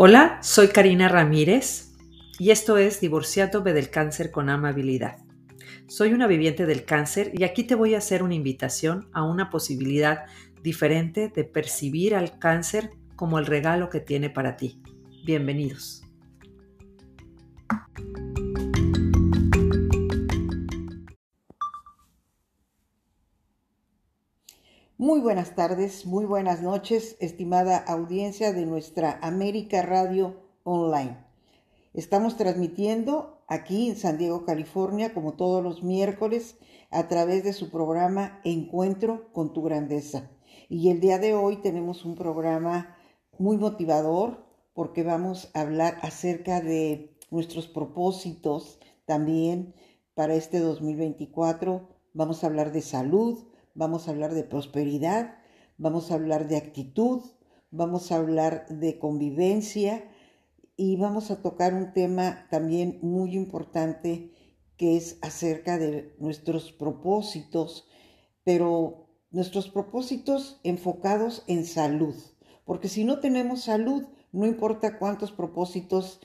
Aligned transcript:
Hola, 0.00 0.38
soy 0.42 0.68
Karina 0.68 1.08
Ramírez 1.08 1.96
y 2.38 2.52
esto 2.52 2.78
es 2.78 3.00
Divorciándome 3.00 3.72
del 3.72 3.90
Cáncer 3.90 4.30
con 4.30 4.48
Amabilidad. 4.48 5.16
Soy 5.88 6.12
una 6.12 6.28
viviente 6.28 6.66
del 6.66 6.84
cáncer 6.84 7.32
y 7.34 7.42
aquí 7.42 7.64
te 7.64 7.74
voy 7.74 7.96
a 7.96 7.98
hacer 7.98 8.22
una 8.22 8.36
invitación 8.36 9.08
a 9.12 9.24
una 9.24 9.50
posibilidad 9.50 10.26
diferente 10.62 11.32
de 11.34 11.42
percibir 11.42 12.14
al 12.14 12.38
cáncer 12.38 12.90
como 13.16 13.40
el 13.40 13.46
regalo 13.46 13.90
que 13.90 13.98
tiene 13.98 14.30
para 14.30 14.56
ti. 14.56 14.80
Bienvenidos. 15.24 16.07
Muy 25.18 25.24
buenas 25.24 25.56
tardes, 25.56 26.06
muy 26.06 26.26
buenas 26.26 26.62
noches, 26.62 27.16
estimada 27.18 27.76
audiencia 27.76 28.52
de 28.52 28.64
nuestra 28.64 29.18
América 29.20 29.82
Radio 29.82 30.36
Online. 30.62 31.18
Estamos 31.92 32.36
transmitiendo 32.36 33.42
aquí 33.48 33.88
en 33.88 33.96
San 33.96 34.16
Diego, 34.16 34.44
California, 34.44 35.12
como 35.12 35.32
todos 35.32 35.60
los 35.60 35.82
miércoles, 35.82 36.56
a 36.92 37.08
través 37.08 37.42
de 37.42 37.52
su 37.52 37.68
programa 37.68 38.40
Encuentro 38.44 39.32
con 39.32 39.52
tu 39.52 39.62
Grandeza. 39.62 40.30
Y 40.68 40.88
el 40.88 41.00
día 41.00 41.18
de 41.18 41.34
hoy 41.34 41.56
tenemos 41.56 42.04
un 42.04 42.14
programa 42.14 42.96
muy 43.38 43.56
motivador 43.56 44.46
porque 44.72 45.02
vamos 45.02 45.50
a 45.52 45.62
hablar 45.62 45.98
acerca 46.02 46.60
de 46.60 47.18
nuestros 47.32 47.66
propósitos 47.66 48.78
también 49.04 49.74
para 50.14 50.34
este 50.34 50.60
2024. 50.60 51.88
Vamos 52.14 52.44
a 52.44 52.46
hablar 52.46 52.70
de 52.70 52.82
salud, 52.82 53.47
vamos 53.78 54.08
a 54.08 54.10
hablar 54.10 54.34
de 54.34 54.42
prosperidad, 54.42 55.38
vamos 55.76 56.10
a 56.10 56.14
hablar 56.14 56.48
de 56.48 56.56
actitud, 56.56 57.22
vamos 57.70 58.10
a 58.10 58.16
hablar 58.16 58.66
de 58.68 58.98
convivencia 58.98 60.10
y 60.76 60.96
vamos 60.96 61.30
a 61.30 61.42
tocar 61.42 61.74
un 61.74 61.92
tema 61.92 62.48
también 62.50 62.98
muy 63.02 63.36
importante 63.36 64.32
que 64.76 64.96
es 64.96 65.18
acerca 65.22 65.78
de 65.78 66.12
nuestros 66.18 66.72
propósitos, 66.72 67.86
pero 68.42 69.06
nuestros 69.30 69.68
propósitos 69.68 70.58
enfocados 70.64 71.44
en 71.46 71.64
salud, 71.64 72.16
porque 72.64 72.88
si 72.88 73.04
no 73.04 73.20
tenemos 73.20 73.62
salud, 73.62 74.08
no 74.32 74.44
importa 74.44 74.98
cuántos 74.98 75.30
propósitos 75.30 76.20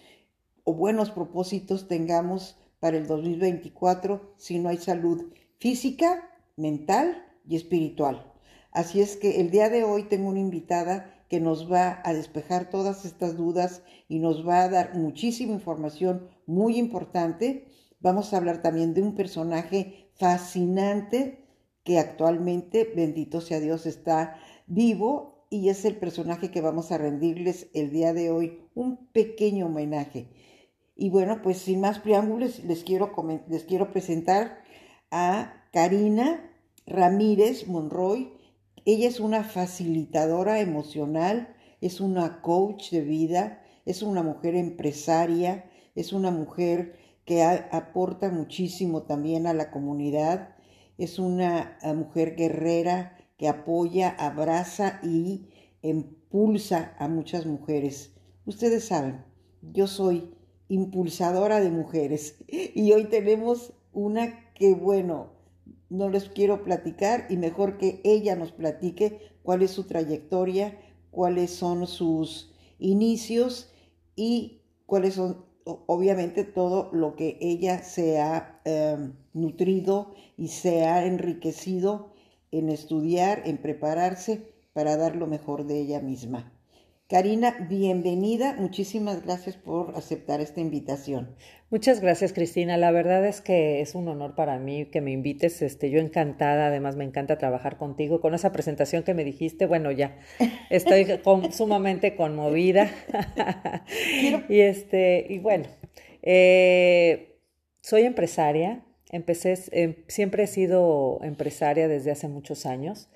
o 0.63 0.73
buenos 0.73 1.11
propósitos 1.11 1.87
tengamos 1.87 2.57
para 2.79 2.97
el 2.97 3.05
2024, 3.05 4.33
si 4.37 4.57
no 4.57 4.69
hay 4.69 4.77
salud 4.77 5.31
física, 5.59 6.31
mental 6.57 7.29
y 7.47 7.55
espiritual. 7.55 8.31
Así 8.71 9.01
es 9.01 9.17
que 9.17 9.39
el 9.39 9.51
día 9.51 9.69
de 9.69 9.83
hoy 9.83 10.03
tengo 10.03 10.29
una 10.29 10.39
invitada 10.39 11.25
que 11.29 11.39
nos 11.39 11.71
va 11.71 12.01
a 12.03 12.13
despejar 12.13 12.69
todas 12.69 13.05
estas 13.05 13.37
dudas 13.37 13.81
y 14.07 14.19
nos 14.19 14.47
va 14.47 14.63
a 14.63 14.69
dar 14.69 14.95
muchísima 14.95 15.53
información 15.53 16.27
muy 16.45 16.77
importante. 16.77 17.65
Vamos 17.99 18.33
a 18.33 18.37
hablar 18.37 18.61
también 18.61 18.93
de 18.93 19.01
un 19.01 19.15
personaje 19.15 20.11
fascinante 20.15 21.47
que 21.83 21.99
actualmente, 21.99 22.91
bendito 22.95 23.41
sea 23.41 23.59
Dios, 23.59 23.85
está 23.85 24.39
vivo 24.67 25.47
y 25.49 25.69
es 25.69 25.85
el 25.85 25.97
personaje 25.97 26.49
que 26.49 26.61
vamos 26.61 26.91
a 26.91 26.97
rendirles 26.97 27.67
el 27.73 27.91
día 27.91 28.13
de 28.13 28.31
hoy 28.31 28.61
un 28.73 29.07
pequeño 29.07 29.67
homenaje. 29.67 30.29
Y 30.95 31.09
bueno, 31.09 31.41
pues 31.41 31.57
sin 31.57 31.81
más 31.81 31.99
preámbulos, 31.99 32.63
les 32.63 32.83
quiero, 32.83 33.11
les 33.47 33.63
quiero 33.63 33.91
presentar 33.91 34.63
a 35.11 35.67
Karina 35.71 36.52
Ramírez 36.85 37.67
Monroy. 37.67 38.33
Ella 38.85 39.07
es 39.07 39.19
una 39.19 39.43
facilitadora 39.43 40.59
emocional, 40.59 41.55
es 41.81 42.01
una 42.01 42.41
coach 42.41 42.91
de 42.91 43.01
vida, 43.01 43.61
es 43.85 44.01
una 44.01 44.23
mujer 44.23 44.55
empresaria, 44.55 45.69
es 45.95 46.13
una 46.13 46.31
mujer 46.31 46.97
que 47.25 47.43
aporta 47.43 48.29
muchísimo 48.29 49.03
también 49.03 49.47
a 49.47 49.53
la 49.53 49.71
comunidad, 49.71 50.55
es 50.97 51.19
una 51.19 51.77
mujer 51.95 52.35
guerrera 52.35 53.17
que 53.37 53.47
apoya, 53.47 54.09
abraza 54.09 54.99
y 55.03 55.47
impulsa 55.81 56.95
a 56.99 57.07
muchas 57.07 57.45
mujeres. 57.45 58.13
Ustedes 58.45 58.85
saben, 58.85 59.23
yo 59.61 59.87
soy 59.87 60.33
impulsadora 60.67 61.61
de 61.61 61.69
mujeres 61.69 62.43
y 62.47 62.91
hoy 62.91 63.05
tenemos 63.05 63.73
una 63.93 64.51
que, 64.53 64.73
bueno, 64.73 65.32
no 65.93 66.09
les 66.09 66.27
quiero 66.27 66.63
platicar 66.63 67.27
y 67.29 67.37
mejor 67.37 67.77
que 67.77 68.01
ella 68.03 68.35
nos 68.35 68.51
platique 68.51 69.19
cuál 69.43 69.61
es 69.61 69.69
su 69.69 69.83
trayectoria, 69.83 70.75
cuáles 71.11 71.51
son 71.51 71.85
sus 71.85 72.51
inicios 72.79 73.71
y 74.15 74.63
cuáles 74.87 75.13
son 75.13 75.45
obviamente 75.65 76.45
todo 76.45 76.89
lo 76.93 77.15
que 77.15 77.37
ella 77.39 77.83
se 77.83 78.19
ha 78.19 78.59
em, 78.65 79.13
nutrido 79.33 80.15
y 80.35 80.47
se 80.47 80.85
ha 80.85 81.05
enriquecido 81.05 82.11
en 82.51 82.69
estudiar, 82.69 83.43
en 83.45 83.59
prepararse 83.59 84.51
para 84.73 84.97
dar 84.97 85.15
lo 85.15 85.27
mejor 85.27 85.67
de 85.67 85.79
ella 85.79 86.01
misma. 86.01 86.51
Karina, 87.13 87.55
bienvenida. 87.69 88.55
Muchísimas 88.57 89.23
gracias 89.23 89.55
por 89.55 89.95
aceptar 89.95 90.41
esta 90.41 90.61
invitación. 90.61 91.35
Muchas 91.69 91.99
gracias, 91.99 92.33
Cristina. 92.33 92.75
La 92.75 92.89
verdad 92.89 93.23
es 93.27 93.39
que 93.39 93.81
es 93.81 93.93
un 93.93 94.07
honor 94.07 94.33
para 94.33 94.57
mí 94.57 94.85
que 94.85 94.99
me 94.99 95.11
invites. 95.11 95.61
Este, 95.61 95.91
yo 95.91 95.99
encantada, 95.99 96.65
además 96.69 96.95
me 96.95 97.03
encanta 97.03 97.37
trabajar 97.37 97.77
contigo. 97.77 98.19
Con 98.19 98.33
esa 98.33 98.51
presentación 98.51 99.03
que 99.03 99.13
me 99.13 99.23
dijiste, 99.23 99.67
bueno, 99.67 99.91
ya 99.91 100.17
estoy 100.71 101.05
sumamente 101.51 102.15
conmovida. 102.15 102.89
y 104.49 104.61
este, 104.61 105.27
y 105.29 105.37
bueno, 105.37 105.65
eh, 106.23 107.37
soy 107.81 108.05
empresaria. 108.05 108.83
Empecé, 109.11 109.53
em, 109.71 109.97
siempre 110.07 110.45
he 110.45 110.47
sido 110.47 111.19
empresaria 111.21 111.87
desde 111.87 112.09
hace 112.09 112.27
muchos 112.27 112.65
años 112.65 113.11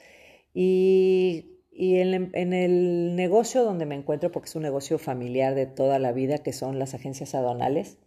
y 0.54 1.57
y 1.80 2.00
en, 2.00 2.34
el 2.54 3.16
negocio 3.16 3.64
donde 3.64 3.86
me 3.86 3.94
encuentro, 3.94 4.32
porque 4.32 4.50
es 4.50 4.56
un 4.56 4.64
negocio 4.64 4.98
familiar 4.98 5.54
de 5.54 5.68
toda 5.68 6.00
la 6.00 6.12
vida, 6.12 6.40
que 6.40 6.52
son 6.52 6.80
las 6.80 6.96
agencias 6.96 7.36
aduanales, 7.36 7.98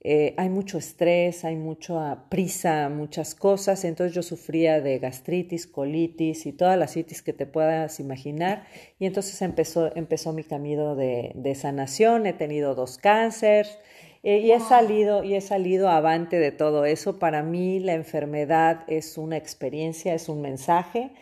eh, 0.00 0.34
hay 0.36 0.48
mucho 0.48 0.76
estrés, 0.76 1.44
hay 1.44 1.54
mucha 1.54 2.28
prisa, 2.28 2.88
muchas 2.88 3.36
cosas. 3.36 3.84
Entonces 3.84 4.12
yo 4.12 4.22
sufría 4.24 4.80
de 4.80 4.98
gastritis, 4.98 5.68
colitis 5.68 6.46
y 6.46 6.52
todas 6.52 6.76
las 6.76 6.94
citis 6.94 7.22
que 7.22 7.32
te 7.32 7.46
puedas 7.46 8.00
imaginar. 8.00 8.66
Y 8.98 9.06
entonces 9.06 9.40
empezó, 9.40 9.94
empezó 9.96 10.32
mi 10.32 10.42
camino 10.42 10.96
de, 10.96 11.54
sanación. 11.54 12.26
He 12.26 12.32
tenido 12.32 12.74
dos 12.74 12.98
cánceres 12.98 13.78
eh, 14.24 14.38
y 14.38 14.50
he 14.50 14.60
salido 14.60 15.22
y 15.22 15.34
he 15.34 15.40
salido 15.40 15.88
avante 15.88 16.40
de 16.40 16.50
todo 16.50 16.84
eso. 16.86 17.20
Para 17.20 17.44
mí 17.44 17.78
la 17.78 17.94
enfermedad 17.94 18.84
es 18.88 19.16
una 19.16 19.36
experiencia, 19.36 20.12
es 20.14 20.28
un 20.28 20.40
mensaje 20.42 21.12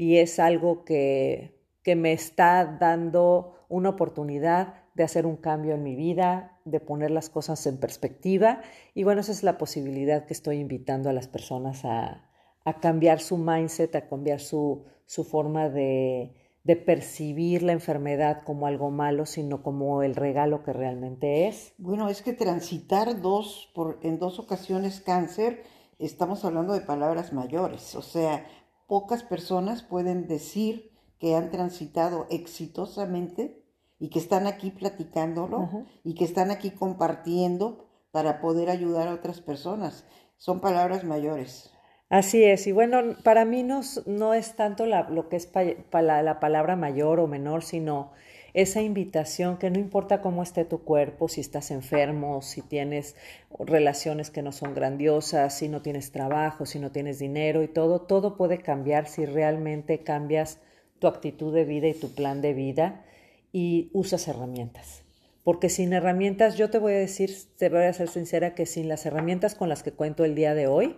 y 0.00 0.16
es 0.16 0.38
algo 0.38 0.86
que, 0.86 1.60
que 1.82 1.94
me 1.94 2.14
está 2.14 2.78
dando 2.80 3.66
una 3.68 3.90
oportunidad 3.90 4.72
de 4.94 5.04
hacer 5.04 5.26
un 5.26 5.36
cambio 5.36 5.74
en 5.74 5.82
mi 5.82 5.94
vida, 5.94 6.58
de 6.64 6.80
poner 6.80 7.10
las 7.10 7.28
cosas 7.28 7.66
en 7.66 7.76
perspectiva. 7.76 8.62
Y 8.94 9.04
bueno, 9.04 9.20
esa 9.20 9.32
es 9.32 9.42
la 9.42 9.58
posibilidad 9.58 10.24
que 10.24 10.32
estoy 10.32 10.56
invitando 10.56 11.10
a 11.10 11.12
las 11.12 11.28
personas 11.28 11.84
a, 11.84 12.30
a 12.64 12.80
cambiar 12.80 13.20
su 13.20 13.36
mindset, 13.36 13.94
a 13.94 14.08
cambiar 14.08 14.40
su, 14.40 14.86
su 15.04 15.22
forma 15.22 15.68
de, 15.68 16.34
de, 16.64 16.76
percibir 16.76 17.62
la 17.62 17.72
enfermedad 17.72 18.42
como 18.42 18.66
algo 18.66 18.90
malo, 18.90 19.26
sino 19.26 19.62
como 19.62 20.02
el 20.02 20.14
regalo 20.14 20.62
que 20.62 20.72
realmente 20.72 21.46
es. 21.46 21.74
Bueno, 21.76 22.08
es 22.08 22.22
que 22.22 22.32
transitar 22.32 23.20
dos, 23.20 23.70
por, 23.74 23.98
en 24.02 24.18
dos 24.18 24.38
ocasiones 24.38 25.02
cáncer, 25.02 25.62
estamos 25.98 26.42
hablando 26.46 26.72
de 26.72 26.80
palabras 26.80 27.34
mayores, 27.34 27.94
o 27.94 28.00
sea, 28.00 28.46
pocas 28.90 29.22
personas 29.22 29.84
pueden 29.84 30.26
decir 30.26 30.90
que 31.20 31.36
han 31.36 31.52
transitado 31.52 32.26
exitosamente 32.28 33.62
y 34.00 34.10
que 34.10 34.18
están 34.18 34.48
aquí 34.48 34.72
platicándolo 34.72 35.86
y 36.02 36.16
que 36.16 36.24
están 36.24 36.50
aquí 36.50 36.72
compartiendo 36.72 37.88
para 38.10 38.40
poder 38.40 38.68
ayudar 38.68 39.06
a 39.06 39.14
otras 39.14 39.40
personas. 39.40 40.04
Son 40.38 40.60
palabras 40.60 41.04
mayores. 41.04 41.70
Así 42.08 42.42
es, 42.42 42.66
y 42.66 42.72
bueno, 42.72 43.14
para 43.22 43.44
mí 43.44 43.62
no, 43.62 43.82
no 44.06 44.34
es 44.34 44.56
tanto 44.56 44.86
la, 44.86 45.08
lo 45.08 45.28
que 45.28 45.36
es 45.36 45.48
la 45.92 46.40
palabra 46.40 46.74
mayor 46.74 47.20
o 47.20 47.28
menor, 47.28 47.62
sino 47.62 48.10
esa 48.54 48.82
invitación 48.82 49.58
que 49.58 49.70
no 49.70 49.78
importa 49.78 50.20
cómo 50.20 50.42
esté 50.42 50.64
tu 50.64 50.82
cuerpo, 50.82 51.28
si 51.28 51.40
estás 51.40 51.70
enfermo, 51.70 52.42
si 52.42 52.62
tienes 52.62 53.16
relaciones 53.58 54.30
que 54.30 54.42
no 54.42 54.52
son 54.52 54.74
grandiosas, 54.74 55.56
si 55.56 55.68
no 55.68 55.82
tienes 55.82 56.12
trabajo, 56.12 56.66
si 56.66 56.78
no 56.78 56.90
tienes 56.90 57.18
dinero 57.18 57.62
y 57.62 57.68
todo, 57.68 58.00
todo 58.00 58.36
puede 58.36 58.58
cambiar 58.58 59.06
si 59.06 59.26
realmente 59.26 60.02
cambias 60.02 60.58
tu 60.98 61.06
actitud 61.06 61.54
de 61.54 61.64
vida 61.64 61.88
y 61.88 61.94
tu 61.94 62.14
plan 62.14 62.42
de 62.42 62.54
vida 62.54 63.04
y 63.52 63.90
usas 63.92 64.28
herramientas. 64.28 65.02
Porque 65.44 65.68
sin 65.68 65.92
herramientas, 65.92 66.56
yo 66.56 66.70
te 66.70 66.78
voy 66.78 66.92
a 66.92 66.98
decir, 66.98 67.34
te 67.56 67.68
voy 67.68 67.84
a 67.84 67.92
ser 67.92 68.08
sincera, 68.08 68.54
que 68.54 68.66
sin 68.66 68.88
las 68.88 69.06
herramientas 69.06 69.54
con 69.54 69.68
las 69.68 69.82
que 69.82 69.92
cuento 69.92 70.24
el 70.24 70.34
día 70.34 70.54
de 70.54 70.66
hoy, 70.66 70.96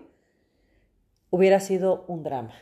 hubiera 1.31 1.61
sido 1.61 2.05
un 2.09 2.25
drama 2.25 2.53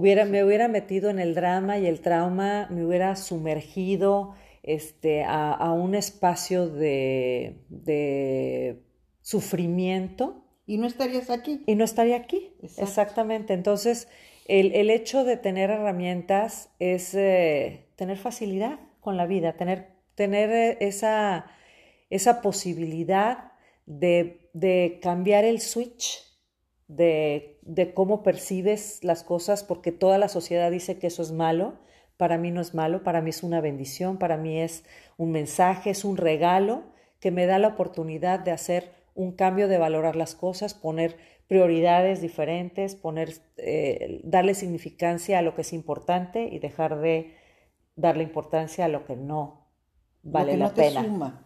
me 0.00 0.44
hubiera 0.44 0.68
metido 0.68 1.10
en 1.10 1.18
el 1.18 1.34
drama 1.34 1.78
y 1.78 1.86
el 1.86 2.00
trauma, 2.00 2.68
me 2.70 2.84
hubiera 2.84 3.16
sumergido 3.16 4.34
este, 4.62 5.24
a, 5.24 5.72
un 5.72 5.94
espacio 5.94 6.68
de, 6.68 7.62
de, 7.68 8.82
sufrimiento. 9.20 10.42
Y 10.66 10.78
no 10.78 10.86
estarías 10.86 11.30
aquí. 11.30 11.62
Y 11.66 11.76
no 11.76 11.84
estaría 11.84 12.16
aquí, 12.16 12.52
exactamente. 12.76 13.54
Entonces, 13.54 14.08
el, 14.48 14.74
el, 14.74 14.90
hecho 14.90 15.24
de 15.24 15.36
tener 15.36 15.70
herramientas 15.70 16.70
es 16.80 17.14
eh, 17.14 17.86
tener 17.94 18.18
facilidad 18.18 18.80
con 19.00 19.16
la 19.16 19.26
vida, 19.26 19.56
tener, 19.56 19.92
tener 20.16 20.50
eh, 20.50 20.78
esa, 20.80 21.46
esa 22.10 22.42
posibilidad 22.42 23.52
de, 23.86 24.50
de 24.52 24.98
cambiar 25.00 25.44
el 25.44 25.60
switch 25.60 26.26
de, 26.88 27.58
de, 27.62 27.94
cómo 27.94 28.22
percibes 28.22 29.02
las 29.02 29.24
cosas, 29.24 29.64
porque 29.64 29.92
toda 29.92 30.18
la 30.18 30.28
sociedad 30.28 30.70
dice 30.70 30.98
que 30.98 31.08
eso 31.08 31.22
es 31.22 31.32
malo. 31.32 31.74
Para 32.16 32.38
mí 32.38 32.50
no 32.50 32.60
es 32.60 32.74
malo, 32.74 33.02
para 33.02 33.20
mí 33.20 33.30
es 33.30 33.42
una 33.42 33.60
bendición, 33.60 34.18
para 34.18 34.36
mí 34.36 34.60
es 34.60 34.84
un 35.16 35.32
mensaje, 35.32 35.90
es 35.90 36.04
un 36.04 36.16
regalo 36.16 36.84
que 37.20 37.30
me 37.30 37.46
da 37.46 37.58
la 37.58 37.68
oportunidad 37.68 38.40
de 38.40 38.52
hacer 38.52 38.92
un 39.14 39.32
cambio, 39.32 39.68
de 39.68 39.78
valorar 39.78 40.16
las 40.16 40.34
cosas, 40.34 40.74
poner 40.74 41.16
prioridades 41.48 42.20
diferentes, 42.20 42.96
poner, 42.96 43.32
eh, 43.56 44.20
darle 44.24 44.54
significancia 44.54 45.38
a 45.38 45.42
lo 45.42 45.54
que 45.54 45.62
es 45.62 45.72
importante 45.72 46.48
y 46.50 46.58
dejar 46.58 47.00
de 47.00 47.34
darle 47.94 48.24
importancia 48.24 48.84
a 48.84 48.88
lo 48.88 49.06
que 49.06 49.16
no 49.16 49.66
vale 50.22 50.56
lo 50.56 50.72
que 50.74 50.82
no 50.82 50.88
pena. 50.88 51.02
Te 51.02 51.08
suma. 51.08 51.45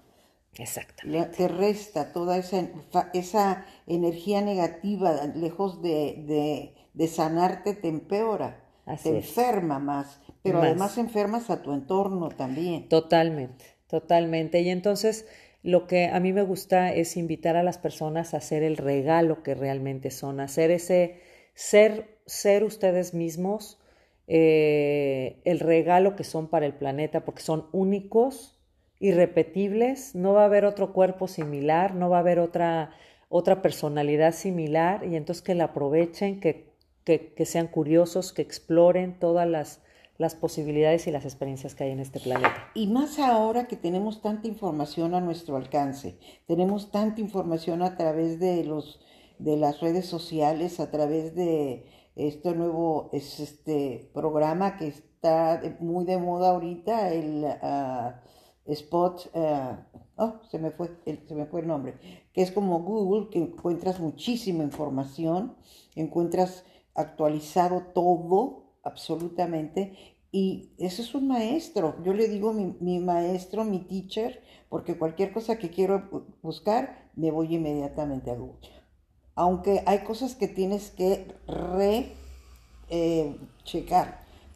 Exactamente. 0.59 1.37
Te 1.37 1.49
resta 1.49 2.13
toda 2.13 2.37
esa, 2.37 2.69
esa 3.15 3.67
energía 3.87 4.41
negativa, 4.43 5.27
lejos 5.35 5.81
de, 5.83 6.75
de, 6.93 7.09
sanarte, 7.09 7.75
te 7.75 7.89
empeora, 7.89 8.65
te 9.03 9.17
enferma 9.17 9.79
más, 9.79 10.21
pero 10.43 10.61
además 10.61 10.99
enfermas 10.99 11.51
a 11.51 11.63
tu 11.63 11.73
entorno 11.73 12.29
también. 12.31 12.89
Totalmente, 12.89 13.65
totalmente. 13.87 14.61
Y 14.61 14.71
entonces 14.71 15.27
lo 15.63 15.87
que 15.87 16.07
a 16.07 16.19
mí 16.21 16.33
me 16.33 16.43
gusta 16.43 16.93
es 16.93 17.17
invitar 17.17 17.57
a 17.57 17.63
las 17.63 17.79
personas 17.79 18.33
a 18.33 18.39
hacer 18.39 18.63
el 18.63 18.77
regalo 18.77 19.43
que 19.43 19.55
realmente 19.55 20.11
son, 20.11 20.41
hacer 20.41 20.71
ese 20.71 21.21
ser, 21.55 22.19
ser 22.27 22.65
ustedes 22.65 23.13
mismos, 23.13 23.79
eh, 24.27 25.41
el 25.45 25.61
regalo 25.61 26.17
que 26.17 26.25
son 26.25 26.49
para 26.49 26.65
el 26.65 26.75
planeta, 26.75 27.25
porque 27.25 27.43
son 27.43 27.67
únicos, 27.73 28.60
irrepetibles, 29.01 30.15
no 30.15 30.35
va 30.35 30.43
a 30.43 30.45
haber 30.45 30.65
otro 30.65 30.93
cuerpo 30.93 31.27
similar, 31.27 31.95
no 31.95 32.09
va 32.11 32.19
a 32.19 32.21
haber 32.21 32.39
otra, 32.39 32.93
otra 33.29 33.63
personalidad 33.63 34.33
similar, 34.33 35.05
y 35.05 35.17
entonces 35.17 35.43
que 35.43 35.55
la 35.55 35.65
aprovechen, 35.65 36.39
que, 36.39 36.71
que, 37.05 37.45
sean 37.47 37.67
curiosos, 37.67 38.33
que 38.33 38.43
exploren 38.43 39.19
todas 39.19 39.49
las 39.49 39.83
las 40.19 40.35
posibilidades 40.35 41.07
y 41.07 41.11
las 41.11 41.25
experiencias 41.25 41.75
que 41.75 41.85
hay 41.85 41.93
en 41.93 42.01
este 42.01 42.21
planeta. 42.21 42.71
Y 42.75 42.89
más 42.89 43.19
ahora 43.19 43.67
que 43.67 43.77
tenemos 43.77 44.21
tanta 44.21 44.49
información 44.49 45.15
a 45.15 45.21
nuestro 45.23 45.57
alcance, 45.57 46.19
tenemos 46.47 46.91
tanta 46.91 47.23
información 47.23 47.81
a 47.81 47.97
través 47.97 48.39
de 48.39 48.63
los 48.65 49.01
de 49.39 49.57
las 49.57 49.81
redes 49.81 50.05
sociales, 50.05 50.79
a 50.79 50.91
través 50.91 51.35
de 51.35 51.87
este 52.17 52.55
nuevo 52.55 53.09
es 53.15 53.41
este 53.41 54.11
programa 54.13 54.77
que 54.77 54.89
está 54.89 55.63
muy 55.81 56.05
de 56.05 56.19
moda 56.19 56.51
ahorita, 56.51 57.15
el 57.15 57.47
ah, 57.63 58.21
Spot, 58.73 59.31
ah, 59.35 59.87
oh, 60.17 60.35
se 60.51 60.59
me 60.59 60.71
fue, 60.71 60.91
se 61.05 61.35
me 61.35 61.47
fue 61.47 61.61
el 61.61 61.69
nombre, 61.69 61.95
que 62.33 62.43
es 62.43 62.51
como 62.51 62.81
Google, 62.81 63.29
que 63.31 63.39
encuentras 63.39 64.01
muchísima 64.01 64.63
información, 64.65 65.57
encuentras 65.95 66.65
actualizado 66.95 67.83
todo 67.95 68.65
absolutamente. 68.83 70.17
Y 70.33 70.71
eso 70.79 71.03
es 71.03 71.15
un 71.15 71.27
maestro. 71.27 71.97
Yo 72.05 72.13
le 72.15 72.29
digo 72.29 72.53
mi, 72.53 72.77
mi, 72.81 73.01
maestro, 73.01 73.65
mi 73.65 73.81
teacher, 73.81 74.43
porque 74.69 74.97
cualquier 74.97 75.33
cosa 75.33 75.59
que 75.59 75.71
quiero 75.71 76.27
buscar, 76.43 77.11
me 77.17 77.31
voy 77.31 77.57
inmediatamente 77.57 78.31
a 78.31 78.37
Google. 78.37 78.61
Aunque 79.35 79.83
hay 79.87 80.01
cosas 80.01 80.37
que 80.37 80.47
tienes 80.47 80.91
que 80.91 81.27
re 81.49 82.13
eh, 82.91 83.37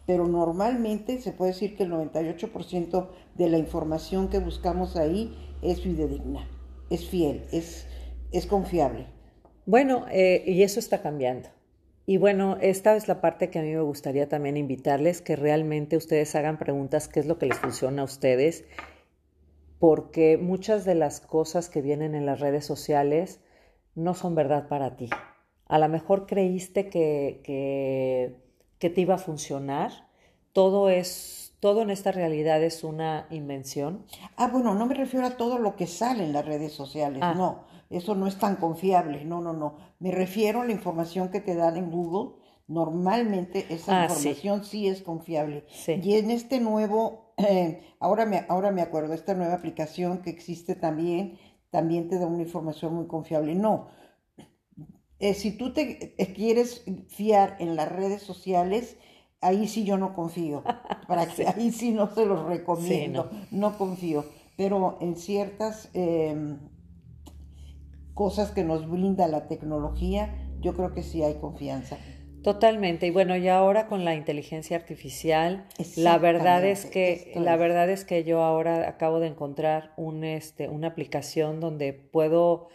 pero 0.06 0.26
normalmente 0.26 1.20
se 1.20 1.32
puede 1.32 1.52
decir 1.52 1.76
que 1.76 1.84
el 1.84 1.92
98% 1.92 3.08
de 3.34 3.48
la 3.48 3.58
información 3.58 4.28
que 4.28 4.38
buscamos 4.38 4.96
ahí 4.96 5.34
es 5.62 5.80
fidedigna, 5.80 6.48
es 6.90 7.08
fiel, 7.08 7.44
es, 7.52 7.86
es 8.32 8.46
confiable. 8.46 9.06
Bueno, 9.66 10.06
eh, 10.10 10.44
y 10.46 10.62
eso 10.62 10.78
está 10.78 11.00
cambiando. 11.00 11.48
Y 12.06 12.18
bueno, 12.18 12.58
esta 12.60 12.96
es 12.96 13.08
la 13.08 13.22
parte 13.22 13.48
que 13.48 13.58
a 13.58 13.62
mí 13.62 13.72
me 13.72 13.80
gustaría 13.80 14.28
también 14.28 14.58
invitarles, 14.58 15.22
que 15.22 15.36
realmente 15.36 15.96
ustedes 15.96 16.34
hagan 16.34 16.58
preguntas, 16.58 17.08
qué 17.08 17.20
es 17.20 17.26
lo 17.26 17.38
que 17.38 17.46
les 17.46 17.58
funciona 17.58 18.02
a 18.02 18.04
ustedes, 18.04 18.64
porque 19.78 20.36
muchas 20.36 20.84
de 20.84 20.94
las 20.94 21.20
cosas 21.20 21.70
que 21.70 21.80
vienen 21.80 22.14
en 22.14 22.26
las 22.26 22.40
redes 22.40 22.66
sociales 22.66 23.40
no 23.94 24.12
son 24.12 24.34
verdad 24.34 24.68
para 24.68 24.96
ti. 24.96 25.08
A 25.66 25.78
lo 25.78 25.88
mejor 25.88 26.26
creíste 26.26 26.90
que, 26.90 27.40
que, 27.42 28.36
que 28.84 28.90
te 28.90 29.00
iba 29.00 29.14
a 29.14 29.18
funcionar. 29.18 29.90
Todo 30.52 30.90
es, 30.90 31.56
todo 31.58 31.80
en 31.80 31.88
esta 31.88 32.12
realidad 32.12 32.62
es 32.62 32.84
una 32.84 33.26
invención. 33.30 34.04
Ah, 34.36 34.48
bueno, 34.48 34.74
no 34.74 34.84
me 34.84 34.92
refiero 34.92 35.26
a 35.26 35.38
todo 35.38 35.58
lo 35.58 35.74
que 35.74 35.86
sale 35.86 36.22
en 36.22 36.34
las 36.34 36.44
redes 36.44 36.74
sociales, 36.74 37.20
ah. 37.22 37.32
no 37.34 37.64
eso 37.90 38.14
no 38.14 38.26
es 38.26 38.36
tan 38.38 38.56
confiable, 38.56 39.24
no, 39.24 39.40
no, 39.40 39.52
no. 39.52 39.76
Me 40.00 40.10
refiero 40.10 40.62
a 40.62 40.64
la 40.64 40.72
información 40.72 41.28
que 41.28 41.40
te 41.40 41.54
dan 41.54 41.76
en 41.76 41.90
Google. 41.90 42.36
Normalmente 42.66 43.66
esa 43.68 44.00
ah, 44.00 44.04
información 44.04 44.64
sí. 44.64 44.88
es 44.88 45.02
confiable. 45.02 45.64
Y 45.86 46.14
en 46.14 46.30
este 46.30 46.60
nuevo, 46.60 47.34
eh, 47.36 47.82
ahora, 48.00 48.26
me, 48.26 48.46
ahora 48.48 48.70
me 48.70 48.82
acuerdo, 48.82 49.12
esta 49.12 49.34
nueva 49.34 49.54
aplicación 49.54 50.22
que 50.22 50.30
existe 50.30 50.74
también, 50.74 51.38
también 51.70 52.08
te 52.08 52.18
da 52.18 52.26
una 52.26 52.42
información 52.42 52.94
muy 52.94 53.06
confiable. 53.06 53.54
No, 53.54 53.88
eh, 55.24 55.32
si 55.32 55.52
tú 55.52 55.72
te 55.72 56.14
eh, 56.18 56.34
quieres 56.34 56.84
fiar 57.08 57.56
en 57.58 57.76
las 57.76 57.90
redes 57.90 58.20
sociales, 58.20 58.98
ahí 59.40 59.66
sí 59.68 59.84
yo 59.84 59.96
no 59.96 60.14
confío. 60.14 60.62
Para 61.08 61.26
que, 61.26 61.46
ahí 61.46 61.72
sí 61.72 61.92
no 61.92 62.14
se 62.14 62.26
los 62.26 62.44
recomiendo, 62.44 63.30
no. 63.50 63.78
confío. 63.78 64.26
Pero 64.58 64.98
en 65.00 65.16
ciertas 65.16 65.88
em, 65.94 66.58
cosas 68.12 68.50
que 68.50 68.64
nos 68.64 68.86
brinda 68.86 69.26
la 69.26 69.48
tecnología, 69.48 70.46
yo 70.60 70.74
creo 70.74 70.92
que 70.92 71.02
sí 71.02 71.22
hay 71.22 71.36
confianza. 71.36 71.96
Totalmente. 72.42 73.06
Y 73.06 73.10
bueno, 73.10 73.34
y 73.34 73.48
ahora 73.48 73.86
con 73.86 74.04
la 74.04 74.14
inteligencia 74.14 74.76
artificial, 74.76 75.66
la 75.96 76.18
verdad 76.18 76.66
es 76.66 76.84
que 76.84 77.32
la 77.36 77.56
verdad 77.56 77.88
es 77.88 78.04
que 78.04 78.24
yo 78.24 78.42
ahora 78.42 78.90
acabo 78.90 79.20
de 79.20 79.28
encontrar 79.28 79.94
un 79.96 80.22
este 80.22 80.68
una 80.68 80.88
aplicación 80.88 81.60
donde 81.60 81.94
puedo 81.94 82.68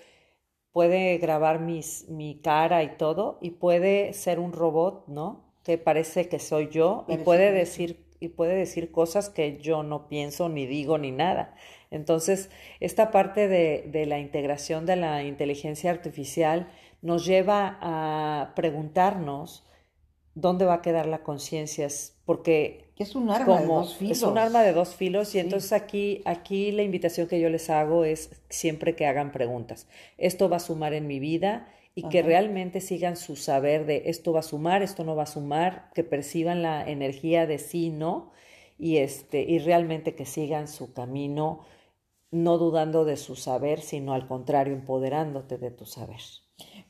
puede 0.72 1.18
grabar 1.18 1.60
mis 1.60 2.08
mi 2.10 2.40
cara 2.42 2.84
y 2.84 2.98
todo 2.98 3.38
y 3.42 3.52
puede 3.52 4.14
ser 4.14 4.40
un 4.40 4.54
robot, 4.54 5.08
¿no? 5.08 5.46
Que 5.64 5.78
parece 5.78 6.30
que 6.30 6.40
soy 6.40 6.70
yo 6.70 7.06
y 7.08 7.18
puede 7.18 7.52
decir 7.52 8.06
y 8.20 8.30
puede 8.30 8.56
decir 8.56 8.92
cosas 8.92 9.30
que 9.30 9.58
yo 9.60 9.84
no 9.84 10.08
pienso 10.08 10.50
ni 10.50 10.66
digo 10.66 10.98
ni 10.98 11.12
nada. 11.12 11.56
Entonces, 11.92 12.50
esta 12.80 13.12
parte 13.12 13.48
de, 13.48 14.06
la 14.06 14.20
integración 14.20 14.86
de 14.86 14.96
la 14.98 15.24
inteligencia 15.24 15.90
artificial 15.92 16.70
nos 17.02 17.26
lleva 17.26 17.78
a 17.82 18.54
preguntarnos 18.56 19.66
dónde 20.36 20.66
va 20.66 20.76
a 20.76 20.82
quedar 20.82 21.06
la 21.06 21.24
conciencia, 21.24 21.88
porque 22.26 22.89
es 23.00 23.16
un 23.16 23.30
arma 23.30 23.62
de 23.62 23.66
dos 23.66 23.96
filos. 23.96 24.18
Es 24.18 24.24
un 24.24 24.38
arma 24.38 24.62
de 24.62 24.74
dos 24.74 24.94
filos 24.94 25.34
y 25.34 25.40
entonces 25.40 25.72
aquí, 25.72 26.22
aquí 26.26 26.72
la 26.72 26.84
invitación 26.84 27.28
que 27.28 27.40
yo 27.40 27.50
les 27.50 27.70
hago 27.70 28.04
es 28.04 28.30
siempre 28.50 28.96
que 28.96 29.06
hagan 29.06 29.32
preguntas. 29.32 29.88
Esto 30.18 30.50
va 30.50 30.58
a 30.58 30.60
sumar 30.60 30.94
en 30.94 31.08
mi 31.08 31.20
vida 31.20 31.70
y 31.96 32.10
que 32.10 32.22
realmente 32.22 32.82
sigan 32.82 33.16
su 33.16 33.38
saber 33.38 33.86
de 33.86 34.04
esto 34.08 34.34
va 34.34 34.42
a 34.42 34.44
sumar, 34.44 34.84
esto 34.84 35.06
no 35.06 35.16
va 35.16 35.24
a 35.24 35.28
sumar, 35.28 35.90
que 35.94 36.04
perciban 36.04 36.62
la 36.62 36.88
energía 36.88 37.48
de 37.48 37.58
sí, 37.58 37.90
no, 37.90 38.32
y 38.78 38.98
este, 38.98 39.42
y 39.42 39.60
realmente 39.60 40.16
que 40.16 40.26
sigan 40.26 40.68
su 40.68 40.94
camino 40.94 41.66
no 42.32 42.58
dudando 42.58 43.06
de 43.06 43.18
su 43.18 43.36
saber, 43.36 43.82
sino 43.82 44.14
al 44.14 44.28
contrario, 44.28 44.74
empoderándote 44.74 45.58
de 45.58 45.72
tu 45.72 45.86
saber. 45.86 46.20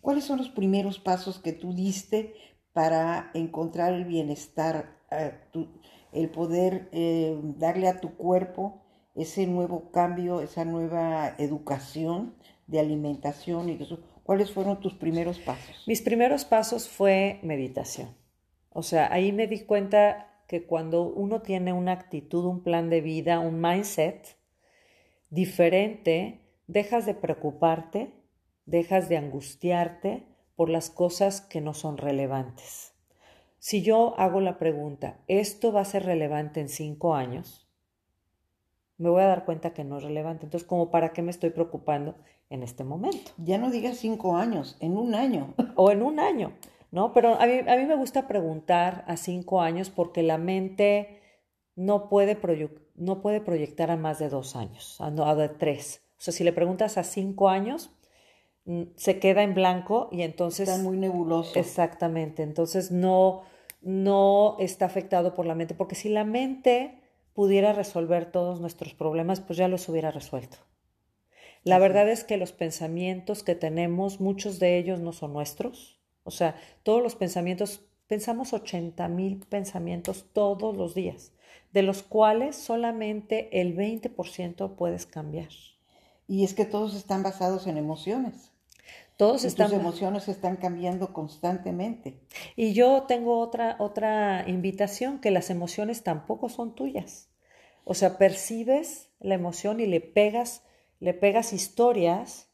¿Cuáles 0.02 0.26
son 0.26 0.40
los 0.40 0.50
primeros 0.50 1.00
pasos 1.00 1.40
que 1.40 1.54
tú 1.54 1.74
diste 1.74 2.34
para 2.74 3.32
encontrar 3.34 3.94
el 3.94 4.06
bienestar, 4.06 4.98
eh, 5.12 5.34
el 6.12 6.30
poder 6.30 6.90
eh, 6.92 7.40
darle 7.58 7.88
a 7.88 8.00
tu 8.00 8.16
cuerpo 8.16 8.82
ese 9.16 9.48
nuevo 9.48 9.92
cambio, 9.92 10.42
esa 10.42 10.66
nueva 10.66 11.36
educación 11.38 12.36
de 12.68 12.80
alimentación 12.80 13.70
y 13.70 13.82
eso? 13.82 14.00
¿Cuáles 14.24 14.52
fueron 14.52 14.80
tus 14.80 14.94
primeros 14.94 15.40
pasos? 15.40 15.84
Mis 15.88 16.02
primeros 16.02 16.46
pasos 16.46 16.88
fue 16.88 17.40
meditación. 17.42 18.16
O 18.70 18.84
sea, 18.84 19.12
ahí 19.12 19.32
me 19.32 19.48
di 19.48 19.62
cuenta 19.62 20.44
que 20.48 20.66
cuando 20.66 21.04
uno 21.04 21.42
tiene 21.42 21.74
una 21.74 21.94
actitud, 21.94 22.46
un 22.46 22.64
plan 22.64 22.90
de 22.90 23.02
vida, 23.02 23.40
un 23.40 23.62
mindset, 23.62 24.38
diferente, 25.30 26.42
dejas 26.68 27.06
de 27.06 27.14
preocuparte, 27.14 28.14
dejas 28.66 29.10
de 29.10 29.18
angustiarte 29.18 30.28
por 30.56 30.70
las 30.70 30.90
cosas 30.90 31.42
que 31.42 31.62
no 31.62 31.74
son 31.74 31.98
relevantes. 31.98 32.89
Si 33.60 33.82
yo 33.82 34.18
hago 34.18 34.42
la 34.42 34.58
pregunta, 34.58 35.20
¿esto 35.28 35.72
va 35.72 35.82
a 35.82 35.86
ser 35.86 36.06
relevante 36.06 36.62
en 36.62 36.70
cinco 36.70 37.16
años? 37.16 37.70
me 39.00 39.10
voy 39.10 39.24
a 39.24 39.28
dar 39.28 39.46
cuenta 39.46 39.74
que 39.74 39.84
no 39.84 39.98
es 39.98 40.04
relevante. 40.04 40.46
Entonces, 40.46 40.68
como 40.68 40.92
para 40.92 41.14
qué 41.14 41.24
me 41.24 41.32
estoy 41.32 41.50
preocupando 41.50 42.16
en 42.50 42.62
este 42.64 42.84
momento. 42.84 43.32
Ya 43.38 43.58
no 43.58 43.72
digas 43.72 43.98
cinco 43.98 44.36
años, 44.36 44.78
en 44.82 44.98
un 44.98 45.16
año. 45.16 45.56
O 45.76 45.92
en 45.92 46.02
un 46.02 46.20
año, 46.20 46.52
¿no? 46.92 47.14
Pero 47.14 47.40
a 47.40 47.46
mí, 47.46 47.60
a 47.66 47.78
mí 47.78 47.86
me 47.86 47.96
gusta 47.96 48.28
preguntar 48.28 49.06
a 49.08 49.16
cinco 49.16 49.62
años 49.62 49.90
porque 49.90 50.24
la 50.24 50.38
mente 50.38 51.22
no 51.76 52.10
puede, 52.10 52.38
no 52.96 53.22
puede 53.22 53.40
proyectar 53.40 53.90
a 53.90 53.96
más 53.96 54.20
de 54.20 54.28
dos 54.28 54.58
años, 54.58 55.00
a, 55.00 55.08
a 55.08 55.36
de 55.36 55.48
tres. 55.48 56.04
O 56.18 56.22
sea, 56.22 56.34
si 56.34 56.44
le 56.44 56.52
preguntas 56.52 56.98
a 56.98 57.06
cinco 57.06 57.48
años, 57.48 57.92
se 58.96 59.20
queda 59.20 59.44
en 59.44 59.54
blanco 59.54 60.10
y 60.12 60.22
entonces... 60.22 60.70
Está 60.70 60.82
muy 60.82 60.98
nebuloso. 60.98 61.60
Exactamente, 61.60 62.44
entonces 62.44 62.92
no, 62.92 63.42
no 63.82 64.58
está 64.60 64.86
afectado 64.86 65.34
por 65.34 65.46
la 65.46 65.56
mente, 65.56 65.74
porque 65.74 65.96
si 65.96 66.10
la 66.10 66.24
mente 66.24 67.02
pudiera 67.34 67.74
resolver 67.74 68.32
todos 68.32 68.60
nuestros 68.60 68.94
problemas, 68.94 69.40
pues 69.40 69.58
ya 69.58 69.68
los 69.68 69.88
hubiera 69.90 70.12
resuelto. 70.12 70.58
La 71.64 71.80
verdad 71.80 72.10
es 72.10 72.24
que 72.24 72.38
los 72.38 72.52
pensamientos 72.52 73.44
que 73.44 73.56
tenemos, 73.56 74.20
muchos 74.20 74.60
de 74.60 74.78
ellos 74.78 75.00
no 75.00 75.12
son 75.12 75.34
nuestros. 75.34 76.00
O 76.24 76.32
sea, 76.32 76.56
todos 76.84 77.02
los 77.02 77.16
pensamientos, 77.16 77.82
pensamos 78.08 78.54
80 78.54 79.08
mil 79.10 79.40
pensamientos 79.48 80.26
todos 80.34 80.76
los 80.76 80.96
días, 80.96 81.34
de 81.72 81.84
los 81.84 82.04
cuales 82.04 82.56
solamente 82.56 83.62
el 83.62 83.76
20% 83.76 84.76
puedes 84.76 85.06
cambiar. 85.06 85.50
Y 86.30 86.46
es 86.46 86.54
que 86.54 86.64
todos 86.64 86.96
están 86.96 87.24
basados 87.24 87.68
en 87.68 87.76
emociones. 87.76 88.52
Todos 89.18 89.44
están... 89.44 89.72
Tus 89.72 89.80
emociones 89.80 90.28
están 90.30 90.58
cambiando 90.58 91.12
constantemente. 91.12 92.20
Y 92.56 92.74
yo 92.74 93.04
tengo 93.08 93.40
otra, 93.40 93.76
otra 93.80 94.46
invitación, 94.48 95.20
que 95.20 95.32
las 95.32 95.50
emociones 95.50 96.04
tampoco 96.04 96.48
son 96.48 96.76
tuyas. 96.76 97.30
O 97.84 97.96
sea, 97.96 98.20
percibes 98.20 99.10
la 99.20 99.34
emoción 99.34 99.80
y 99.80 99.88
le 99.88 100.02
pegas, 100.02 100.62
le 101.00 101.16
pegas 101.16 101.52
historias 101.52 102.48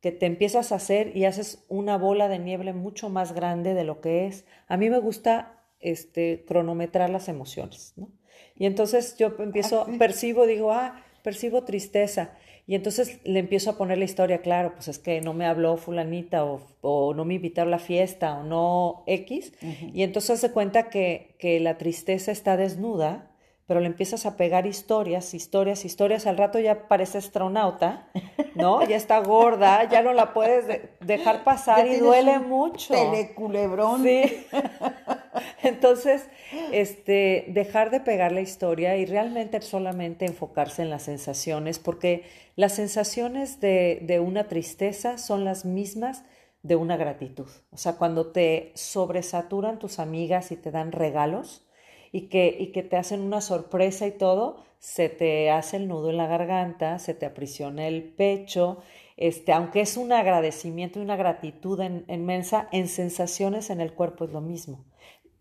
que 0.00 0.12
te 0.12 0.24
empiezas 0.24 0.72
a 0.72 0.76
hacer 0.76 1.14
y 1.14 1.26
haces 1.26 1.62
una 1.68 1.98
bola 1.98 2.28
de 2.28 2.38
nieve 2.38 2.72
mucho 2.72 3.10
más 3.10 3.32
grande 3.34 3.74
de 3.74 3.84
lo 3.84 4.00
que 4.00 4.26
es. 4.26 4.46
A 4.66 4.78
mí 4.78 4.88
me 4.88 4.98
gusta 4.98 5.62
este, 5.78 6.44
cronometrar 6.48 7.10
las 7.10 7.28
emociones, 7.28 7.92
¿no? 7.96 8.08
Y 8.56 8.66
entonces 8.66 9.16
yo 9.18 9.34
empiezo, 9.38 9.82
ah, 9.82 9.92
percibo, 9.98 10.46
digo, 10.46 10.72
ah, 10.72 11.02
percibo 11.22 11.64
tristeza. 11.64 12.32
Y 12.70 12.76
entonces 12.76 13.18
le 13.24 13.40
empiezo 13.40 13.70
a 13.70 13.76
poner 13.76 13.98
la 13.98 14.04
historia, 14.04 14.42
claro, 14.42 14.74
pues 14.74 14.86
es 14.86 15.00
que 15.00 15.20
no 15.20 15.34
me 15.34 15.44
habló 15.44 15.76
fulanita 15.76 16.44
o, 16.44 17.14
no 17.14 17.24
me 17.24 17.34
invitaron 17.34 17.74
a 17.74 17.78
la 17.78 17.82
fiesta 17.82 18.38
o 18.38 18.44
no 18.44 19.02
X. 19.08 19.52
Y 19.92 20.04
entonces 20.04 20.38
se 20.38 20.52
cuenta 20.52 20.88
que, 20.88 21.34
que 21.40 21.58
la 21.58 21.78
tristeza 21.78 22.30
está 22.30 22.56
desnuda 22.56 23.26
pero 23.66 23.78
le 23.78 23.86
empiezas 23.86 24.26
a 24.26 24.36
pegar 24.36 24.66
historias, 24.66 25.32
historias, 25.32 25.84
historias, 25.84 26.26
al 26.26 26.36
rato 26.36 26.58
ya 26.58 26.88
parece 26.88 27.18
astronauta, 27.18 28.08
¿no? 28.56 28.82
Ya 28.88 28.96
está 28.96 29.20
gorda, 29.20 29.88
ya 29.88 30.02
no 30.02 30.12
la 30.12 30.32
puedes 30.32 30.80
dejar 30.98 31.44
pasar 31.44 31.86
y 31.86 31.98
duele 31.98 32.40
mucho. 32.40 32.92
Teleculebrón. 32.92 34.02
Sí. 34.02 34.46
Entonces, 35.62 36.26
este, 36.72 37.46
dejar 37.48 37.90
de 37.90 38.00
pegar 38.00 38.32
la 38.32 38.40
historia 38.40 38.96
y 38.96 39.06
realmente 39.06 39.60
solamente 39.62 40.26
enfocarse 40.26 40.82
en 40.82 40.90
las 40.90 41.04
sensaciones, 41.04 41.78
porque 41.78 42.24
las 42.56 42.74
sensaciones 42.74 43.60
de, 43.60 44.00
de 44.02 44.20
una 44.20 44.48
tristeza 44.48 45.18
son 45.18 45.44
las 45.44 45.64
mismas 45.64 46.24
de 46.62 46.76
una 46.76 46.96
gratitud. 46.96 47.48
O 47.70 47.76
sea, 47.76 47.94
cuando 47.94 48.32
te 48.32 48.72
sobresaturan 48.74 49.78
tus 49.78 49.98
amigas 49.98 50.52
y 50.52 50.56
te 50.56 50.70
dan 50.70 50.92
regalos, 50.92 51.66
y 52.12 52.22
que, 52.22 52.56
y 52.58 52.72
que 52.72 52.82
te 52.82 52.96
hacen 52.96 53.20
una 53.20 53.40
sorpresa 53.40 54.06
y 54.06 54.12
todo, 54.12 54.64
se 54.78 55.08
te 55.08 55.50
hace 55.50 55.76
el 55.76 55.88
nudo 55.88 56.10
en 56.10 56.16
la 56.16 56.26
garganta, 56.26 56.98
se 56.98 57.14
te 57.14 57.26
aprisiona 57.26 57.86
el 57.86 58.02
pecho, 58.02 58.78
este, 59.16 59.52
aunque 59.52 59.82
es 59.82 59.96
un 59.96 60.12
agradecimiento 60.12 60.98
y 60.98 61.02
una 61.02 61.16
gratitud 61.16 61.80
inmensa, 62.08 62.68
en 62.72 62.88
sensaciones 62.88 63.70
en 63.70 63.80
el 63.80 63.92
cuerpo 63.92 64.24
es 64.24 64.32
lo 64.32 64.40
mismo. 64.40 64.84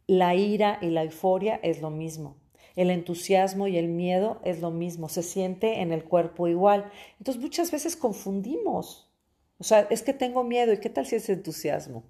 La 0.10 0.34
ira 0.34 0.80
y 0.82 0.88
la 0.88 1.04
euforia 1.04 1.60
es 1.62 1.84
lo 1.84 1.92
mismo. 1.92 2.36
El 2.76 2.90
entusiasmo 2.90 3.68
y 3.68 3.78
el 3.78 3.90
miedo 3.90 4.42
es 4.44 4.60
lo 4.60 4.72
mismo, 4.72 5.08
se 5.08 5.22
siente 5.22 5.82
en 5.82 5.92
el 5.92 6.04
cuerpo 6.04 6.48
igual. 6.48 6.92
Entonces 7.20 7.40
muchas 7.40 7.70
veces 7.70 7.96
confundimos. 7.96 9.08
O 9.60 9.64
sea, 9.64 9.82
es 9.92 10.02
que 10.02 10.14
tengo 10.16 10.44
miedo, 10.44 10.74
¿y 10.74 10.80
qué 10.80 10.90
tal 10.90 11.06
si 11.06 11.18
es 11.18 11.30
entusiasmo? 11.30 12.06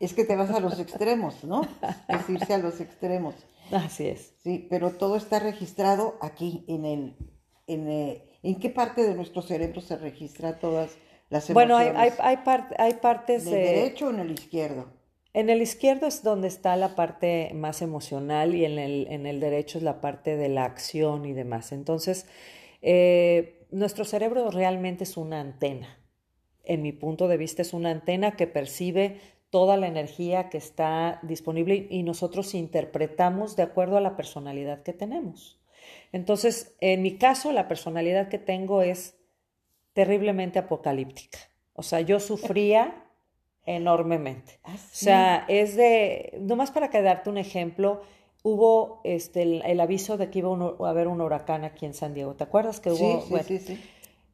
Es 0.00 0.12
que 0.12 0.24
te 0.24 0.34
vas 0.34 0.50
a 0.50 0.58
los 0.58 0.80
extremos, 0.80 1.44
¿no? 1.44 1.60
Es 2.08 2.28
irse 2.28 2.52
a 2.52 2.58
los 2.58 2.80
extremos. 2.80 3.36
Así 3.70 4.08
es. 4.08 4.34
Sí, 4.42 4.66
pero 4.68 4.90
todo 4.90 5.14
está 5.14 5.38
registrado 5.38 6.18
aquí 6.20 6.64
en 6.66 6.84
el, 6.84 7.16
en, 7.68 7.88
eh, 7.88 8.24
¿en 8.42 8.58
qué 8.58 8.70
parte 8.70 9.04
de 9.04 9.14
nuestro 9.14 9.42
cerebro 9.42 9.80
se 9.80 9.96
registra 9.96 10.58
todas 10.58 10.98
las 11.30 11.48
emociones? 11.48 11.54
Bueno, 11.54 11.76
hay, 11.76 11.92
hay, 11.94 12.12
hay, 12.18 12.60
hay 12.76 12.94
partes... 12.94 13.46
¿En 13.46 13.54
el 13.54 13.64
derecho 13.66 14.08
o 14.08 14.10
en 14.10 14.18
el 14.18 14.32
izquierdo? 14.32 14.95
En 15.36 15.50
el 15.50 15.60
izquierdo 15.60 16.06
es 16.06 16.22
donde 16.22 16.48
está 16.48 16.76
la 16.76 16.94
parte 16.94 17.50
más 17.52 17.82
emocional 17.82 18.54
y 18.54 18.64
en 18.64 18.78
el, 18.78 19.06
en 19.10 19.26
el 19.26 19.38
derecho 19.38 19.76
es 19.76 19.84
la 19.84 20.00
parte 20.00 20.34
de 20.34 20.48
la 20.48 20.64
acción 20.64 21.26
y 21.26 21.34
demás. 21.34 21.72
Entonces, 21.72 22.26
eh, 22.80 23.66
nuestro 23.70 24.06
cerebro 24.06 24.50
realmente 24.50 25.04
es 25.04 25.18
una 25.18 25.42
antena. 25.42 25.98
En 26.64 26.80
mi 26.80 26.92
punto 26.92 27.28
de 27.28 27.36
vista 27.36 27.60
es 27.60 27.74
una 27.74 27.90
antena 27.90 28.34
que 28.34 28.46
percibe 28.46 29.20
toda 29.50 29.76
la 29.76 29.88
energía 29.88 30.48
que 30.48 30.56
está 30.56 31.20
disponible 31.22 31.86
y 31.90 32.02
nosotros 32.02 32.54
interpretamos 32.54 33.56
de 33.56 33.64
acuerdo 33.64 33.98
a 33.98 34.00
la 34.00 34.16
personalidad 34.16 34.84
que 34.84 34.94
tenemos. 34.94 35.60
Entonces, 36.12 36.74
en 36.80 37.02
mi 37.02 37.18
caso, 37.18 37.52
la 37.52 37.68
personalidad 37.68 38.30
que 38.30 38.38
tengo 38.38 38.80
es 38.80 39.18
terriblemente 39.92 40.58
apocalíptica. 40.58 41.40
O 41.74 41.82
sea, 41.82 42.00
yo 42.00 42.20
sufría 42.20 43.02
enormemente. 43.66 44.60
Ah, 44.64 44.74
o 44.74 44.78
sea, 44.92 45.44
es 45.48 45.76
de, 45.76 46.38
nomás 46.40 46.70
para 46.70 46.88
que 46.88 47.02
darte 47.02 47.28
un 47.28 47.38
ejemplo, 47.38 48.02
hubo 48.42 49.00
este, 49.04 49.42
el, 49.42 49.80
aviso 49.80 50.16
de 50.16 50.30
que 50.30 50.38
iba 50.38 50.50
a 50.50 50.88
haber 50.90 51.08
un 51.08 51.20
huracán 51.20 51.64
aquí 51.64 51.84
en 51.84 51.94
San 51.94 52.14
Diego. 52.14 52.34
¿Te 52.34 52.44
acuerdas 52.44 52.80
que 52.80 52.90
hubo? 52.90 53.22
Sí, 53.22 53.44
sí, 53.44 53.58
sí, 53.58 53.80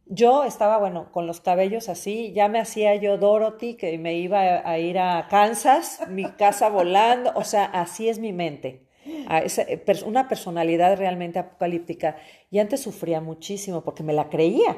yo 0.06 0.44
estaba, 0.44 0.78
bueno, 0.78 1.10
con 1.10 1.26
los 1.26 1.40
cabellos 1.40 1.88
así, 1.88 2.32
ya 2.32 2.48
me 2.48 2.58
hacía 2.58 2.94
yo 2.96 3.16
Dorothy, 3.16 3.74
que 3.74 3.96
me 3.98 4.14
iba 4.14 4.68
a 4.68 4.78
ir 4.78 4.98
a 4.98 5.26
Kansas, 5.28 6.02
mi 6.08 6.30
casa 6.32 6.68
volando, 6.68 7.32
o 7.34 7.44
sea, 7.44 7.64
así 7.64 8.08
es 8.08 8.18
mi 8.18 8.32
mente. 8.32 8.86
Eh, 9.06 10.04
una 10.04 10.28
personalidad 10.28 10.96
realmente 10.96 11.38
apocalíptica. 11.38 12.16
Y 12.50 12.58
antes 12.58 12.80
sufría 12.80 13.20
muchísimo 13.20 13.82
porque 13.82 14.02
me 14.02 14.12
la 14.12 14.28
creía. 14.28 14.76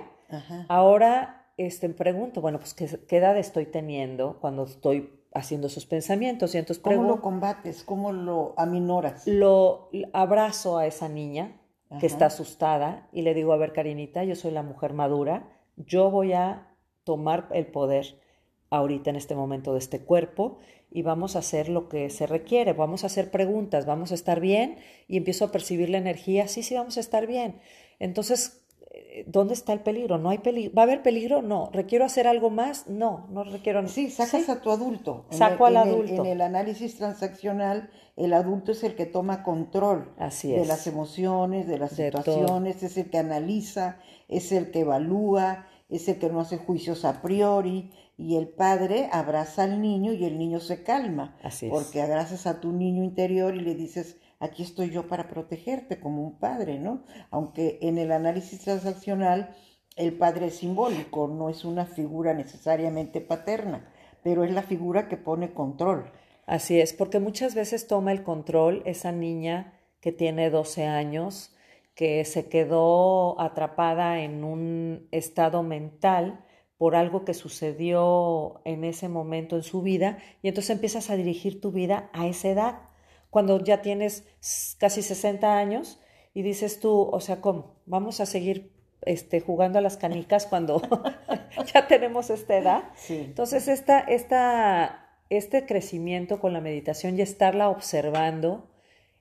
Ahora 0.68 1.43
este, 1.56 1.88
pregunto, 1.90 2.40
bueno, 2.40 2.58
pues 2.58 2.74
¿qué, 2.74 2.88
¿qué, 3.06 3.16
edad 3.18 3.38
estoy 3.38 3.66
teniendo 3.66 4.38
cuando 4.40 4.64
estoy 4.64 5.10
haciendo 5.32 5.66
esos 5.66 5.86
pensamientos? 5.86 6.54
Y 6.54 6.58
entonces 6.58 6.82
¿Cómo 6.82 7.04
lo 7.04 7.20
combates? 7.20 7.82
¿Cómo 7.84 8.12
lo 8.12 8.54
aminoras? 8.56 9.26
Lo 9.26 9.90
abrazo 10.12 10.78
a 10.78 10.86
esa 10.86 11.08
niña, 11.08 11.60
que 12.00 12.06
está 12.06 12.26
asustada 12.26 13.08
y 13.12 13.22
le 13.22 13.34
digo, 13.34 13.52
a 13.52 13.56
ver, 13.56 13.72
Karinita, 13.72 14.24
yo 14.24 14.34
soy 14.34 14.50
la 14.50 14.62
mujer 14.62 14.94
madura, 14.94 15.48
yo 15.76 16.10
voy 16.10 16.32
a 16.32 16.74
tomar 17.04 17.48
el 17.52 17.66
poder 17.66 18.20
ahorita 18.70 19.10
en 19.10 19.16
este 19.16 19.34
momento 19.36 19.72
de 19.72 19.78
este 19.78 20.00
cuerpo 20.00 20.58
y 20.90 21.02
vamos 21.02 21.36
a 21.36 21.40
hacer 21.40 21.68
lo 21.68 21.88
que 21.88 22.10
se 22.10 22.26
requiere, 22.26 22.72
vamos 22.72 23.04
a 23.04 23.08
hacer 23.08 23.30
preguntas, 23.30 23.86
vamos 23.86 24.12
a 24.12 24.14
estar 24.14 24.40
bien 24.40 24.78
y 25.06 25.16
empiezo 25.16 25.44
a 25.44 25.52
percibir 25.52 25.90
la 25.90 25.98
energía, 25.98 26.48
sí, 26.48 26.62
sí, 26.62 26.74
vamos 26.74 26.96
a 26.96 27.00
estar 27.00 27.26
bien. 27.26 27.60
Entonces, 27.98 28.63
¿dónde 29.26 29.54
está 29.54 29.72
el 29.72 29.80
peligro? 29.80 30.18
¿No 30.18 30.30
hay 30.30 30.38
peligro? 30.38 30.74
¿Va 30.74 30.82
a 30.82 30.84
haber 30.84 31.02
peligro? 31.02 31.42
No. 31.42 31.70
¿Requiero 31.72 32.04
hacer 32.04 32.26
algo 32.26 32.50
más? 32.50 32.88
No, 32.88 33.26
no 33.30 33.44
requiero. 33.44 33.86
Sí, 33.88 34.10
sacas 34.10 34.48
a 34.48 34.60
tu 34.60 34.70
adulto. 34.70 35.26
Saco 35.30 35.66
al 35.66 35.76
adulto. 35.76 36.24
en 36.24 36.26
el 36.26 36.40
análisis 36.40 36.96
transaccional, 36.96 37.90
el 38.16 38.32
adulto 38.32 38.72
es 38.72 38.84
el 38.84 38.94
que 38.94 39.06
toma 39.06 39.42
control 39.42 40.12
de 40.16 40.64
las 40.66 40.86
emociones, 40.86 41.66
de 41.66 41.78
las 41.78 41.92
situaciones, 41.92 42.82
es 42.82 42.96
el 42.96 43.10
que 43.10 43.18
analiza, 43.18 43.98
es 44.28 44.52
el 44.52 44.70
que 44.70 44.80
evalúa, 44.80 45.66
es 45.88 46.08
el 46.08 46.18
que 46.18 46.30
no 46.30 46.40
hace 46.40 46.58
juicios 46.58 47.04
a 47.04 47.22
priori. 47.22 47.92
Y 48.16 48.36
el 48.36 48.48
padre 48.48 49.08
abraza 49.10 49.64
al 49.64 49.82
niño 49.82 50.12
y 50.12 50.24
el 50.24 50.38
niño 50.38 50.60
se 50.60 50.84
calma. 50.84 51.36
Así 51.42 51.66
es. 51.66 51.72
Porque 51.72 52.00
abrazas 52.00 52.46
a 52.46 52.60
tu 52.60 52.72
niño 52.72 53.02
interior 53.02 53.56
y 53.56 53.60
le 53.60 53.74
dices, 53.74 54.18
aquí 54.44 54.62
estoy 54.62 54.90
yo 54.90 55.08
para 55.08 55.28
protegerte 55.28 55.98
como 55.98 56.22
un 56.22 56.38
padre, 56.38 56.78
¿no? 56.78 57.02
Aunque 57.30 57.78
en 57.82 57.98
el 57.98 58.12
análisis 58.12 58.60
transaccional 58.60 59.56
el 59.96 60.12
padre 60.16 60.46
es 60.46 60.56
simbólico, 60.56 61.28
no 61.28 61.48
es 61.48 61.64
una 61.64 61.86
figura 61.86 62.34
necesariamente 62.34 63.20
paterna, 63.20 63.90
pero 64.22 64.44
es 64.44 64.52
la 64.52 64.62
figura 64.62 65.08
que 65.08 65.16
pone 65.16 65.54
control. 65.54 66.10
Así 66.46 66.78
es, 66.78 66.92
porque 66.92 67.20
muchas 67.20 67.54
veces 67.54 67.86
toma 67.86 68.12
el 68.12 68.22
control 68.22 68.82
esa 68.84 69.12
niña 69.12 69.80
que 70.00 70.12
tiene 70.12 70.50
12 70.50 70.84
años, 70.84 71.56
que 71.94 72.24
se 72.24 72.48
quedó 72.48 73.40
atrapada 73.40 74.20
en 74.20 74.44
un 74.44 75.08
estado 75.10 75.62
mental 75.62 76.44
por 76.76 76.96
algo 76.96 77.24
que 77.24 77.32
sucedió 77.32 78.60
en 78.64 78.84
ese 78.84 79.08
momento 79.08 79.56
en 79.56 79.62
su 79.62 79.80
vida 79.80 80.18
y 80.42 80.48
entonces 80.48 80.70
empiezas 80.70 81.08
a 81.08 81.16
dirigir 81.16 81.60
tu 81.60 81.70
vida 81.70 82.10
a 82.12 82.26
esa 82.26 82.48
edad 82.48 82.93
cuando 83.34 83.58
ya 83.58 83.82
tienes 83.82 84.22
casi 84.78 85.02
60 85.02 85.58
años 85.58 85.98
y 86.34 86.42
dices 86.42 86.78
tú, 86.78 87.10
o 87.10 87.18
sea, 87.18 87.40
¿cómo? 87.40 87.74
Vamos 87.84 88.20
a 88.20 88.26
seguir 88.26 88.70
este, 89.02 89.40
jugando 89.40 89.80
a 89.80 89.82
las 89.82 89.96
canicas 89.96 90.46
cuando 90.46 90.80
ya 91.74 91.88
tenemos 91.88 92.30
esta 92.30 92.56
edad. 92.56 92.84
Entonces, 93.08 93.66
esta, 93.66 93.98
esta, 93.98 95.18
este 95.30 95.66
crecimiento 95.66 96.38
con 96.38 96.52
la 96.52 96.60
meditación 96.60 97.18
y 97.18 97.22
estarla 97.22 97.70
observando, 97.70 98.68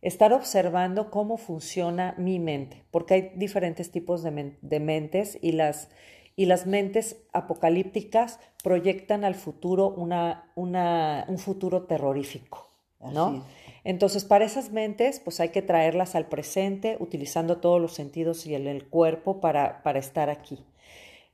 estar 0.03 0.31
observando 0.31 1.09
cómo 1.09 1.37
funciona 1.37 2.13
mi 2.19 2.37
mente, 2.37 2.83
porque 2.91 3.13
hay 3.15 3.31
diferentes 3.33 3.89
tipos 3.89 4.21
de, 4.21 4.57
de 4.61 4.79
mentes 4.79 5.39
y 5.41 5.53
las, 5.53 5.89
y 6.35 6.45
las 6.45 6.67
mentes 6.67 7.23
apocalípticas 7.33 8.39
proyectan 8.63 9.25
al 9.25 9.33
futuro 9.33 9.89
una, 9.89 10.51
una, 10.53 11.25
un 11.27 11.39
futuro 11.39 11.87
terrorífico, 11.87 12.69
¿no? 13.11 13.43
Entonces, 13.83 14.23
para 14.23 14.45
esas 14.45 14.71
mentes, 14.71 15.19
pues 15.19 15.39
hay 15.39 15.49
que 15.49 15.61
traerlas 15.61 16.15
al 16.15 16.27
presente, 16.27 16.95
utilizando 16.99 17.57
todos 17.57 17.81
los 17.81 17.93
sentidos 17.93 18.45
y 18.45 18.55
el, 18.55 18.85
cuerpo 18.87 19.41
para, 19.41 19.83
para, 19.83 19.99
estar 19.99 20.29
aquí. 20.29 20.65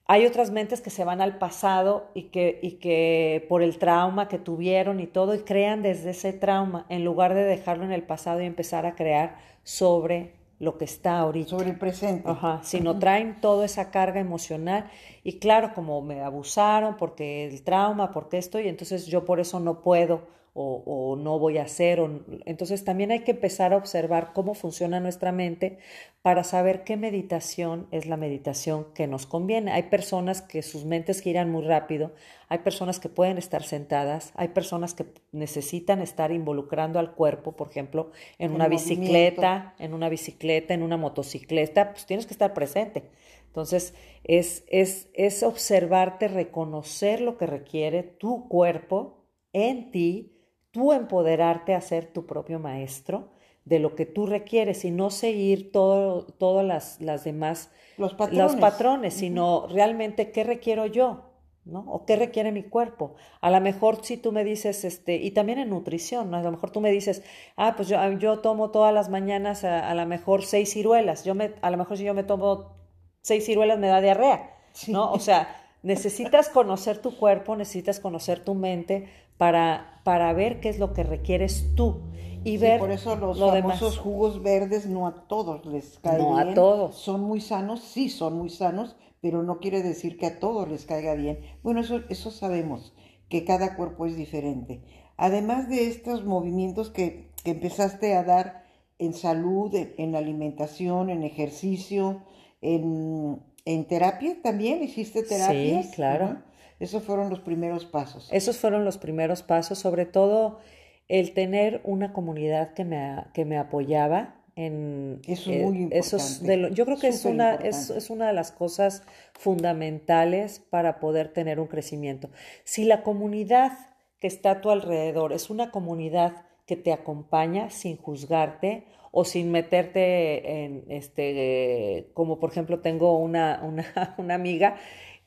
Hay 0.05 0.25
otras 0.25 0.49
mentes 0.49 0.81
que 0.81 0.89
se 0.89 1.03
van 1.03 1.21
al 1.21 1.37
pasado 1.37 2.09
y 2.15 2.23
que, 2.23 2.59
y 2.63 2.73
que 2.73 3.45
por 3.47 3.61
el 3.61 3.77
trauma 3.77 4.27
que 4.27 4.39
tuvieron 4.39 4.99
y 4.99 5.05
todo, 5.05 5.35
y 5.35 5.39
crean 5.39 5.83
desde 5.83 6.09
ese 6.09 6.33
trauma, 6.33 6.87
en 6.89 7.05
lugar 7.05 7.35
de 7.35 7.43
dejarlo 7.43 7.85
en 7.85 7.91
el 7.91 8.01
pasado 8.01 8.41
y 8.41 8.45
empezar 8.45 8.87
a 8.87 8.95
crear 8.95 9.37
sobre 9.63 10.33
lo 10.57 10.79
que 10.79 10.85
está 10.85 11.19
ahorita. 11.19 11.51
Sobre 11.51 11.69
el 11.69 11.77
presente. 11.77 12.27
Ajá, 12.27 12.61
sino 12.63 12.97
traen 12.97 13.39
toda 13.41 13.65
esa 13.65 13.91
carga 13.91 14.19
emocional 14.19 14.89
y 15.23 15.37
claro, 15.37 15.73
como 15.75 16.01
me 16.01 16.21
abusaron 16.21 16.97
porque 16.97 17.45
el 17.45 17.63
trauma, 17.63 18.11
porque 18.11 18.39
esto, 18.39 18.59
y 18.59 18.67
entonces 18.67 19.05
yo 19.05 19.25
por 19.25 19.39
eso 19.39 19.59
no 19.59 19.81
puedo 19.81 20.38
o, 20.53 21.15
no 21.17 21.39
voy 21.39 21.57
a 21.57 21.63
hacer. 21.63 21.99
entonces 22.45 22.83
también 22.83 23.11
hay 23.11 23.19
que 23.19 23.31
empezar 23.31 23.73
a 23.73 23.77
observar 23.77 24.33
cómo 24.33 24.53
funciona 24.53 24.99
nuestra 24.99 25.31
mente 25.31 25.79
para 26.21 26.43
saber 26.43 26.83
qué 26.83 26.97
meditación 26.97 27.87
es 27.91 28.05
la 28.05 28.17
meditación 28.17 28.87
que 28.93 29.07
nos 29.07 29.25
conviene. 29.25 29.71
Hay 29.71 29.83
personas 29.83 30.41
que 30.41 30.61
sus 30.61 30.85
mentes 30.85 31.21
giran 31.21 31.49
muy 31.49 31.63
rápido, 31.63 32.11
hay 32.49 32.59
personas 32.59 32.99
que 32.99 33.09
pueden 33.09 33.37
estar 33.37 33.63
sentadas, 33.63 34.33
hay 34.35 34.49
personas 34.49 34.93
que 34.93 35.05
necesitan 35.31 36.01
estar 36.01 36.31
involucrando 36.31 36.99
al 36.99 37.13
cuerpo, 37.13 37.53
por 37.53 37.69
ejemplo, 37.69 38.11
en 38.37 38.53
una 38.53 38.67
bicicleta, 38.67 39.75
en 39.79 39.93
una 39.93 40.09
bicicleta, 40.09 40.73
en 40.73 40.83
una 40.83 40.97
motocicleta, 40.97 41.91
pues 41.91 42.05
tienes 42.05 42.25
que 42.25 42.33
estar 42.33 42.53
presente. 42.53 43.03
Entonces, 43.47 43.93
es, 44.23 44.63
es, 44.67 45.09
es 45.13 45.41
observarte, 45.43 46.27
reconocer 46.27 47.21
lo 47.21 47.37
que 47.37 47.47
requiere 47.47 48.03
tu 48.03 48.47
cuerpo 48.47 49.19
en 49.53 49.91
ti, 49.91 50.38
tú 50.79 50.93
empoderarte 50.93 51.75
a 51.75 51.81
ser 51.81 52.05
tu 52.05 52.25
propio 52.25 52.57
maestro 52.57 53.27
de 53.65 53.79
lo 53.79 53.95
que 53.95 54.05
tú 54.05 54.25
requieres 54.25 54.85
y 54.85 54.91
no 54.91 55.09
seguir 55.09 55.71
todas 55.73 56.65
las, 56.65 57.01
las, 57.01 57.25
demás 57.25 57.69
los 57.97 58.13
patrones, 58.13 58.53
los 58.53 58.55
patrones 58.55 59.13
sino 59.13 59.67
realmente 59.67 60.31
qué 60.31 60.45
requiero 60.45 60.85
yo, 60.85 61.25
¿no? 61.65 61.81
O 61.81 62.05
qué 62.05 62.15
requiere 62.15 62.53
mi 62.53 62.63
cuerpo. 62.63 63.15
A 63.41 63.51
lo 63.51 63.59
mejor 63.59 64.05
si 64.05 64.15
tú 64.15 64.31
me 64.31 64.45
dices, 64.45 64.85
este, 64.85 65.17
y 65.17 65.31
también 65.31 65.59
en 65.59 65.69
nutrición, 65.69 66.31
¿no? 66.31 66.37
A 66.37 66.43
lo 66.43 66.51
mejor 66.51 66.71
tú 66.71 66.79
me 66.79 66.91
dices, 66.91 67.23
ah, 67.57 67.73
pues 67.75 67.89
yo, 67.89 67.99
yo 68.13 68.39
tomo 68.39 68.71
todas 68.71 68.93
las 68.93 69.09
mañanas 69.09 69.65
a, 69.65 69.93
lo 69.93 70.05
mejor 70.05 70.43
seis 70.43 70.71
ciruelas. 70.71 71.25
Yo 71.25 71.35
me, 71.35 71.55
a 71.61 71.69
lo 71.69 71.77
mejor 71.77 71.97
si 71.97 72.05
yo 72.05 72.13
me 72.13 72.23
tomo 72.23 72.77
seis 73.21 73.45
ciruelas 73.45 73.79
me 73.79 73.87
da 73.87 73.99
diarrea, 73.99 74.55
¿no? 74.87 75.11
O 75.11 75.19
sea, 75.19 75.55
necesitas 75.83 76.47
conocer 76.47 76.99
tu 76.99 77.17
cuerpo, 77.17 77.57
necesitas 77.57 77.99
conocer 77.99 78.39
tu 78.39 78.55
mente 78.55 79.09
para, 79.39 80.01
para 80.03 80.33
ver 80.33 80.59
qué 80.59 80.67
es 80.67 80.79
lo 80.79 80.91
que 80.91 81.03
requieres 81.03 81.73
tú 81.73 82.01
y 82.43 82.57
ver 82.57 82.77
por 82.77 82.91
eso 82.91 83.15
los 83.15 83.39
famosos 83.39 83.97
jugos 83.97 84.43
verdes 84.43 84.85
no 84.85 85.07
a 85.07 85.27
todos 85.27 85.65
les 85.65 85.97
caen 85.99 86.19
no 86.19 86.37
a 86.37 86.53
todos. 86.53 86.95
Son 86.95 87.21
muy 87.21 87.39
sanos 87.39 87.79
sí 87.79 88.09
son 88.09 88.37
muy 88.37 88.49
sanos 88.49 88.97
pero 89.21 89.41
no 89.41 89.59
quiere 89.59 89.81
decir 89.81 90.17
que 90.17 90.25
a 90.25 90.39
todos 90.39 90.67
les 90.67 90.85
caiga 90.85 91.13
bien. 91.13 91.39
Bueno 91.63 91.79
eso 91.79 92.01
eso 92.09 92.31
sabemos 92.31 92.93
que 93.29 93.45
cada 93.45 93.77
cuerpo 93.77 94.05
es 94.05 94.17
diferente. 94.17 94.81
Además 95.15 95.69
de 95.69 95.87
estos 95.87 96.25
movimientos 96.25 96.89
que, 96.89 97.31
que 97.45 97.51
empezaste 97.51 98.15
a 98.15 98.23
dar 98.25 98.65
en 98.97 99.13
salud 99.13 99.73
en, 99.73 100.15
alimentación 100.17 101.09
en 101.09 101.23
ejercicio 101.23 102.23
en, 102.59 103.41
en 103.63 103.85
terapia 103.85 104.35
también 104.41 104.83
hiciste 104.83 105.23
terapia 105.23 105.83
sí 105.83 105.91
claro 105.95 106.48
esos 106.79 107.03
fueron 107.03 107.29
los 107.29 107.39
primeros 107.39 107.85
pasos. 107.85 108.29
Esos 108.31 108.57
fueron 108.57 108.85
los 108.85 108.97
primeros 108.97 109.43
pasos, 109.43 109.79
sobre 109.79 110.05
todo 110.05 110.59
el 111.07 111.33
tener 111.33 111.81
una 111.83 112.13
comunidad 112.13 112.73
que 112.73 112.85
me, 112.85 113.25
que 113.33 113.45
me 113.45 113.57
apoyaba 113.57 114.35
en 114.55 115.21
eso 115.25 115.51
es 115.51 115.63
muy 115.63 115.77
importante. 115.83 116.71
yo 116.73 116.85
creo 116.85 116.99
que 116.99 117.07
es 117.07 117.23
una, 117.23 117.55
es, 117.55 117.89
es, 117.89 118.09
una 118.09 118.27
de 118.27 118.33
las 118.33 118.51
cosas 118.51 119.03
fundamentales 119.33 120.59
para 120.59 120.99
poder 120.99 121.31
tener 121.31 121.61
un 121.61 121.67
crecimiento. 121.67 122.29
Si 122.65 122.83
la 122.83 123.01
comunidad 123.03 123.71
que 124.19 124.27
está 124.27 124.51
a 124.51 124.61
tu 124.61 124.69
alrededor 124.69 125.31
es 125.31 125.49
una 125.49 125.71
comunidad 125.71 126.45
que 126.65 126.75
te 126.75 126.91
acompaña 126.91 127.69
sin 127.69 127.97
juzgarte 127.97 128.85
o 129.11 129.23
sin 129.25 129.49
meterte 129.51 130.65
en 130.65 130.83
este 130.89 132.11
como 132.13 132.39
por 132.39 132.51
ejemplo 132.51 132.79
tengo 132.79 133.17
una, 133.17 133.61
una, 133.63 134.13
una 134.17 134.35
amiga 134.35 134.75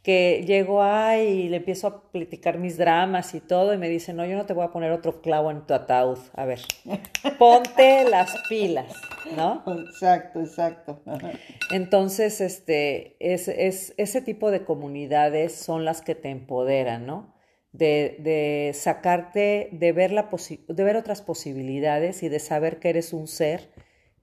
que 0.03 0.43
llego 0.47 0.83
ahí 0.83 1.43
y 1.45 1.49
le 1.49 1.59
empiezo 1.59 1.87
a 1.87 2.11
platicar 2.11 2.59
mis 2.59 2.77
dramas 2.77 3.35
y 3.35 3.41
todo 3.41 3.73
y 3.73 3.79
me 3.79 3.89
dice, 3.89 4.13
no, 4.13 4.27
yo 4.27 4.37
no 4.37 4.47
te 4.47 4.53
voy 4.53 4.65
a 4.65 4.73
poner 4.73 4.91
otro 4.91 5.23
clavo 5.23 5.51
en 5.51 5.65
tu 5.65 5.75
ataúd. 5.75 6.19
A 6.35 6.45
ver, 6.45 6.61
ponte 7.39 8.09
las 8.09 8.35
pilas, 8.49 8.93
¿no? 9.37 9.63
Exacto, 9.67 10.41
exacto. 10.41 11.03
Entonces, 11.71 12.41
este, 12.41 13.17
es, 13.21 13.47
es, 13.47 13.95
ese 13.97 14.21
tipo 14.23 14.51
de 14.51 14.65
comunidades 14.65 15.55
son 15.55 15.85
las 15.85 16.03
que 16.03 16.17
te 16.17 16.31
empoderan, 16.31 17.07
¿no? 17.07 17.33
De, 17.71 18.17
de 18.19 18.73
sacarte, 18.75 19.69
de 19.73 19.93
ver, 19.93 20.11
la 20.11 20.29
de 20.69 20.85
ver 20.85 20.97
otras 20.97 21.23
posibilidades 21.23 22.23
y 22.23 22.29
de 22.29 22.41
saber 22.41 22.81
que 22.81 22.91
eres 22.91 23.13
un 23.13 23.29
ser 23.29 23.71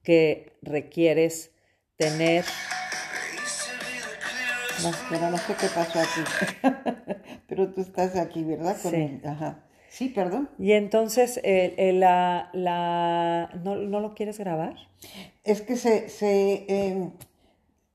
que 0.03 0.57
requieres 0.61 1.51
tener 1.95 2.45
pero 5.09 5.29
no 5.29 5.37
sé 5.37 5.55
qué 5.55 5.67
pasó 5.73 5.99
aquí. 5.99 6.21
pero 7.47 7.71
tú 7.71 7.81
estás 7.81 8.15
aquí, 8.15 8.43
¿verdad? 8.43 8.77
sí. 8.81 9.21
Ajá. 9.25 9.63
Sí, 9.89 10.09
perdón. 10.09 10.49
Y 10.59 10.73
entonces, 10.73 11.41
la, 11.43 12.49
la, 12.53 13.49
¿no, 13.63 13.75
lo 13.75 14.13
quieres 14.13 14.37
grabar? 14.37 14.75
Es 15.43 15.61
que 15.61 15.75
se, 15.77 16.09
se, 16.09 16.65
em, 16.67 17.11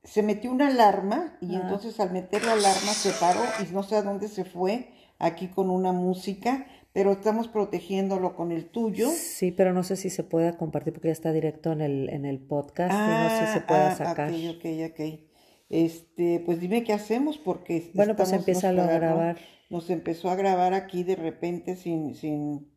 se 0.03 0.23
metió 0.23 0.51
una 0.51 0.69
alarma 0.69 1.37
y 1.41 1.55
entonces 1.55 1.99
al 2.01 2.11
meter 2.11 2.45
la 2.45 2.53
alarma 2.53 2.93
se 2.93 3.11
paró 3.13 3.41
y 3.61 3.73
no 3.73 3.83
sé 3.83 3.97
a 3.97 4.03
dónde 4.03 4.29
se 4.29 4.45
fue, 4.45 4.91
aquí 5.19 5.49
con 5.49 5.71
una 5.71 5.93
música, 5.93 6.67
pero 6.93 7.13
estamos 7.13 7.49
protegiéndolo 7.49 8.37
con 8.37 8.53
el 8.53 8.67
tuyo. 8.67 9.09
Sí, 9.11 9.51
pero 9.51 9.73
no 9.73 9.83
sé 9.83 9.97
si 9.97 10.11
se 10.11 10.25
pueda 10.25 10.57
compartir 10.57 10.93
porque 10.93 11.09
ya 11.09 11.13
está 11.13 11.33
directo 11.33 11.73
en 11.73 11.81
el, 11.81 12.09
en 12.11 12.25
el 12.25 12.39
podcast 12.39 12.93
y 12.93 12.97
no 12.97 13.31
sé 13.31 13.47
si 13.47 13.53
se 13.55 13.61
pueda 13.61 13.93
ah, 13.93 13.97
sacar. 13.97 14.31
Ok, 14.31 14.37
ok, 14.57 14.65
ok. 14.91 15.34
Este, 15.75 16.41
pues 16.47 16.61
dime 16.61 16.85
qué 16.85 16.93
hacemos 16.93 17.37
porque 17.37 17.91
bueno, 17.95 18.15
pues 18.15 18.31
empieza 18.31 18.69
a 18.69 18.73
grabar. 18.73 19.41
Nos 19.71 19.91
empezó 19.91 20.31
a 20.31 20.37
grabar 20.37 20.73
aquí 20.73 21.03
de 21.03 21.17
repente 21.17 21.75
sin, 21.75 22.15
sin, 22.15 22.73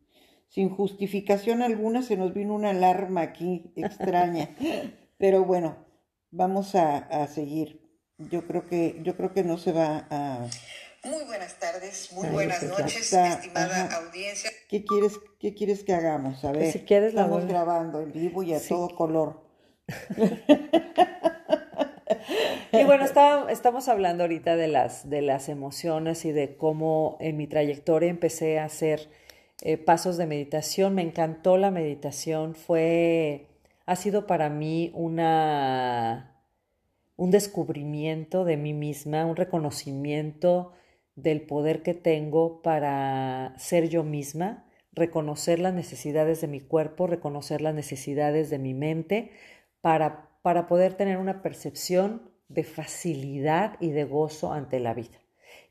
sin 0.48 0.68
justificación 0.68 1.62
alguna, 1.62 2.02
se 2.02 2.16
nos 2.16 2.34
vino 2.34 2.56
una 2.56 2.70
alarma 2.70 3.20
aquí 3.20 3.72
extraña. 3.76 4.50
Pero 5.16 5.44
bueno, 5.44 5.86
vamos 6.32 6.74
a, 6.74 6.96
a, 6.96 7.28
seguir. 7.28 7.88
Yo 8.18 8.48
creo 8.48 8.66
que, 8.66 8.98
yo 9.04 9.16
creo 9.16 9.32
que 9.32 9.44
no 9.44 9.58
se 9.58 9.70
va 9.70 10.08
a. 10.10 10.48
Muy 11.04 11.24
buenas 11.24 11.56
tardes, 11.60 12.12
muy 12.14 12.26
buenas 12.30 12.64
noches, 12.64 13.12
estimada 13.12 13.94
audiencia. 13.94 14.50
¿Qué 14.68 14.84
quieres, 14.84 15.20
¿Qué 15.38 15.54
quieres 15.54 15.84
que 15.84 15.94
hagamos? 15.94 16.44
A 16.44 16.48
pues 16.48 16.64
ver, 16.64 16.72
si 16.72 16.80
quieres 16.80 17.10
estamos 17.10 17.46
grabando 17.46 18.00
en 18.00 18.10
vivo 18.10 18.42
y 18.42 18.54
a 18.54 18.60
todo 18.60 18.88
color. 18.96 19.40
Y 22.72 22.84
bueno, 22.84 23.04
estamos 23.04 23.88
hablando 23.88 24.24
ahorita 24.24 24.56
de 24.56 24.68
las, 24.68 25.08
de 25.08 25.22
las 25.22 25.48
emociones 25.48 26.24
y 26.24 26.32
de 26.32 26.56
cómo 26.56 27.16
en 27.20 27.36
mi 27.36 27.46
trayectoria 27.46 28.10
empecé 28.10 28.58
a 28.58 28.64
hacer 28.64 29.08
eh, 29.62 29.76
pasos 29.76 30.16
de 30.16 30.26
meditación. 30.26 30.94
Me 30.94 31.02
encantó 31.02 31.56
la 31.56 31.70
meditación, 31.70 32.54
fue, 32.54 33.46
ha 33.86 33.96
sido 33.96 34.26
para 34.26 34.48
mí 34.50 34.90
una, 34.94 36.38
un 37.16 37.30
descubrimiento 37.30 38.44
de 38.44 38.56
mí 38.56 38.72
misma, 38.72 39.26
un 39.26 39.36
reconocimiento 39.36 40.72
del 41.16 41.42
poder 41.42 41.82
que 41.82 41.94
tengo 41.94 42.62
para 42.62 43.54
ser 43.58 43.88
yo 43.88 44.04
misma, 44.04 44.66
reconocer 44.92 45.58
las 45.58 45.74
necesidades 45.74 46.40
de 46.40 46.46
mi 46.46 46.60
cuerpo, 46.60 47.08
reconocer 47.08 47.60
las 47.60 47.74
necesidades 47.74 48.50
de 48.50 48.58
mi 48.58 48.72
mente, 48.72 49.32
para, 49.80 50.27
para 50.48 50.66
poder 50.66 50.94
tener 50.94 51.18
una 51.18 51.42
percepción 51.42 52.22
de 52.48 52.64
facilidad 52.64 53.76
y 53.80 53.90
de 53.90 54.04
gozo 54.04 54.50
ante 54.50 54.80
la 54.80 54.94
vida 54.94 55.20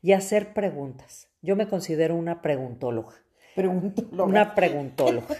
y 0.02 0.12
hacer 0.12 0.54
preguntas. 0.54 1.32
Yo 1.42 1.56
me 1.56 1.66
considero 1.66 2.14
una 2.14 2.42
preguntóloga. 2.42 3.16
Preguntóloga. 3.56 4.24
Una 4.24 4.54
preguntóloga. 4.54 5.34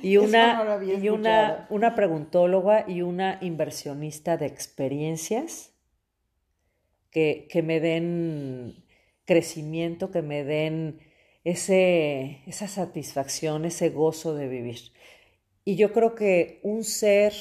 Y 0.00 0.16
una, 0.18 0.78
y 0.84 1.08
una, 1.08 1.66
una 1.70 1.96
preguntóloga 1.96 2.84
y 2.86 3.02
una 3.02 3.38
inversionista 3.40 4.36
de 4.36 4.46
experiencias 4.46 5.72
que, 7.10 7.48
que 7.50 7.64
me 7.64 7.80
den 7.80 8.84
crecimiento, 9.24 10.12
que 10.12 10.22
me 10.22 10.44
den 10.44 11.00
ese, 11.42 12.42
esa 12.46 12.68
satisfacción, 12.68 13.64
ese 13.64 13.90
gozo 13.90 14.36
de 14.36 14.46
vivir. 14.46 14.92
Y 15.64 15.74
yo 15.74 15.92
creo 15.92 16.14
que 16.14 16.60
un 16.62 16.84
ser 16.84 17.34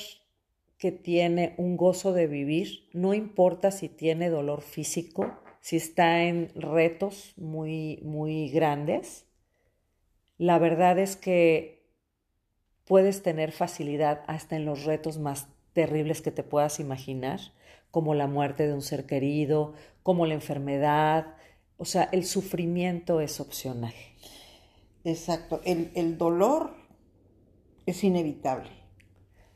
que 0.83 0.91
tiene 0.91 1.53
un 1.55 1.77
gozo 1.77 2.11
de 2.11 2.27
vivir, 2.27 2.89
no 2.91 3.13
importa 3.13 3.71
si 3.71 3.87
tiene 3.87 4.29
dolor 4.29 4.61
físico, 4.61 5.33
si 5.61 5.77
está 5.77 6.23
en 6.23 6.49
retos 6.55 7.31
muy, 7.37 8.01
muy 8.03 8.49
grandes, 8.49 9.25
la 10.37 10.59
verdad 10.59 10.99
es 10.99 11.15
que 11.15 11.87
puedes 12.83 13.23
tener 13.23 13.53
facilidad 13.53 14.25
hasta 14.27 14.57
en 14.57 14.65
los 14.65 14.83
retos 14.83 15.19
más 15.19 15.47
terribles 15.71 16.21
que 16.21 16.31
te 16.31 16.43
puedas 16.43 16.81
imaginar, 16.81 17.39
como 17.89 18.13
la 18.13 18.27
muerte 18.27 18.67
de 18.67 18.73
un 18.73 18.81
ser 18.81 19.05
querido, 19.05 19.75
como 20.03 20.25
la 20.25 20.33
enfermedad, 20.33 21.37
o 21.77 21.85
sea, 21.85 22.09
el 22.11 22.25
sufrimiento 22.25 23.21
es 23.21 23.39
opcional. 23.39 23.93
Exacto, 25.05 25.61
el, 25.63 25.91
el 25.95 26.17
dolor 26.17 26.75
es 27.85 28.03
inevitable, 28.03 28.82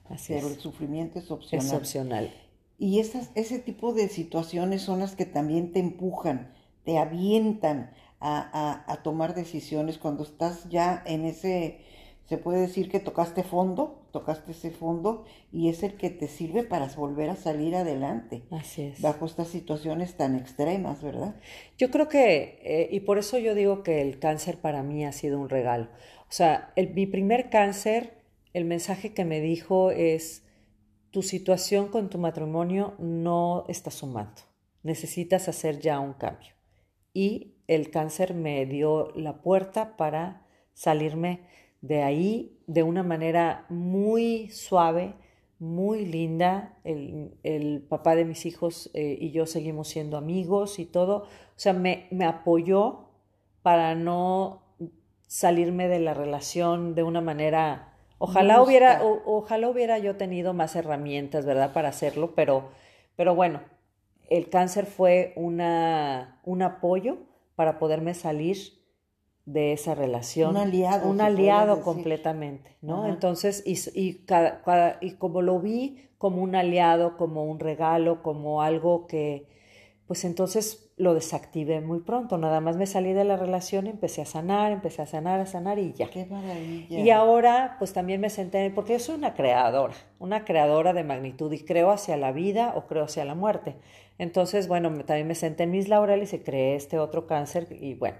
Así 0.09 0.33
pero 0.33 0.47
es. 0.47 0.53
el 0.53 0.59
sufrimiento 0.59 1.19
es 1.19 1.31
opcional. 1.31 1.67
Es 1.67 1.73
opcional. 1.73 2.33
Y 2.77 2.99
esas, 2.99 3.31
ese 3.35 3.59
tipo 3.59 3.93
de 3.93 4.07
situaciones 4.07 4.81
son 4.81 4.99
las 4.99 5.15
que 5.15 5.25
también 5.25 5.71
te 5.71 5.79
empujan, 5.79 6.53
te 6.83 6.97
avientan 6.97 7.91
a, 8.19 8.83
a, 8.87 8.91
a, 8.91 9.03
tomar 9.03 9.35
decisiones 9.35 9.97
cuando 9.97 10.23
estás 10.23 10.69
ya 10.69 11.03
en 11.05 11.25
ese, 11.25 11.81
se 12.25 12.37
puede 12.37 12.61
decir 12.61 12.89
que 12.89 12.99
tocaste 12.99 13.43
fondo, 13.43 14.07
tocaste 14.11 14.51
ese 14.51 14.71
fondo 14.71 15.25
y 15.51 15.69
es 15.69 15.83
el 15.83 15.95
que 15.95 16.09
te 16.09 16.27
sirve 16.27 16.63
para 16.63 16.87
volver 16.87 17.29
a 17.29 17.35
salir 17.35 17.75
adelante. 17.75 18.43
Así 18.51 18.83
es. 18.83 19.01
Bajo 19.01 19.25
estas 19.25 19.47
situaciones 19.47 20.15
tan 20.15 20.35
extremas, 20.35 21.01
¿verdad? 21.01 21.35
Yo 21.77 21.89
creo 21.89 22.09
que, 22.09 22.59
eh, 22.63 22.89
y 22.91 22.99
por 23.01 23.17
eso 23.17 23.37
yo 23.37 23.55
digo 23.55 23.83
que 23.83 24.01
el 24.01 24.19
cáncer 24.19 24.57
para 24.57 24.83
mí 24.83 25.05
ha 25.05 25.11
sido 25.11 25.39
un 25.39 25.49
regalo. 25.49 25.85
O 26.23 26.31
sea, 26.31 26.73
el, 26.75 26.93
mi 26.93 27.05
primer 27.05 27.49
cáncer, 27.49 28.16
el 28.53 28.65
mensaje 28.65 29.13
que 29.13 29.25
me 29.25 29.41
dijo 29.41 29.91
es, 29.91 30.43
tu 31.11 31.21
situación 31.21 31.87
con 31.87 32.09
tu 32.09 32.17
matrimonio 32.17 32.95
no 32.99 33.65
está 33.67 33.91
sumando, 33.91 34.41
necesitas 34.83 35.47
hacer 35.47 35.79
ya 35.79 35.99
un 35.99 36.13
cambio. 36.13 36.53
Y 37.13 37.55
el 37.67 37.89
cáncer 37.89 38.33
me 38.33 38.65
dio 38.65 39.11
la 39.15 39.41
puerta 39.41 39.97
para 39.97 40.45
salirme 40.73 41.41
de 41.81 42.03
ahí 42.03 42.59
de 42.67 42.83
una 42.83 43.03
manera 43.03 43.65
muy 43.69 44.49
suave, 44.49 45.15
muy 45.59 46.05
linda. 46.05 46.77
El, 46.83 47.85
papá 47.89 48.15
de 48.15 48.25
mis 48.25 48.45
hijos 48.45 48.91
eh, 48.93 49.17
y 49.19 49.31
yo 49.31 49.45
seguimos 49.45 49.87
siendo 49.87 50.17
amigos 50.17 50.79
y 50.79 50.85
todo. 50.85 51.23
O 51.23 51.27
sea, 51.55 51.73
me, 51.73 52.07
me 52.11 52.25
apoyó 52.25 53.09
para 53.61 53.95
no 53.95 54.61
salirme 55.27 55.87
de 55.87 55.99
la 55.99 56.13
relación 56.13 56.95
de 56.95 57.03
una 57.03 57.21
manera 57.21 57.96
Ojalá 58.19 58.61
hubiera, 58.61 59.03
o, 59.03 59.21
ojalá 59.25 59.69
hubiera 59.69 59.97
yo 59.99 60.15
tenido 60.15 60.53
más 60.53 60.75
herramientas, 60.75 61.45
¿verdad?, 61.45 61.73
para 61.73 61.89
hacerlo, 61.89 62.33
pero, 62.35 62.69
pero 63.15 63.35
bueno, 63.35 63.61
el 64.29 64.49
cáncer 64.49 64.85
fue 64.85 65.33
una, 65.35 66.41
un 66.43 66.61
apoyo 66.61 67.17
para 67.55 67.79
poderme 67.79 68.13
salir 68.13 68.57
de 69.45 69.71
esa 69.71 69.95
relación. 69.95 70.51
Un 70.51 70.57
aliado. 70.57 71.09
Un 71.09 71.21
aliado 71.21 71.81
completamente, 71.81 72.77
¿no? 72.81 73.03
Ajá. 73.03 73.09
Entonces, 73.09 73.63
y, 73.65 73.77
y, 73.93 74.25
cada, 74.25 74.61
cada, 74.61 74.97
y 74.99 75.11
como 75.11 75.41
lo 75.41 75.59
vi 75.59 76.09
como 76.17 76.41
un 76.41 76.55
aliado, 76.55 77.15
como 77.15 77.45
un 77.45 77.59
regalo, 77.59 78.23
como 78.23 78.61
algo 78.61 79.07
que, 79.07 79.47
pues 80.07 80.25
entonces 80.25 80.86
lo 80.97 81.13
desactivé 81.13 81.79
muy 81.79 81.99
pronto. 81.99 82.39
Nada 82.39 82.59
más 82.59 82.75
me 82.75 82.87
salí 82.87 83.13
de 83.13 83.23
la 83.23 83.37
relación, 83.37 83.85
empecé 83.85 84.23
a 84.23 84.25
sanar, 84.25 84.71
empecé 84.71 85.03
a 85.03 85.05
sanar, 85.05 85.39
a 85.39 85.45
sanar 85.45 85.77
y 85.77 85.93
ya. 85.93 86.09
Qué 86.09 86.25
maravilla. 86.25 86.99
Y 86.99 87.09
ahora, 87.11 87.75
pues 87.77 87.93
también 87.93 88.19
me 88.19 88.31
senté, 88.31 88.71
porque 88.71 88.93
yo 88.93 88.99
soy 88.99 89.15
una 89.15 89.35
creadora, 89.35 89.93
una 90.17 90.43
creadora 90.43 90.93
de 90.93 91.03
magnitud 91.03 91.51
y 91.53 91.63
creo 91.63 91.91
hacia 91.91 92.17
la 92.17 92.31
vida 92.31 92.73
o 92.75 92.87
creo 92.87 93.03
hacia 93.03 93.25
la 93.25 93.35
muerte. 93.35 93.75
Entonces, 94.17 94.67
bueno, 94.67 94.91
también 95.05 95.27
me 95.27 95.35
senté 95.35 95.63
en 95.63 95.71
mis 95.71 95.87
laureles 95.87 96.33
y 96.33 96.39
creé 96.39 96.75
este 96.75 96.97
otro 96.97 97.27
cáncer 97.27 97.67
y 97.69 97.93
bueno, 97.93 98.17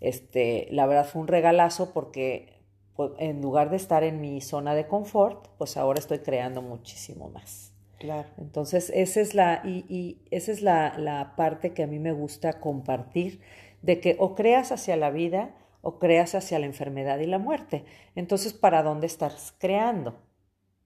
este, 0.00 0.66
la 0.72 0.86
verdad 0.86 1.06
fue 1.06 1.22
un 1.22 1.28
regalazo 1.28 1.92
porque 1.92 2.60
pues, 2.96 3.12
en 3.18 3.40
lugar 3.40 3.70
de 3.70 3.76
estar 3.76 4.02
en 4.02 4.20
mi 4.20 4.40
zona 4.40 4.74
de 4.74 4.88
confort, 4.88 5.46
pues 5.58 5.76
ahora 5.76 6.00
estoy 6.00 6.18
creando 6.18 6.60
muchísimo 6.60 7.28
más. 7.30 7.75
Claro. 7.98 8.28
Entonces, 8.38 8.90
esa 8.94 9.20
es, 9.20 9.34
la, 9.34 9.62
y, 9.64 9.84
y 9.88 10.18
esa 10.30 10.52
es 10.52 10.62
la, 10.62 10.98
la, 10.98 11.34
parte 11.36 11.72
que 11.72 11.82
a 11.82 11.86
mí 11.86 11.98
me 11.98 12.12
gusta 12.12 12.60
compartir, 12.60 13.40
de 13.82 14.00
que 14.00 14.16
o 14.18 14.34
creas 14.34 14.72
hacia 14.72 14.96
la 14.96 15.10
vida 15.10 15.54
o 15.80 15.98
creas 15.98 16.34
hacia 16.34 16.58
la 16.58 16.66
enfermedad 16.66 17.18
y 17.20 17.26
la 17.26 17.38
muerte. 17.38 17.84
Entonces, 18.14 18.52
¿para 18.52 18.82
dónde 18.82 19.06
estás 19.06 19.54
creando? 19.58 20.16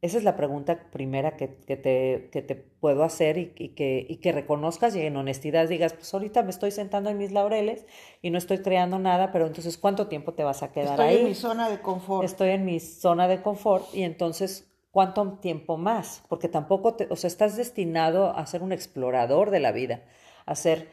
Esa 0.03 0.17
es 0.17 0.25
la 0.25 0.35
pregunta 0.35 0.91
primera 0.91 1.37
que, 1.37 1.57
que, 1.67 1.77
te, 1.77 2.31
que 2.33 2.41
te, 2.41 2.55
puedo 2.55 3.05
hacer 3.05 3.37
y, 3.37 3.53
y, 3.57 3.69
que, 3.71 4.07
y, 4.09 4.17
que, 4.17 4.33
reconozcas 4.33 4.97
y 4.97 5.01
en 5.03 5.15
honestidad 5.17 5.69
digas, 5.69 5.93
pues 5.93 6.13
ahorita 6.15 6.43
me 6.43 6.51
estoy 6.51 6.71
sentando 6.71 7.11
en 7.11 7.19
mis 7.19 7.33
laureles 7.33 7.85
y 8.23 8.31
no 8.31 8.39
estoy 8.39 8.59
creando 8.59 8.99
nada, 8.99 9.31
pero 9.31 9.47
entonces 9.47 9.77
¿cuánto 9.77 10.07
tiempo 10.07 10.33
te 10.33 10.43
vas 10.43 10.63
a 10.63 10.73
quedar 10.73 10.93
estoy 10.93 11.07
ahí? 11.07 11.15
Estoy 11.15 11.25
en 11.25 11.29
mi 11.29 11.35
zona 11.35 11.69
de 11.69 11.81
confort. 11.81 12.25
Estoy 12.25 12.51
en 12.51 12.65
mi 12.65 12.81
zona 12.81 13.29
de 13.29 13.43
confort 13.43 13.95
y 13.95 14.05
entonces 14.05 14.70
¿cuánto 14.91 15.39
tiempo 15.39 15.77
más? 15.77 16.23
Porque 16.29 16.49
tampoco, 16.49 16.95
te, 16.95 17.07
o 17.11 17.17
sea, 17.17 17.29
estás 17.29 17.57
destinado 17.57 18.37
a 18.37 18.47
ser 18.47 18.63
un 18.63 18.73
explorador 18.73 19.51
de 19.51 19.61
la 19.61 19.73
vida, 19.73 20.05
a 20.47 20.55
ser, 20.55 20.89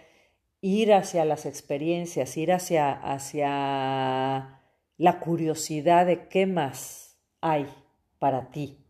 ir 0.61 0.93
hacia 0.93 1.25
las 1.25 1.45
experiencias, 1.45 2.35
ir 2.37 2.51
hacia, 2.51 2.91
hacia 2.91 4.61
la 4.97 5.19
curiosidad 5.19 6.05
de 6.05 6.27
qué 6.27 6.45
más 6.47 7.17
hay 7.41 7.67
para 8.19 8.49
ti 8.51 8.85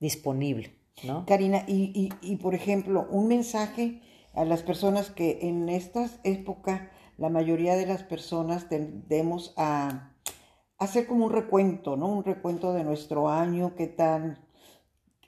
disponible, 0.00 0.76
¿no? 1.04 1.24
Karina, 1.26 1.64
y, 1.66 1.92
y, 1.94 2.32
y 2.32 2.36
por 2.36 2.54
ejemplo, 2.54 3.06
un 3.10 3.28
mensaje 3.28 4.02
a 4.34 4.44
las 4.44 4.62
personas 4.62 5.10
que 5.10 5.40
en 5.42 5.68
esta 5.68 6.08
época, 6.24 6.90
la 7.18 7.28
mayoría 7.28 7.76
de 7.76 7.86
las 7.86 8.02
personas 8.02 8.68
tendemos 8.68 9.54
a 9.56 10.12
hacer 10.78 11.06
como 11.06 11.26
un 11.26 11.32
recuento, 11.32 11.96
¿no? 11.96 12.08
Un 12.08 12.24
recuento 12.24 12.72
de 12.72 12.82
nuestro 12.82 13.28
año, 13.28 13.74
qué 13.76 13.86
tan 13.86 14.38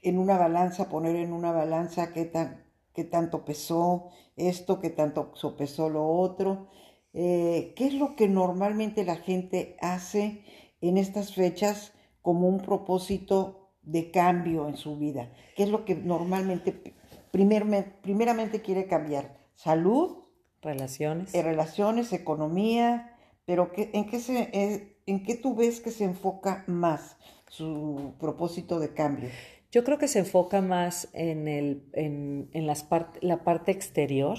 en 0.04 0.18
una 0.18 0.38
balanza, 0.38 0.88
poner 0.88 1.16
en 1.16 1.32
una 1.32 1.50
balanza 1.50 2.12
qué, 2.12 2.26
tan, 2.26 2.64
qué 2.92 3.04
tanto 3.04 3.44
pesó 3.44 4.10
esto, 4.36 4.78
qué 4.78 4.90
tanto 4.90 5.32
pesó 5.56 5.88
lo 5.88 6.06
otro. 6.06 6.68
Eh, 7.14 7.72
¿Qué 7.76 7.86
es 7.86 7.94
lo 7.94 8.16
que 8.16 8.28
normalmente 8.28 9.04
la 9.04 9.16
gente 9.16 9.76
hace 9.80 10.44
en 10.80 10.98
estas 10.98 11.34
fechas 11.34 11.92
como 12.22 12.48
un 12.48 12.60
propósito 12.60 13.72
de 13.82 14.10
cambio 14.10 14.68
en 14.68 14.76
su 14.76 14.98
vida? 14.98 15.32
¿Qué 15.56 15.62
es 15.62 15.70
lo 15.70 15.84
que 15.84 15.94
normalmente, 15.94 16.94
primer, 17.30 18.00
primeramente 18.02 18.60
quiere 18.60 18.86
cambiar? 18.86 19.38
Salud. 19.54 20.18
Relaciones. 20.60 21.34
Eh, 21.34 21.42
relaciones, 21.42 22.12
economía, 22.12 23.16
pero 23.46 23.72
¿qué, 23.72 23.90
en, 23.92 24.06
qué 24.06 24.18
se, 24.18 24.50
eh, 24.52 24.98
¿en 25.06 25.22
qué 25.22 25.34
tú 25.34 25.54
ves 25.54 25.80
que 25.80 25.90
se 25.90 26.04
enfoca 26.04 26.64
más 26.66 27.16
su 27.48 28.14
propósito 28.18 28.80
de 28.80 28.94
cambio? 28.94 29.28
Yo 29.74 29.82
creo 29.82 29.98
que 29.98 30.06
se 30.06 30.20
enfoca 30.20 30.60
más 30.60 31.08
en, 31.14 31.48
el, 31.48 31.82
en, 31.94 32.48
en 32.52 32.68
las 32.68 32.84
part, 32.84 33.16
la 33.22 33.42
parte 33.42 33.72
exterior 33.72 34.38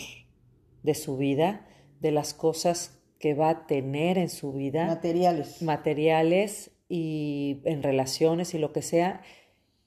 de 0.82 0.96
su 0.96 1.18
vida, 1.18 1.68
de 2.00 2.12
las 2.12 2.34
cosas 2.34 3.04
que 3.20 3.34
va 3.34 3.50
a 3.50 3.68
tener 3.68 4.18
en 4.18 4.30
su 4.30 4.54
vida. 4.54 4.86
Materiales. 4.86 5.62
Materiales 5.62 6.72
y 6.88 7.60
en 7.66 7.84
relaciones 7.84 8.54
y 8.54 8.60
lo 8.60 8.72
que 8.72 8.82
sea, 8.82 9.24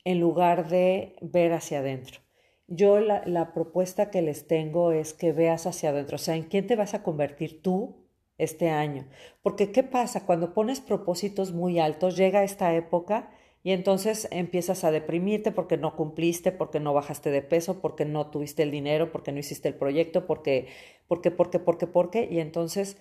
en 0.05 0.21
lugar 0.21 0.69
de 0.69 1.17
ver 1.23 1.55
hacia 1.55 1.79
adentro. 1.79 2.21
Yo 2.67 3.01
la, 3.01 3.23
la 3.25 3.55
propuesta 3.55 4.11
que 4.11 4.21
les 4.21 4.47
tengo 4.47 4.93
es 4.93 5.15
que 5.15 5.33
veas 5.33 5.67
hacia 5.67 5.89
adentro, 5.89 6.17
o 6.17 6.19
sea, 6.19 6.37
¿en 6.37 6.43
quién 6.43 6.67
te 6.67 6.77
vas 6.77 6.93
a 6.93 7.03
convertir 7.03 7.63
tú 7.63 8.05
este 8.37 8.69
año? 8.69 9.09
Porque 9.41 9.73
¿qué 9.73 9.83
pasa? 9.83 10.27
Cuando 10.27 10.53
pones 10.53 10.83
propósitos 10.83 11.55
muy 11.55 11.79
altos, 11.79 12.19
llega 12.19 12.45
esta 12.45 12.75
época 12.75 13.31
y 13.63 13.73
entonces 13.73 14.29
empiezas 14.31 14.85
a 14.85 14.91
deprimirte 14.91 15.53
porque 15.53 15.77
no 15.77 15.97
cumpliste, 15.97 16.53
porque 16.53 16.81
no 16.81 16.95
bajaste 16.95 17.31
de 17.31 17.43
peso, 17.43 17.81
porque 17.81 18.05
no 18.05 18.29
tuviste 18.29 18.63
el 18.63 18.71
dinero, 18.71 19.11
porque 19.11 19.33
no 19.33 19.39
hiciste 19.39 19.69
el 19.69 19.75
proyecto, 19.75 20.27
porque, 20.27 20.69
porque, 21.09 21.31
porque, 21.31 21.59
porque, 21.59 21.87
porque, 21.87 22.29
y 22.31 22.39
entonces 22.41 22.97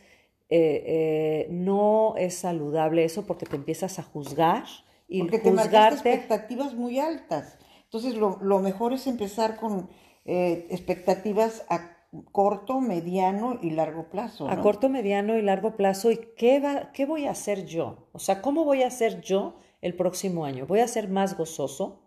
eh, 0.50 0.84
eh, 0.86 1.48
no 1.52 2.16
es 2.18 2.36
saludable 2.36 3.04
eso 3.04 3.26
porque 3.26 3.46
te 3.46 3.58
empiezas 3.58 4.00
a 4.00 4.04
juzgar 4.04 4.64
y 5.08 5.20
porque 5.20 5.40
te 5.40 5.52
juzgarte. 5.52 6.14
expectativas 6.14 6.74
muy 6.74 7.00
altas. 7.00 7.58
Entonces 7.84 8.16
lo, 8.16 8.38
lo, 8.42 8.60
mejor 8.60 8.94
es 8.94 9.08
empezar 9.08 9.58
con 9.58 9.90
eh, 10.26 10.68
expectativas 10.70 11.66
a 11.70 11.98
corto, 12.32 12.80
mediano 12.80 13.60
y 13.62 13.72
largo 13.72 14.10
plazo. 14.10 14.50
A 14.50 14.62
corto, 14.62 14.90
mediano 14.90 15.38
y 15.38 15.42
largo 15.42 15.76
plazo. 15.76 16.12
¿Y 16.12 16.18
qué, 16.38 16.60
va, 16.60 16.92
qué 16.94 17.06
voy 17.06 17.26
a 17.26 17.32
hacer 17.32 17.66
yo? 17.66 18.08
O 18.14 18.20
sea, 18.20 18.42
¿cómo 18.42 18.64
voy 18.66 18.84
a 18.84 18.90
ser 18.90 19.22
yo 19.22 19.60
el 19.82 19.96
próximo 19.96 20.46
año? 20.46 20.66
¿Voy 20.66 20.80
a 20.80 20.88
ser 20.88 21.08
más 21.08 21.38
gozoso? 21.38 22.04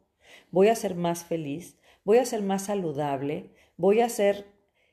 ¿Voy 0.50 0.68
a 0.68 0.74
ser 0.74 0.94
más 0.94 1.24
feliz? 1.24 1.78
¿Voy 2.04 2.18
a 2.18 2.24
ser 2.24 2.42
más 2.42 2.62
saludable? 2.62 3.52
¿Voy 3.76 4.00
a 4.00 4.08
ser 4.08 4.46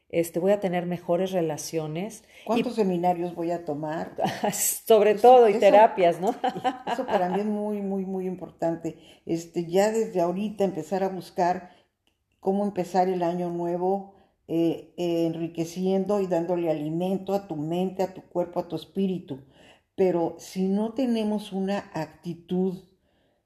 este, 0.10 0.40
voy 0.40 0.54
a 0.54 0.60
tener 0.60 0.86
mejores 0.86 1.32
relaciones. 1.32 2.24
¿Cuántos 2.46 2.76
seminarios 2.76 3.36
voy 3.36 3.52
a 3.52 3.66
tomar? 3.66 4.16
Sobre 4.54 5.16
todo, 5.16 5.50
y 5.50 5.60
terapias, 5.60 6.22
¿no? 6.22 6.30
eso 6.92 7.06
para 7.06 7.30
mí 7.30 7.42
es 7.42 7.46
muy, 7.46 7.82
muy, 7.82 8.06
muy 8.06 8.26
importante. 8.26 8.98
Este, 9.26 9.66
ya 9.66 9.92
desde 9.92 10.22
ahorita 10.22 10.64
empezar 10.64 11.04
a 11.04 11.10
buscar 11.10 11.72
cómo 12.40 12.64
empezar 12.64 13.10
el 13.10 13.22
año 13.22 13.50
nuevo 13.50 14.16
eh, 14.48 14.94
eh, 14.96 15.26
enriqueciendo 15.26 16.22
y 16.22 16.28
dándole 16.28 16.70
alimento 16.70 17.34
a 17.34 17.48
tu 17.48 17.58
mente, 17.58 18.04
a 18.04 18.14
tu 18.14 18.22
cuerpo, 18.22 18.62
a 18.62 18.68
tu 18.70 18.78
espíritu. 18.78 19.42
Pero 19.98 20.36
si 20.38 20.68
no 20.68 20.94
tenemos 20.94 21.52
una 21.52 21.90
actitud 21.96 22.84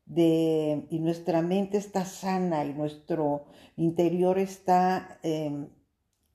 de, 0.06 0.86
y 0.90 1.00
nuestra 1.00 1.42
mente 1.42 1.78
está 1.78 2.04
sana 2.04 2.66
y 2.66 2.74
nuestro 2.74 3.46
interior 3.78 4.38
está 4.38 5.18
em, 5.24 5.70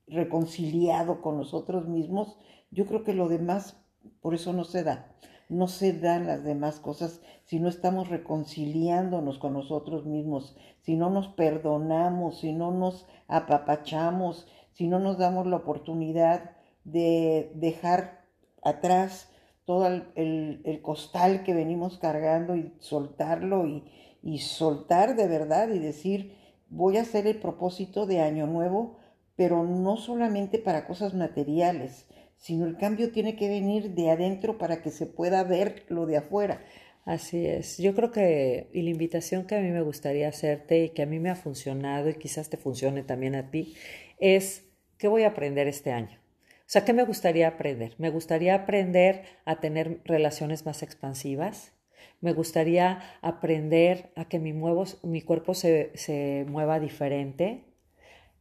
reconciliado 0.07 1.21
con 1.21 1.37
nosotros 1.37 1.87
mismos, 1.87 2.35
yo 2.71 2.87
creo 2.87 3.03
que 3.03 3.13
lo 3.13 3.29
demás 3.29 3.79
por 4.19 4.33
eso 4.33 4.53
no 4.53 4.63
se 4.63 4.83
da. 4.83 5.15
No 5.49 5.67
se 5.67 5.93
dan 5.93 6.25
las 6.25 6.43
demás 6.43 6.79
cosas 6.79 7.21
si 7.45 7.59
no 7.59 7.69
estamos 7.69 8.09
reconciliándonos 8.09 9.37
con 9.37 9.53
nosotros 9.53 10.07
mismos, 10.07 10.57
si 10.81 10.95
no 10.95 11.11
nos 11.11 11.27
perdonamos, 11.27 12.39
si 12.39 12.53
no 12.53 12.71
nos 12.71 13.05
apapachamos, 13.27 14.47
si 14.73 14.87
no 14.87 14.97
nos 14.97 15.19
damos 15.19 15.45
la 15.45 15.57
oportunidad 15.57 16.57
de 16.85 17.51
dejar 17.53 18.25
atrás 18.63 19.29
todo 19.67 19.85
el, 20.15 20.79
costal 20.81 21.43
que 21.43 21.53
venimos 21.53 21.97
cargando 21.97 22.55
y 22.55 22.71
soltarlo 22.79 23.67
y, 23.67 23.83
y 24.23 24.39
soltar 24.39 25.17
de 25.17 25.27
verdad 25.27 25.67
y 25.69 25.79
decir, 25.79 26.37
voy 26.69 26.95
a 26.95 27.01
hacer 27.01 27.27
el 27.27 27.37
propósito 27.37 28.05
de 28.05 28.21
año 28.21 28.47
nuevo, 28.47 28.97
pero 29.35 29.65
no 29.65 29.97
solamente 29.97 30.57
para 30.57 30.87
cosas 30.87 31.13
materiales, 31.13 32.07
sino 32.37 32.65
el 32.65 32.77
cambio 32.77 33.11
tiene 33.11 33.35
que 33.35 33.49
venir 33.49 33.93
de 33.93 34.09
adentro 34.09 34.57
para 34.57 34.81
que 34.81 34.89
se 34.89 35.05
pueda 35.05 35.43
ver 35.43 35.83
lo 35.89 36.05
de 36.05 36.15
afuera. 36.15 36.61
Así 37.03 37.45
es. 37.45 37.77
Yo 37.77 37.93
creo 37.93 38.11
que, 38.13 38.69
y 38.71 38.83
la 38.83 38.89
invitación 38.89 39.47
que 39.47 39.55
a 39.55 39.61
mí 39.61 39.69
me 39.69 39.81
gustaría 39.81 40.29
hacerte 40.29 40.85
y 40.85 40.89
que 40.91 41.01
a 41.01 41.05
mí 41.05 41.19
me 41.19 41.29
ha 41.29 41.35
funcionado 41.35 42.09
y 42.09 42.15
quizás 42.15 42.49
te 42.49 42.55
funcione 42.55 43.03
también 43.03 43.35
a 43.35 43.51
ti, 43.51 43.75
es 44.17 44.63
¿qué 44.97 45.09
voy 45.09 45.23
a 45.23 45.29
aprender 45.29 45.67
este 45.67 45.91
año? 45.91 46.19
O 46.67 46.69
sea, 46.69 46.83
¿qué 46.83 46.91
me 46.91 47.05
gustaría 47.05 47.47
aprender? 47.47 47.95
Me 47.97 48.09
gustaría 48.09 48.53
aprender 48.53 49.23
a 49.45 49.61
tener 49.61 50.01
relaciones 50.03 50.65
más 50.65 50.83
expansivas. 50.83 51.71
Me 52.19 52.33
gustaría 52.33 53.01
aprender 53.21 54.11
a 54.17 54.25
que 54.25 54.37
mi, 54.37 54.51
mi 54.51 55.21
cuerpo 55.21 55.53
se, 55.53 55.91
se 55.95 56.45
mueva 56.49 56.81
diferente. 56.81 57.63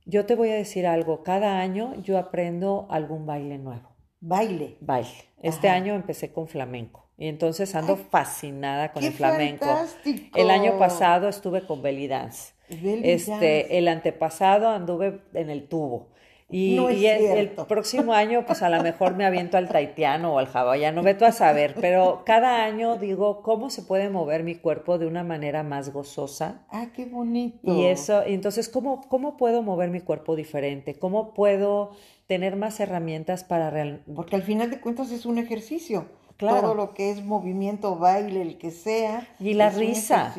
Yo 0.06 0.26
te 0.26 0.34
voy 0.34 0.48
a 0.48 0.54
decir 0.56 0.88
algo, 0.88 1.22
cada 1.22 1.60
año 1.60 1.94
yo 2.02 2.18
aprendo 2.18 2.88
algún 2.90 3.26
baile 3.26 3.58
nuevo. 3.58 3.94
Baile. 4.18 4.76
Baile. 4.80 5.30
Este 5.40 5.68
año 5.68 5.94
empecé 5.94 6.32
con 6.32 6.48
flamenco 6.48 7.08
y 7.16 7.28
entonces 7.28 7.76
ando 7.76 7.96
fascinada 7.96 8.92
con 8.92 9.04
el 9.04 9.12
flamenco. 9.12 9.66
Fantástico. 9.66 10.36
El 10.36 10.50
año 10.50 10.80
pasado 10.80 11.28
estuve 11.28 11.64
con 11.64 11.80
belly 11.80 12.08
dance. 12.08 12.54
este, 12.68 13.78
el 13.78 13.86
antepasado 13.86 14.68
anduve 14.68 15.20
en 15.32 15.48
el 15.48 15.68
tubo. 15.68 16.08
Y, 16.48 16.76
el, 16.76 17.50
próximo 17.68 18.12
año, 18.12 18.44
pues 18.46 18.62
a 18.62 18.68
lo 18.68 18.80
mejor 18.82 19.16
me 19.16 19.24
aviento 19.24 19.56
al 19.56 19.68
taitiano 19.68 20.34
o 20.34 20.38
al 20.38 20.48
hawaiano, 20.52 21.02
veto 21.02 21.26
a 21.26 21.32
saber, 21.32 21.74
pero 21.80 22.22
cada 22.24 22.64
año 22.64 22.96
digo, 22.96 23.42
¿cómo 23.42 23.68
se 23.68 23.82
puede 23.82 24.10
mover 24.10 24.44
mi 24.44 24.54
cuerpo 24.54 24.98
de 24.98 25.06
una 25.06 25.24
manera 25.24 25.64
más 25.64 25.92
gozosa? 25.92 26.64
Ah, 26.70 26.86
qué 26.94 27.06
bonito. 27.06 27.58
Y 27.64 27.86
eso, 27.86 28.22
y 28.26 28.34
entonces, 28.34 28.68
¿cómo, 28.68 29.08
¿cómo 29.08 29.36
puedo 29.36 29.62
mover 29.62 29.90
mi 29.90 30.00
cuerpo 30.00 30.36
diferente? 30.36 30.94
¿Cómo 30.94 31.34
puedo 31.34 31.90
tener 32.26 32.56
más 32.56 32.78
herramientas 32.78 33.42
para... 33.42 33.70
Real... 33.70 34.02
Porque 34.14 34.36
al 34.36 34.42
final 34.42 34.70
de 34.70 34.80
cuentas 34.80 35.10
es 35.10 35.26
un 35.26 35.38
ejercicio. 35.38 36.06
Todo 36.36 36.74
lo 36.74 36.92
que 36.92 37.10
es 37.10 37.24
movimiento, 37.24 37.96
baile, 37.96 38.42
el 38.42 38.58
que 38.58 38.70
sea. 38.70 39.26
Y 39.40 39.54
la 39.54 39.70
risa. 39.70 40.34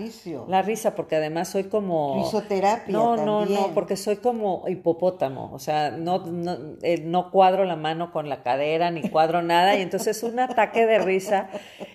La 0.47 0.61
risa, 0.61 0.93
porque 0.95 1.15
además 1.15 1.47
soy 1.47 1.63
como. 1.65 2.23
Risoterapia. 2.23 2.93
No, 2.93 3.17
no, 3.17 3.45
no, 3.45 3.71
porque 3.73 3.95
soy 3.95 4.17
como 4.17 4.63
hipopótamo. 4.67 5.49
O 5.53 5.59
sea, 5.59 5.89
no, 5.89 6.19
no, 6.19 6.55
eh, 6.83 7.01
no 7.03 7.31
cuadro 7.31 7.65
la 7.65 7.75
mano 7.75 8.11
con 8.11 8.29
la 8.29 8.43
cadera, 8.43 8.91
ni 8.91 9.09
cuadro 9.09 9.41
nada. 9.41 9.75
Y 9.75 9.81
entonces 9.81 10.21
un 10.21 10.39
ataque 10.39 10.85
de 10.85 10.99
risa. 10.99 11.49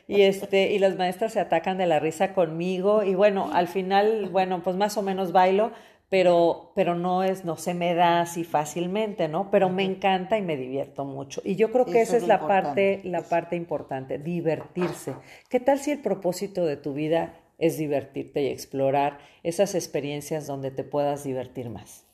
Y 0.09 0.23
este, 0.23 0.73
y 0.73 0.81
las 0.81 0.97
maestras 0.97 1.35
se 1.35 1.41
atacan 1.41 1.79
de 1.79 1.87
la 1.87 2.01
risa 2.01 2.35
conmigo. 2.35 3.05
Y 3.05 3.15
bueno, 3.15 3.51
al 3.53 3.69
final, 3.69 4.29
bueno, 4.31 4.63
pues 4.65 4.75
más 4.75 4.97
o 4.97 5.03
menos 5.03 5.31
bailo 5.31 5.71
pero, 6.13 6.73
pero 6.75 6.95
no 6.95 7.23
es, 7.23 7.47
no 7.47 7.57
se 7.57 7.73
me 7.73 7.95
da 7.95 8.21
así 8.21 8.45
fácilmente, 8.45 9.29
¿no? 9.29 9.51
Pero 9.51 9.71
me 9.71 9.83
encanta 9.83 10.37
y 10.37 10.43
me 10.43 10.59
divierto 10.59 11.07
mucho. 11.07 11.41
Y 11.43 11.57
yo 11.57 11.73
creo 11.73 11.87
que 11.87 12.03
esa 12.03 12.19
es, 12.19 12.27
la 12.27 12.47
parte, 12.47 13.01
la 13.05 13.23
parte 13.23 13.57
importante, 13.57 14.19
divertirse. 14.19 15.15
¿Qué 15.49 15.59
tal 15.59 15.79
si 15.79 15.91
el 15.91 16.03
propósito 16.03 16.67
de 16.67 16.77
tu 16.77 16.93
vida 16.93 17.41
es 17.57 17.79
divertirte 17.79 18.43
y 18.43 18.49
explorar 18.49 19.21
esas 19.43 19.75
experiencias 19.75 20.47
donde 20.47 20.71
te 20.71 20.85
puedas 20.85 21.25
divertir 21.25 21.71
más? 21.71 22.05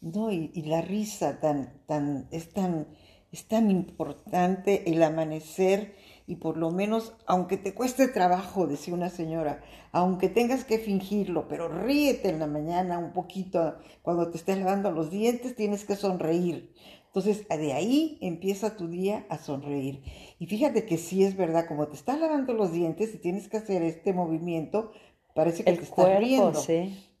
No, 0.00 0.30
y, 0.30 0.52
y 0.54 0.62
la 0.62 0.80
risa 0.80 1.40
tan, 1.40 1.72
tan, 1.86 2.28
es 2.30 2.52
tan, 2.52 2.86
es 3.32 3.48
tan 3.48 3.68
importante 3.68 4.92
el 4.92 5.02
amanecer 5.02 5.96
y 6.28 6.36
por 6.36 6.58
lo 6.58 6.70
menos, 6.70 7.14
aunque 7.26 7.56
te 7.56 7.72
cueste 7.72 8.06
trabajo, 8.06 8.66
decía 8.66 8.92
una 8.92 9.08
señora, 9.08 9.62
aunque 9.92 10.28
tengas 10.28 10.62
que 10.62 10.78
fingirlo, 10.78 11.48
pero 11.48 11.68
ríete 11.68 12.28
en 12.28 12.38
la 12.38 12.46
mañana 12.46 12.98
un 12.98 13.14
poquito, 13.14 13.76
cuando 14.02 14.30
te 14.30 14.36
estés 14.36 14.58
lavando 14.58 14.90
los 14.90 15.10
dientes 15.10 15.56
tienes 15.56 15.86
que 15.86 15.96
sonreír. 15.96 16.74
Entonces, 17.06 17.48
de 17.48 17.72
ahí 17.72 18.18
empieza 18.20 18.76
tu 18.76 18.88
día 18.88 19.24
a 19.30 19.38
sonreír. 19.38 20.02
Y 20.38 20.46
fíjate 20.46 20.84
que 20.84 20.98
sí 20.98 21.24
es 21.24 21.34
verdad, 21.34 21.66
como 21.66 21.88
te 21.88 21.96
estás 21.96 22.20
lavando 22.20 22.52
los 22.52 22.72
dientes 22.72 23.14
y 23.14 23.18
tienes 23.18 23.48
que 23.48 23.56
hacer 23.56 23.82
este 23.82 24.12
movimiento, 24.12 24.92
parece 25.34 25.64
que 25.64 25.72
te 25.72 25.82
estás 25.82 26.18
riendo. 26.18 26.60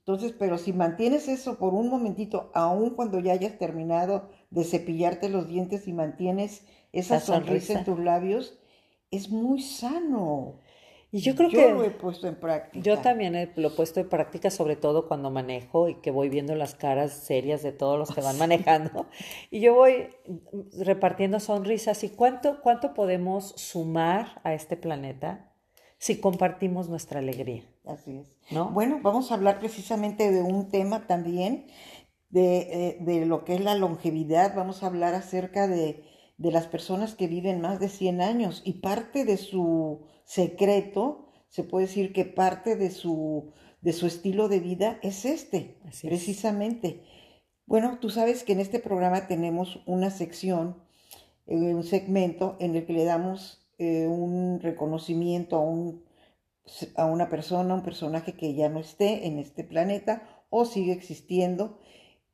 Entonces, 0.00 0.34
pero 0.38 0.58
si 0.58 0.74
mantienes 0.74 1.28
eso 1.28 1.58
por 1.58 1.72
un 1.72 1.88
momentito, 1.88 2.50
aun 2.52 2.90
cuando 2.90 3.20
ya 3.20 3.32
hayas 3.32 3.58
terminado 3.58 4.28
de 4.50 4.64
cepillarte 4.64 5.30
los 5.30 5.48
dientes 5.48 5.88
y 5.88 5.94
mantienes 5.94 6.66
esa 6.92 7.20
sonrisa 7.20 7.78
en 7.78 7.84
tus 7.86 7.98
labios, 7.98 8.58
es 9.10 9.30
muy 9.30 9.62
sano. 9.62 10.60
Y 11.10 11.20
yo 11.20 11.34
creo 11.34 11.48
yo 11.48 11.58
que... 11.58 11.72
lo 11.72 11.84
he 11.84 11.90
puesto 11.90 12.28
en 12.28 12.34
práctica. 12.34 12.82
Yo 12.84 12.98
también 12.98 13.50
lo 13.56 13.68
he 13.68 13.70
puesto 13.70 14.00
en 14.00 14.08
práctica, 14.08 14.50
sobre 14.50 14.76
todo 14.76 15.08
cuando 15.08 15.30
manejo 15.30 15.88
y 15.88 15.94
que 15.96 16.10
voy 16.10 16.28
viendo 16.28 16.54
las 16.54 16.74
caras 16.74 17.12
serias 17.12 17.62
de 17.62 17.72
todos 17.72 17.98
los 17.98 18.14
que 18.14 18.20
van 18.20 18.36
manejando. 18.38 19.06
y 19.50 19.60
yo 19.60 19.74
voy 19.74 20.08
repartiendo 20.78 21.40
sonrisas. 21.40 22.04
¿Y 22.04 22.10
cuánto, 22.10 22.60
cuánto 22.60 22.92
podemos 22.92 23.54
sumar 23.56 24.40
a 24.44 24.52
este 24.52 24.76
planeta 24.76 25.54
si 25.98 26.20
compartimos 26.20 26.90
nuestra 26.90 27.20
alegría? 27.20 27.64
Así 27.86 28.18
es. 28.18 28.36
¿No? 28.50 28.70
Bueno, 28.70 29.00
vamos 29.02 29.30
a 29.30 29.34
hablar 29.34 29.60
precisamente 29.60 30.30
de 30.30 30.42
un 30.42 30.68
tema 30.68 31.06
también, 31.06 31.68
de, 32.28 32.58
eh, 32.58 32.98
de 33.00 33.24
lo 33.24 33.46
que 33.46 33.54
es 33.54 33.62
la 33.62 33.74
longevidad. 33.74 34.54
Vamos 34.54 34.82
a 34.82 34.88
hablar 34.88 35.14
acerca 35.14 35.68
de 35.68 36.04
de 36.38 36.52
las 36.52 36.68
personas 36.68 37.14
que 37.14 37.26
viven 37.26 37.60
más 37.60 37.80
de 37.80 37.88
100 37.88 38.20
años 38.20 38.62
y 38.64 38.74
parte 38.74 39.24
de 39.24 39.36
su 39.36 40.06
secreto, 40.24 41.26
se 41.48 41.64
puede 41.64 41.86
decir 41.86 42.12
que 42.12 42.24
parte 42.24 42.76
de 42.76 42.90
su, 42.90 43.52
de 43.80 43.92
su 43.92 44.06
estilo 44.06 44.48
de 44.48 44.60
vida 44.60 44.98
es 45.02 45.24
este, 45.24 45.76
precisamente. 46.02 47.02
Bueno, 47.66 47.98
tú 48.00 48.08
sabes 48.08 48.44
que 48.44 48.52
en 48.52 48.60
este 48.60 48.78
programa 48.78 49.26
tenemos 49.26 49.82
una 49.86 50.10
sección, 50.10 50.82
eh, 51.46 51.74
un 51.74 51.84
segmento 51.84 52.56
en 52.60 52.76
el 52.76 52.86
que 52.86 52.92
le 52.92 53.04
damos 53.04 53.68
eh, 53.78 54.06
un 54.06 54.60
reconocimiento 54.60 55.56
a, 55.56 55.60
un, 55.60 56.04
a 56.96 57.06
una 57.06 57.28
persona, 57.28 57.74
un 57.74 57.82
personaje 57.82 58.34
que 58.34 58.54
ya 58.54 58.68
no 58.68 58.78
esté 58.78 59.26
en 59.26 59.38
este 59.38 59.64
planeta 59.64 60.44
o 60.50 60.64
sigue 60.64 60.92
existiendo 60.92 61.78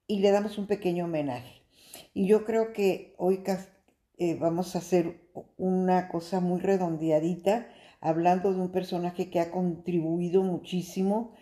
y 0.07 0.21
le 0.21 0.31
damos 0.31 0.59
un 0.59 0.67
pequeño 0.67 1.07
homenaje. 1.07 1.63
Y 2.13 2.27
yo 2.27 2.45
creo 2.45 2.73
que 2.73 3.15
hoy 3.19 3.43
eh, 4.19 4.37
vamos 4.39 4.75
a 4.75 4.79
hacer 4.79 5.29
una 5.57 6.09
cosa 6.09 6.41
muy 6.41 6.61
redondeadita, 6.61 7.69
hablando 8.01 8.53
de 8.53 8.61
un 8.61 8.71
personaje 8.71 9.31
que 9.31 9.41
ha 9.41 9.51
contribuido 9.51 10.43
muchísimo 10.43 11.33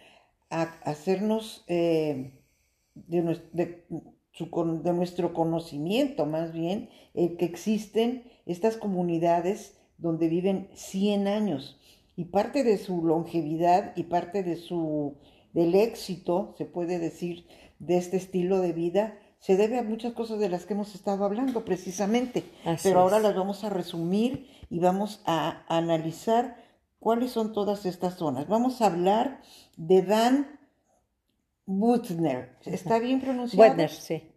a 0.49 0.63
hacernos 0.85 1.65
eh, 1.69 2.33
de, 2.95 3.23
nuestro 4.93 5.33
conocimiento, 5.33 6.27
más 6.27 6.53
bien, 6.53 6.89
que 7.15 7.45
existen 7.45 8.25
estas 8.47 8.77
comunidades 8.77 9.79
donde 9.99 10.29
viven 10.29 10.69
100 10.75 11.29
años. 11.29 11.79
Y 12.17 12.27
parte 12.27 12.65
de 12.65 12.77
su 12.77 13.05
longevidad 13.05 13.93
y 13.97 14.05
parte 14.05 14.43
de 14.43 14.57
su, 14.57 15.17
del 15.53 15.75
éxito, 15.75 16.55
se 16.59 16.67
puede 16.67 16.99
decir, 16.99 17.47
de 17.79 17.97
este 17.97 18.17
estilo 18.17 18.61
de 18.61 18.73
vida, 18.73 19.19
se 19.43 19.57
debe 19.57 19.79
a 19.79 19.83
muchas 19.83 20.13
cosas 20.13 20.39
de 20.39 20.49
las 20.49 20.67
que 20.67 20.75
hemos 20.75 20.95
estado 20.95 21.25
hablando 21.25 21.65
precisamente, 21.65 22.45
Así 22.65 22.89
pero 22.89 23.01
ahora 23.01 23.19
las 23.19 23.35
vamos 23.35 23.65
a 23.65 23.71
resumir 23.71 24.49
y 24.71 24.79
vamos 24.79 25.21
a 25.27 25.65
analizar 25.69 26.57
cuáles 27.01 27.33
son 27.33 27.53
todas 27.53 27.85
estas 27.85 28.15
zonas. 28.15 28.47
Vamos 28.47 28.81
a 28.81 28.87
hablar 28.87 29.41
de 29.77 30.03
Dan 30.03 30.61
Buettner. 31.67 32.57
¿Está 32.65 32.99
bien 32.99 33.21
pronunciado? 33.21 33.57
Buettner, 33.67 33.91
sí. 33.91 34.29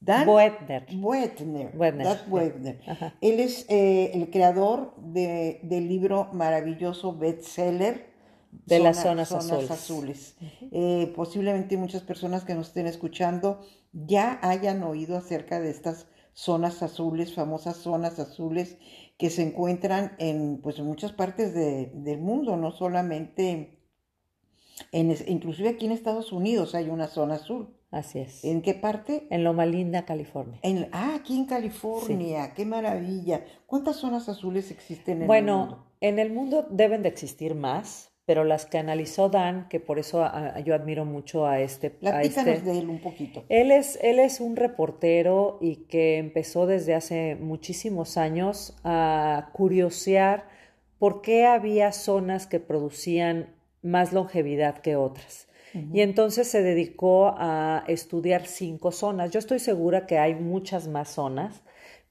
Dan. 0.00 0.26
Buettner. 2.26 2.80
Ajá. 2.86 3.14
Él 3.22 3.40
es 3.40 3.64
eh, 3.70 4.10
el 4.12 4.30
creador 4.30 4.94
de- 4.98 5.60
del 5.62 5.88
libro 5.88 6.28
maravilloso 6.32 7.16
bestseller 7.16 8.12
De 8.66 8.78
las 8.80 8.98
Zona- 9.02 9.24
zonas 9.24 9.32
azules. 9.50 9.70
azules. 9.70 10.36
Eh, 10.72 11.12
posiblemente 11.16 11.76
muchas 11.78 12.02
personas 12.02 12.44
que 12.44 12.54
nos 12.54 12.68
estén 12.68 12.86
escuchando 12.86 13.60
ya 13.94 14.38
hayan 14.42 14.82
oído 14.82 15.16
acerca 15.16 15.60
de 15.60 15.70
estas 15.70 16.06
zonas 16.32 16.82
azules, 16.82 17.34
famosas 17.34 17.76
zonas 17.76 18.18
azules 18.18 18.76
que 19.18 19.30
se 19.30 19.42
encuentran 19.42 20.16
en, 20.18 20.60
pues, 20.60 20.78
en 20.80 20.86
muchas 20.86 21.12
partes 21.12 21.54
de- 21.54 21.92
del 21.94 22.20
mundo, 22.20 22.56
no 22.56 22.72
solamente 22.72 23.78
en, 24.90 25.14
inclusive 25.28 25.68
aquí 25.68 25.86
en 25.86 25.92
Estados 25.92 26.32
Unidos 26.32 26.74
hay 26.74 26.88
una 26.88 27.06
zona 27.06 27.34
azul. 27.36 27.68
Así 27.92 28.18
es. 28.18 28.44
¿En 28.44 28.60
qué 28.60 28.74
parte? 28.74 29.28
En 29.30 29.44
Loma 29.44 29.66
Linda, 29.66 30.04
California. 30.04 30.58
En, 30.62 30.88
ah, 30.90 31.14
aquí 31.14 31.36
en 31.36 31.44
California, 31.44 32.52
qué 32.54 32.66
maravilla. 32.66 33.44
¿Cuántas 33.66 33.96
zonas 33.96 34.28
azules 34.28 34.72
existen 34.72 35.18
en 35.18 35.22
el 35.22 35.26
Bueno, 35.28 35.58
mundo? 35.58 35.86
en 36.00 36.18
el 36.18 36.32
mundo 36.32 36.66
deben 36.70 37.02
de 37.04 37.08
existir 37.10 37.54
más, 37.54 38.10
pero 38.26 38.44
las 38.44 38.64
que 38.66 38.78
analizó 38.78 39.28
Dan, 39.28 39.68
que 39.68 39.80
por 39.80 39.98
eso 39.98 40.22
a- 40.24 40.56
a- 40.56 40.60
yo 40.60 40.74
admiro 40.74 41.04
mucho 41.04 41.46
a 41.46 41.60
este, 41.60 41.88
a 41.88 41.90
Platícanos 42.00 42.54
este 42.54 42.70
de 42.72 42.78
él 42.78 42.88
un 42.88 43.00
poquito. 43.00 43.44
Él 43.48 43.70
es, 43.70 43.98
él 44.02 44.18
es 44.18 44.40
un 44.40 44.56
reportero 44.56 45.58
y 45.60 45.76
que 45.86 46.18
empezó 46.18 46.66
desde 46.66 46.94
hace 46.94 47.36
muchísimos 47.36 48.16
años 48.16 48.76
a 48.84 49.50
curiosear 49.52 50.44
por 50.98 51.20
qué 51.22 51.44
había 51.44 51.92
zonas 51.92 52.46
que 52.46 52.60
producían 52.60 53.54
más 53.82 54.12
longevidad 54.12 54.78
que 54.78 54.96
otras. 54.96 55.48
Y 55.92 56.02
entonces 56.02 56.46
se 56.46 56.62
dedicó 56.62 57.34
a 57.36 57.82
estudiar 57.88 58.46
cinco 58.46 58.92
zonas. 58.92 59.32
Yo 59.32 59.40
estoy 59.40 59.58
segura 59.58 60.06
que 60.06 60.18
hay 60.18 60.36
muchas 60.36 60.86
más 60.86 61.08
zonas, 61.08 61.62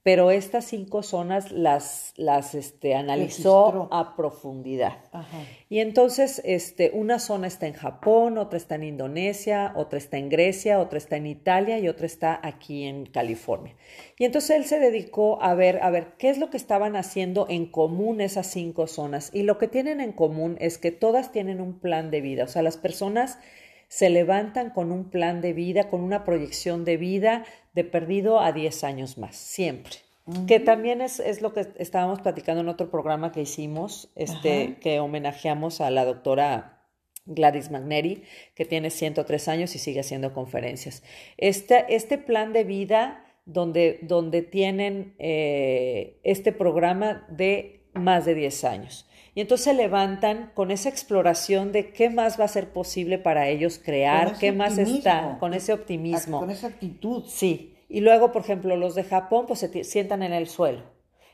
pero 0.04 0.32
estas 0.32 0.66
cinco 0.66 1.02
zonas 1.02 1.52
las, 1.54 2.14
las 2.18 2.56
este, 2.56 2.94
analizó 2.94 3.72
Registró. 3.72 3.90
a 3.92 4.18
profundidad. 4.18 4.98
Ajá. 5.14 5.40
Y 5.70 5.80
entonces, 5.80 6.42
este, 6.44 6.92
una 6.94 7.20
zona 7.20 7.48
está 7.48 7.68
en 7.68 7.74
Japón, 7.74 8.38
otra 8.38 8.58
está 8.58 8.76
en 8.76 8.84
Indonesia, 8.84 9.72
otra 9.78 9.98
está 9.98 10.18
en 10.18 10.28
Grecia, 10.28 10.80
otra 10.80 10.98
está 10.98 11.16
en 11.16 11.26
Italia 11.26 11.80
y 11.80 11.88
otra 11.88 12.06
está 12.06 12.38
aquí 12.44 12.84
en 12.84 13.06
California. 13.06 13.78
Y 14.20 14.26
entonces 14.26 14.58
él 14.58 14.66
se 14.66 14.80
dedicó 14.80 15.42
a 15.42 15.56
ver, 15.56 15.80
a 15.82 15.90
ver, 15.90 16.16
qué 16.18 16.30
es 16.30 16.38
lo 16.38 16.50
que 16.50 16.58
estaban 16.58 16.98
haciendo 16.98 17.48
en 17.50 17.66
común 17.66 18.20
esas 18.20 18.48
cinco 18.48 18.88
zonas. 18.88 19.30
Y 19.34 19.44
lo 19.44 19.58
que 19.58 19.70
tienen 19.70 20.02
en 20.02 20.12
común 20.12 20.58
es 20.60 20.78
que 20.78 20.92
todas 20.92 21.32
tienen 21.32 21.62
un 21.62 21.80
plan 21.80 22.12
de 22.12 22.20
vida. 22.20 22.44
O 22.44 22.48
sea, 22.48 22.62
las 22.62 22.76
personas 22.76 23.40
se 23.94 24.10
levantan 24.10 24.72
con 24.72 24.92
un 24.92 25.12
plan 25.12 25.40
de 25.40 25.54
vida, 25.54 25.88
con 25.88 26.02
una 26.02 26.24
proyección 26.24 26.84
de 26.84 26.98
vida 26.98 27.46
de 27.76 27.84
perdido 27.84 28.40
a 28.40 28.52
10 28.52 28.84
años 28.86 29.20
más, 29.20 29.36
siempre. 29.36 29.98
Que 30.48 30.60
también 30.60 31.00
es, 31.00 31.20
es 31.20 31.44
lo 31.44 31.54
que 31.54 31.68
estábamos 31.78 32.20
platicando 32.22 32.62
en 32.62 32.70
otro 32.70 32.90
programa 32.90 33.32
que 33.32 33.42
hicimos, 33.42 34.12
este, 34.16 34.78
que 34.82 35.00
homenajeamos 35.00 35.80
a 35.80 35.92
la 35.92 36.06
doctora 36.06 36.88
Gladys 37.28 37.70
Magneri, 37.70 38.24
que 38.56 38.66
tiene 38.66 38.90
103 38.90 39.48
años 39.48 39.76
y 39.76 39.78
sigue 39.78 40.00
haciendo 40.00 40.34
conferencias. 40.34 41.04
Este, 41.38 41.94
este 41.94 42.18
plan 42.18 42.52
de 42.52 42.64
vida 42.64 43.24
donde, 43.46 44.00
donde 44.02 44.42
tienen 44.42 45.14
eh, 45.20 46.20
este 46.24 46.52
programa 46.52 47.28
de 47.30 47.86
más 47.94 48.26
de 48.26 48.34
10 48.34 48.64
años. 48.64 49.08
Y 49.36 49.42
entonces 49.42 49.66
se 49.66 49.74
levantan 49.74 50.52
con 50.54 50.70
esa 50.70 50.90
exploración 50.90 51.72
de 51.72 51.92
qué 51.92 52.10
más 52.10 52.40
va 52.40 52.46
a 52.46 52.50
ser 52.50 52.70
posible 52.70 53.18
para 53.18 53.48
ellos 53.48 53.80
crear, 53.84 54.38
qué 54.38 54.52
más 54.52 54.78
está, 54.78 55.38
con 55.40 55.54
ese 55.54 55.74
optimismo. 55.74 56.40
Con 56.40 56.52
esa 56.52 56.68
actitud. 56.68 57.24
Sí, 57.28 57.76
y 57.90 58.02
luego, 58.02 58.32
por 58.32 58.44
ejemplo, 58.44 58.76
los 58.76 58.96
de 58.96 59.04
Japón, 59.04 59.46
pues 59.48 59.60
se 59.60 59.84
sientan 59.84 60.22
en 60.24 60.34
el 60.34 60.48
suelo. 60.48 60.84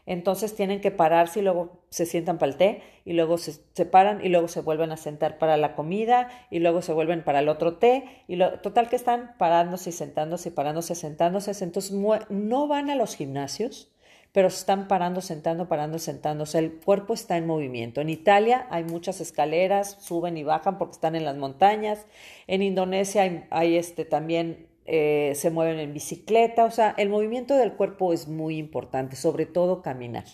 Entonces 0.10 0.56
tienen 0.56 0.82
que 0.82 0.90
pararse 0.90 1.40
y 1.40 1.44
luego 1.44 1.84
se 1.90 2.08
sientan 2.08 2.40
para 2.40 2.52
el 2.52 2.58
té 2.58 2.82
y 3.06 3.14
luego 3.14 3.38
se, 3.38 3.54
se 3.74 3.86
paran 3.86 4.26
y 4.26 4.30
luego 4.30 4.48
se 4.48 4.62
vuelven 4.62 4.92
a 4.92 4.98
sentar 4.98 5.38
para 5.38 5.56
la 5.56 5.76
comida 5.76 6.30
y 6.50 6.58
luego 6.58 6.82
se 6.82 6.94
vuelven 6.94 7.24
para 7.24 7.42
el 7.42 7.48
otro 7.48 7.78
té 7.78 8.24
y 8.28 8.36
lo, 8.36 8.60
total 8.60 8.90
que 8.90 8.96
están 8.96 9.36
parándose 9.38 9.92
y 9.92 9.94
sentándose 9.94 10.50
y 10.50 10.52
parándose, 10.52 10.96
sentándose. 10.96 11.52
Entonces 11.64 11.92
no 11.92 12.68
van 12.68 12.90
a 12.90 12.96
los 12.96 13.16
gimnasios, 13.16 13.92
pero 14.32 14.50
se 14.50 14.58
están 14.58 14.88
parando, 14.88 15.22
sentando, 15.22 15.68
parando, 15.68 15.98
sentándose. 15.98 16.60
El 16.60 16.74
cuerpo 16.74 17.14
está 17.14 17.38
en 17.38 17.48
movimiento. 17.48 18.02
En 18.02 18.10
Italia 18.10 18.68
hay 18.70 18.84
muchas 18.84 19.22
escaleras, 19.22 19.98
suben 20.00 20.38
y 20.38 20.44
bajan 20.44 20.78
porque 20.78 20.94
están 20.94 21.16
en 21.16 21.26
las 21.26 21.36
montañas. 21.36 22.06
En 22.48 22.62
Indonesia 22.62 23.48
hay, 23.50 23.76
este, 23.76 24.06
también 24.06 24.68
eh, 24.86 25.34
se 25.36 25.50
mueven 25.50 25.80
en 25.80 25.94
bicicleta. 25.94 26.66
O 26.66 26.72
sea, 26.72 26.94
el 26.98 27.10
movimiento 27.10 27.56
del 27.56 27.74
cuerpo 27.74 28.14
es 28.14 28.28
muy 28.28 28.58
importante, 28.58 29.16
sobre 29.16 29.46
todo 29.46 29.82
caminar. 29.82 30.26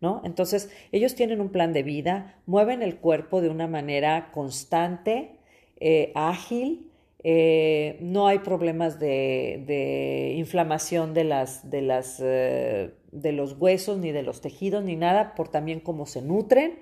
¿No? 0.00 0.20
Entonces, 0.24 0.70
ellos 0.92 1.14
tienen 1.14 1.40
un 1.40 1.48
plan 1.48 1.72
de 1.72 1.82
vida, 1.82 2.38
mueven 2.44 2.82
el 2.82 2.98
cuerpo 2.98 3.40
de 3.40 3.48
una 3.48 3.66
manera 3.66 4.30
constante, 4.30 5.38
eh, 5.80 6.12
ágil, 6.14 6.90
eh, 7.28 7.98
no 8.02 8.28
hay 8.28 8.38
problemas 8.38 9.00
de, 9.00 10.34
inflamación 10.36 11.12
de, 11.12 11.24
las, 11.24 11.62
de 13.22 13.32
los 13.32 13.56
huesos, 13.58 13.98
ni 13.98 14.12
de 14.12 14.22
los 14.22 14.40
tejidos, 14.40 14.84
ni 14.84 14.96
nada, 14.96 15.34
por 15.34 15.48
también 15.48 15.80
cómo 15.80 16.06
se 16.06 16.22
nutren. 16.22 16.78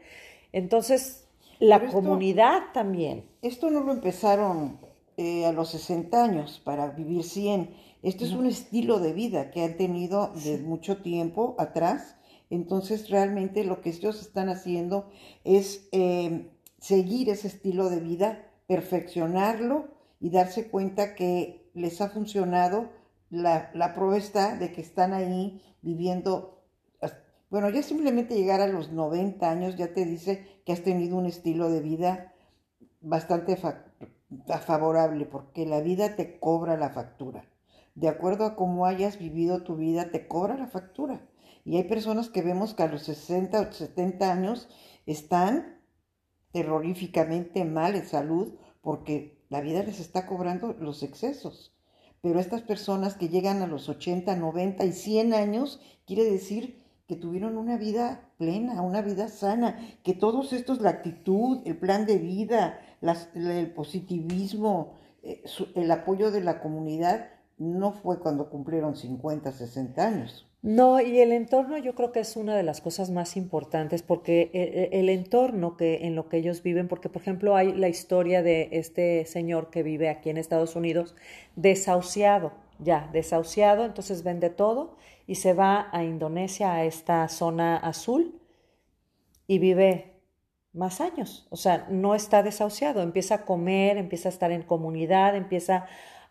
Entonces, 0.53 1.27
la 1.59 1.77
esto- 1.77 1.93
comunidad 1.93 2.73
también. 2.73 3.25
Esto 3.43 3.71
no 3.71 3.81
lo 3.81 3.93
empezaron 3.93 4.79
eh, 5.17 5.47
a 5.47 5.53
los 5.53 5.71
60 5.71 6.23
años 6.25 6.61
para 6.65 6.89
vivir 6.91 7.23
100. 7.23 7.71
Esto 8.03 8.25
es 8.25 8.33
un 8.33 8.47
estilo 8.47 8.99
de 8.99 9.13
vida 9.13 9.51
que 9.51 9.63
han 9.65 9.77
tenido 9.77 10.33
de 10.45 10.59
mucho 10.59 10.99
tiempo 10.99 11.55
atrás. 11.59 12.17
Entonces, 12.51 13.09
realmente 13.09 13.65
lo 13.65 13.81
que 13.81 13.91
ellos 13.91 14.21
están 14.21 14.49
haciendo 14.49 15.09
es 15.45 15.89
eh, 15.93 16.51
seguir 16.79 17.31
ese 17.31 17.49
estilo 17.49 17.89
de 17.89 18.01
vida, 18.01 18.51
perfeccionarlo 18.67 19.89
y 20.21 20.31
darse 20.31 20.69
cuenta 20.69 21.15
que 21.15 21.71
les 21.75 22.01
ha 22.01 22.09
funcionado. 22.11 22.91
La, 23.31 23.71
la 23.75 23.95
prueba 23.95 24.17
está 24.17 24.57
de 24.57 24.73
que 24.73 24.81
están 24.81 25.13
ahí 25.13 25.61
viviendo 25.85 26.55
bueno, 27.51 27.71
ya 27.71 27.85
simplemente 27.85 28.35
llegar 28.35 28.61
a 28.61 28.67
los 28.67 28.91
90 28.91 29.49
años 29.49 29.77
ya 29.77 29.93
te 29.95 30.05
dice 30.05 30.61
que 30.65 30.73
has 30.73 30.83
tenido 30.83 31.17
un 31.17 31.27
estilo 31.27 31.71
de 31.71 31.81
vida 31.81 32.33
bastante 33.01 33.57
fa- 33.57 33.85
favorable, 34.67 35.25
porque 35.27 35.65
la 35.65 35.81
vida 35.81 36.17
te 36.17 36.41
cobra 36.41 36.77
la 36.77 36.91
factura. 36.91 37.45
De 37.95 38.09
acuerdo 38.09 38.45
a 38.45 38.57
cómo 38.57 38.87
hayas 38.87 39.19
vivido 39.19 39.63
tu 39.63 39.77
vida, 39.77 40.11
te 40.11 40.27
cobra 40.27 40.57
la 40.57 40.67
factura. 40.67 41.29
Y 41.65 41.77
hay 41.77 41.85
personas 41.85 42.29
que 42.29 42.43
vemos 42.43 42.75
que 42.75 42.83
a 42.83 42.89
los 42.89 43.03
60 43.03 43.61
o 43.61 43.73
70 43.73 44.33
años 44.33 44.69
están 45.07 45.81
terroríficamente 46.53 47.65
mal 47.65 47.95
en 47.95 48.07
salud 48.07 48.55
porque 48.83 49.39
la 49.49 49.61
vida 49.61 49.83
les 49.83 50.01
está 50.01 50.27
cobrando 50.27 50.73
los 50.73 51.03
excesos. 51.03 51.74
Pero 52.25 52.41
estas 52.41 52.63
personas 52.63 53.17
que 53.17 53.29
llegan 53.29 53.61
a 53.61 53.67
los 53.67 53.91
80, 53.91 54.35
90 54.35 54.87
y 54.87 54.93
100 54.93 55.35
años, 55.35 55.79
quiere 56.07 56.25
decir 56.25 56.83
que 57.07 57.17
tuvieron 57.17 57.59
una 57.59 57.77
vida 57.77 58.31
plena, 58.39 58.81
una 58.81 59.03
vida 59.03 59.29
sana, 59.29 59.79
que 60.03 60.15
todos 60.15 60.55
estos, 60.55 60.81
la 60.81 60.89
actitud, 60.89 61.61
el 61.67 61.77
plan 61.77 62.07
de 62.07 62.17
vida, 62.17 62.81
el 63.35 63.71
positivismo, 63.75 64.95
eh, 65.23 65.45
el 65.75 65.91
apoyo 65.91 66.31
de 66.31 66.41
la 66.41 66.63
comunidad, 66.63 67.29
no 67.59 67.93
fue 67.93 68.19
cuando 68.21 68.49
cumplieron 68.49 68.97
50, 68.97 69.53
60 69.53 70.07
años. 70.07 70.47
No, 70.65 70.99
y 70.99 71.21
el 71.21 71.33
entorno 71.33 71.77
yo 71.77 71.95
creo 71.95 72.11
que 72.11 72.21
es 72.21 72.37
una 72.37 72.57
de 72.57 72.63
las 72.63 72.81
cosas 72.81 73.11
más 73.11 73.37
importantes 73.37 74.03
porque 74.03 74.51
e- 74.55 74.89
e- 74.95 74.99
el, 74.99 75.11
entorno 75.11 75.77
que 75.77 76.07
en 76.07 76.15
lo 76.15 76.31
que 76.31 76.39
ellos 76.39 76.63
viven, 76.63 76.89
porque 76.89 77.11
por 77.11 77.21
ejemplo 77.21 77.55
hay 77.55 77.75
la 77.75 77.89
historia 77.89 78.43
de 78.43 78.71
este 78.73 79.27
señor 79.27 79.69
que 79.69 79.83
vive 79.83 80.09
aquí 80.09 80.31
en 80.31 80.39
Estados 80.39 80.75
Unidos, 80.75 81.15
desahuciado, 81.55 82.53
ya, 82.79 83.11
desahuciado, 83.13 83.85
entonces 83.85 84.23
vende 84.23 84.49
todo 84.49 84.97
y 85.27 85.35
se 85.35 85.53
va 85.53 85.89
a 85.93 86.03
Indonesia, 86.03 86.73
a 86.73 86.85
esta 86.87 87.29
zona 87.29 87.77
azul, 87.77 88.41
y 89.47 89.59
vive 89.59 90.15
más 90.73 91.03
años. 91.03 91.47
O 91.51 91.57
sea, 91.57 91.87
no 91.91 92.15
está 92.15 92.43
desahuciado, 92.43 93.03
empieza 93.03 93.35
a 93.35 93.45
comer, 93.45 93.99
empieza 93.99 94.31
a 94.31 94.33
estar 94.33 94.51
en 94.51 94.63
comunidad, 94.63 95.37
empieza 95.37 95.87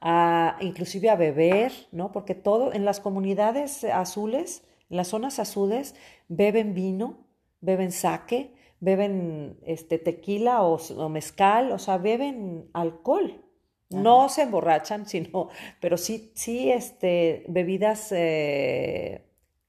a 0.06 0.58
inclusive 0.60 1.10
a 1.10 1.16
beber, 1.16 1.72
¿no? 1.94 2.12
Porque 2.12 2.36
todo 2.36 2.74
en 2.74 2.84
las 2.84 3.00
comunidades 3.00 3.86
azules, 3.86 4.64
en 4.90 4.98
las 4.98 5.08
zonas 5.08 5.40
azules, 5.40 5.96
beben 6.28 6.74
vino, 6.74 7.26
beben 7.62 7.94
sake, 7.94 8.54
beben 8.82 9.58
este 9.66 10.00
tequila 10.00 10.62
o, 10.64 10.76
o 10.76 11.10
mezcal, 11.10 11.72
o 11.72 11.80
sea, 11.80 11.98
beben 11.98 12.70
alcohol. 12.74 13.42
No 13.92 14.28
se 14.28 14.42
emborrachan, 14.42 15.06
sino, 15.08 15.48
pero 15.80 15.96
sí, 15.96 16.34
sí, 16.36 16.70
este, 16.70 17.46
bebidas 17.48 18.12
eh, 18.12 19.24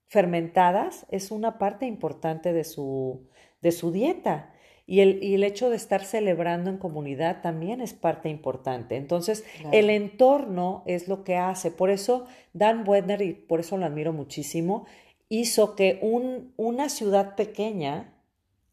fermentadas 0.08 1.06
es 1.10 1.30
una 1.30 1.58
parte 1.58 1.86
importante 1.86 2.52
de 2.52 2.64
su, 2.64 3.28
de 3.62 3.70
su 3.70 3.92
dieta. 3.92 4.52
Y 4.86 5.00
el, 5.00 5.22
y 5.22 5.34
el, 5.34 5.44
hecho 5.44 5.70
de 5.70 5.76
estar 5.76 6.04
celebrando 6.04 6.68
en 6.68 6.76
comunidad 6.76 7.40
también 7.40 7.80
es 7.80 7.94
parte 7.94 8.28
importante. 8.28 8.96
Entonces, 8.96 9.44
claro. 9.56 9.70
el 9.72 9.88
entorno 9.88 10.82
es 10.86 11.08
lo 11.08 11.24
que 11.24 11.36
hace. 11.36 11.70
Por 11.70 11.90
eso, 11.90 12.26
Dan 12.52 12.86
Wedner, 12.86 13.22
y 13.22 13.32
por 13.32 13.60
eso 13.60 13.78
lo 13.78 13.86
admiro 13.86 14.12
muchísimo, 14.12 14.86
hizo 15.30 15.74
que 15.74 15.98
un, 16.02 16.52
una 16.56 16.90
ciudad 16.90 17.34
pequeña, 17.34 18.12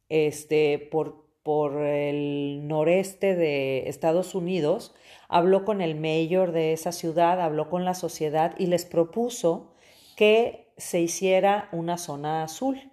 este, 0.09 0.79
por, 0.91 1.25
por 1.43 1.81
el 1.81 2.67
noreste 2.67 3.35
de 3.35 3.87
Estados 3.87 4.35
Unidos, 4.35 4.93
habló 5.29 5.63
con 5.63 5.79
el 5.79 5.95
mayor 5.95 6.51
de 6.51 6.73
esa 6.73 6.91
ciudad, 6.91 7.39
habló 7.39 7.69
con 7.69 7.85
la 7.85 7.93
sociedad 7.93 8.53
y 8.57 8.65
les 8.65 8.85
propuso 8.85 9.71
que 10.17 10.67
se 10.75 10.99
hiciera 10.99 11.69
una 11.71 11.97
zona 11.97 12.43
azul 12.43 12.90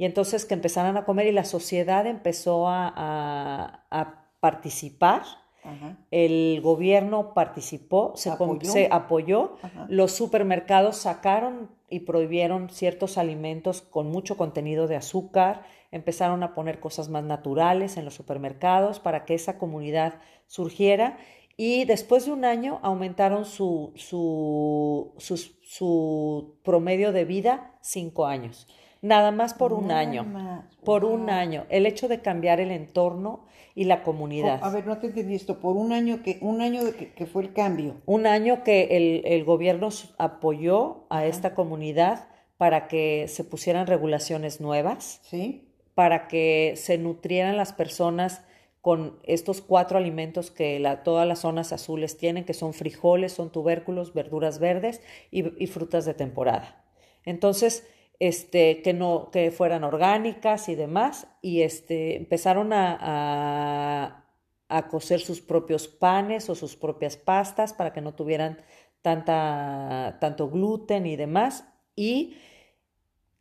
y 0.00 0.06
entonces 0.06 0.46
que 0.46 0.54
empezaran 0.54 0.96
a 0.96 1.04
comer 1.04 1.26
y 1.26 1.32
la 1.32 1.44
sociedad 1.44 2.06
empezó 2.06 2.68
a, 2.68 2.88
a, 2.88 3.84
a 3.90 4.30
participar. 4.40 5.24
Ajá. 5.62 5.98
El 6.10 6.62
gobierno 6.62 7.34
participó, 7.34 8.14
se 8.16 8.30
apoyó, 8.30 8.72
se 8.72 8.88
apoyó. 8.90 9.58
los 9.88 10.12
supermercados 10.12 10.96
sacaron 10.96 11.70
y 11.90 12.00
prohibieron 12.00 12.70
ciertos 12.70 13.18
alimentos 13.18 13.82
con 13.82 14.10
mucho 14.10 14.38
contenido 14.38 14.86
de 14.88 14.96
azúcar, 14.96 15.64
empezaron 15.90 16.42
a 16.44 16.54
poner 16.54 16.80
cosas 16.80 17.10
más 17.10 17.24
naturales 17.24 17.98
en 17.98 18.06
los 18.06 18.14
supermercados 18.14 19.00
para 19.00 19.26
que 19.26 19.34
esa 19.34 19.58
comunidad 19.58 20.14
surgiera 20.46 21.18
y 21.58 21.84
después 21.84 22.24
de 22.24 22.32
un 22.32 22.46
año 22.46 22.80
aumentaron 22.82 23.44
su, 23.44 23.92
su, 23.96 25.12
su, 25.18 25.36
su 25.36 26.58
promedio 26.64 27.12
de 27.12 27.26
vida 27.26 27.76
cinco 27.82 28.24
años. 28.24 28.66
Nada 29.02 29.30
más 29.30 29.54
por 29.54 29.72
un 29.72 29.88
Nada 29.88 30.00
año. 30.00 30.24
más. 30.24 30.64
Por 30.84 31.02
Wow. 31.04 31.14
un 31.14 31.30
año. 31.30 31.64
El 31.70 31.86
hecho 31.86 32.06
de 32.08 32.20
cambiar 32.20 32.60
el 32.60 32.70
entorno 32.70 33.46
y 33.74 33.84
la 33.84 34.02
comunidad. 34.02 34.60
A 34.62 34.70
ver, 34.70 34.86
no 34.86 34.98
te 34.98 35.06
entendí 35.06 35.34
esto. 35.34 35.58
Por 35.60 35.76
un 35.76 35.92
año 35.92 36.22
que, 36.22 36.38
un 36.42 36.60
año 36.60 36.84
de 36.84 36.92
que, 36.94 37.12
que 37.12 37.26
fue 37.26 37.42
el 37.42 37.52
cambio. 37.52 37.96
Un 38.04 38.26
año 38.26 38.62
que 38.62 38.88
el, 38.96 39.22
el 39.24 39.44
gobierno 39.44 39.88
apoyó 40.18 41.04
a 41.08 41.26
esta 41.26 41.54
comunidad 41.54 42.28
para 42.56 42.88
que 42.88 43.26
se 43.28 43.42
pusieran 43.44 43.86
regulaciones 43.86 44.60
nuevas, 44.60 45.20
¿Sí? 45.24 45.66
para 45.94 46.28
que 46.28 46.74
se 46.76 46.98
nutrieran 46.98 47.56
las 47.56 47.72
personas 47.72 48.42
con 48.82 49.18
estos 49.24 49.60
cuatro 49.62 49.98
alimentos 49.98 50.50
que 50.50 50.78
la- 50.78 51.02
todas 51.02 51.26
las 51.26 51.40
zonas 51.40 51.72
azules 51.72 52.16
tienen, 52.16 52.44
que 52.44 52.54
son 52.54 52.72
frijoles, 52.74 53.32
son 53.32 53.50
tubérculos, 53.50 54.12
verduras 54.14 54.58
verdes 54.58 55.00
y, 55.30 55.62
y 55.62 55.66
frutas 55.68 56.04
de 56.06 56.14
temporada. 56.14 56.82
Entonces, 57.24 57.86
este, 58.20 58.82
que 58.82 58.92
no, 58.92 59.30
que 59.32 59.50
fueran 59.50 59.82
orgánicas 59.82 60.68
y 60.68 60.76
demás, 60.76 61.26
y 61.42 61.62
este, 61.62 62.16
empezaron 62.16 62.72
a, 62.72 62.96
a, 63.00 64.26
a 64.68 64.88
cocer 64.88 65.20
sus 65.20 65.40
propios 65.40 65.88
panes 65.88 66.48
o 66.48 66.54
sus 66.54 66.76
propias 66.76 67.16
pastas 67.16 67.72
para 67.72 67.92
que 67.92 68.00
no 68.00 68.14
tuvieran 68.14 68.60
tanta, 69.02 70.18
tanto 70.20 70.48
gluten 70.48 71.06
y 71.06 71.16
demás, 71.16 71.64
y 71.96 72.36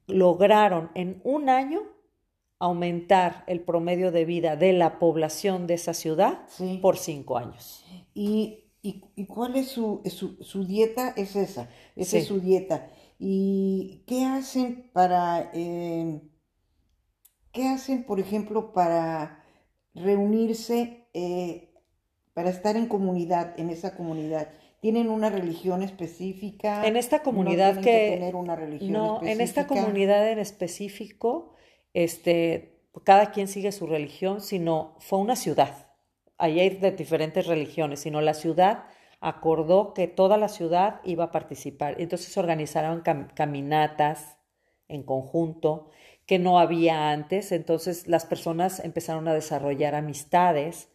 lograron 0.08 0.90
en 0.96 1.22
un 1.24 1.50
año 1.50 1.82
aumentar 2.58 3.44
el 3.48 3.62
promedio 3.62 4.12
de 4.12 4.26
vida 4.26 4.56
de 4.56 4.74
la 4.74 5.00
población 5.00 5.68
de 5.68 5.76
esa 5.76 5.94
ciudad 5.94 6.42
Sí. 6.48 6.80
por 6.82 6.98
cinco 6.98 7.38
años. 7.38 7.86
¿Y, 8.14 8.66
y, 8.82 9.04
y 9.16 9.26
cuál 9.28 9.56
es 9.56 9.68
su, 9.70 10.02
su, 10.06 10.42
su 10.44 10.66
dieta? 10.66 11.14
Es 11.16 11.36
esa. 11.36 11.70
Esa 11.96 12.18
es 12.18 12.26
su 12.28 12.40
dieta. 12.40 12.90
¿Y 13.20 14.04
qué 14.08 14.26
hacen 14.26 14.90
para... 14.94 15.52
eh, 15.54 16.22
¿Qué 17.52 17.68
hacen, 17.68 18.04
por 18.06 18.20
ejemplo, 18.20 18.72
para 18.74 19.44
reunirse, 19.94 21.08
eh, 21.14 21.74
para 22.34 22.50
estar 22.50 22.78
en 22.78 22.88
comunidad, 22.88 23.60
en 23.60 23.70
esa 23.70 23.96
comunidad? 23.96 24.50
¿Tienen 24.82 25.10
una 25.10 25.30
religión 25.30 25.84
específica? 25.84 26.86
En 26.88 26.96
esta 26.96 27.22
comunidad 27.22 27.76
no 27.76 27.82
que, 27.82 28.12
tener 28.14 28.36
una 28.36 28.56
religión 28.56 28.94
no, 28.94 29.22
en 29.24 29.42
esta 29.42 29.68
comunidad 29.68 30.30
en 30.32 30.40
específico, 30.40 31.56
este, 31.94 32.80
cada 33.04 33.32
quien 33.32 33.48
sigue 33.48 33.72
su 33.74 33.88
religión, 33.88 34.40
sino 34.40 34.96
fue 35.00 35.20
una 35.20 35.36
ciudad. 35.36 35.88
Ahí 36.38 36.60
hay 36.62 36.70
de 36.70 36.92
diferentes 36.92 37.46
religiones, 37.48 38.00
sino 38.00 38.22
la 38.22 38.34
ciudad 38.34 38.86
acordó 39.22 39.94
que 39.94 40.08
toda 40.08 40.38
la 40.38 40.48
ciudad 40.50 41.02
iba 41.04 41.26
a 41.26 41.32
participar. 41.32 41.96
Entonces 42.00 42.38
organizaron 42.38 43.04
cam- 43.04 43.34
caminatas 43.34 44.38
en 44.88 45.04
conjunto 45.04 45.90
que 46.26 46.40
no 46.40 46.60
había 46.60 47.12
antes. 47.12 47.52
Entonces 47.52 48.08
las 48.08 48.26
personas 48.26 48.80
empezaron 48.80 49.28
a 49.28 49.34
desarrollar 49.34 49.96
amistades 49.96 50.90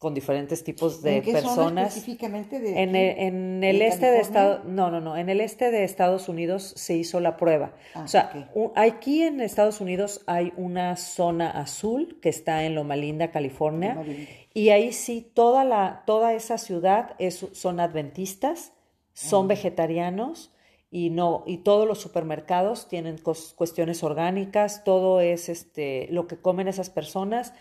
con 0.00 0.14
diferentes 0.14 0.64
tipos 0.64 1.02
de 1.02 1.18
¿En 1.18 1.22
qué 1.22 1.32
zona 1.32 1.42
personas. 1.42 1.88
específicamente 1.88 2.58
de 2.58 2.82
En 2.82 2.96
el, 2.96 3.18
en 3.18 3.62
el 3.62 3.78
¿De 3.80 3.86
este 3.86 4.06
de? 4.06 4.20
Estados, 4.20 4.64
no, 4.64 4.90
no, 4.90 4.98
no, 5.02 5.14
en 5.18 5.28
el 5.28 5.42
este 5.42 5.70
de 5.70 5.84
Estados 5.84 6.26
Unidos 6.30 6.72
se 6.74 6.96
hizo 6.96 7.20
la 7.20 7.36
prueba. 7.36 7.74
Ah, 7.94 8.04
o 8.04 8.08
sea, 8.08 8.50
un- 8.54 8.72
aquí 8.76 9.22
en 9.22 9.42
Estados 9.42 9.82
Unidos 9.82 10.22
hay 10.26 10.54
una 10.56 10.96
zona 10.96 11.50
azul 11.50 12.18
que 12.22 12.30
está 12.30 12.64
en 12.64 12.76
Loma 12.76 12.96
Linda, 12.96 13.30
California, 13.30 13.90
Loma 13.94 14.06
Linda. 14.06 14.30
y 14.54 14.70
ahí 14.70 14.94
sí 14.94 15.30
toda 15.34 15.64
la, 15.66 16.02
toda 16.06 16.32
esa 16.32 16.56
ciudad 16.56 17.14
es, 17.18 17.46
son 17.52 17.78
adventistas, 17.78 18.72
son 19.12 19.44
Ah. 19.44 19.48
vegetarianos 19.48 20.50
y 20.90 21.10
no, 21.10 21.44
y 21.46 21.58
todos 21.58 21.86
los 21.86 22.00
supermercados 22.00 22.88
tienen 22.88 23.18
cos- 23.18 23.54
cuestiones 23.54 24.02
orgánicas, 24.02 24.82
todo 24.82 25.20
es 25.20 25.50
este, 25.50 26.08
lo 26.10 26.26
que 26.26 26.38
comen 26.38 26.68
esas 26.68 26.88
personas 26.88 27.52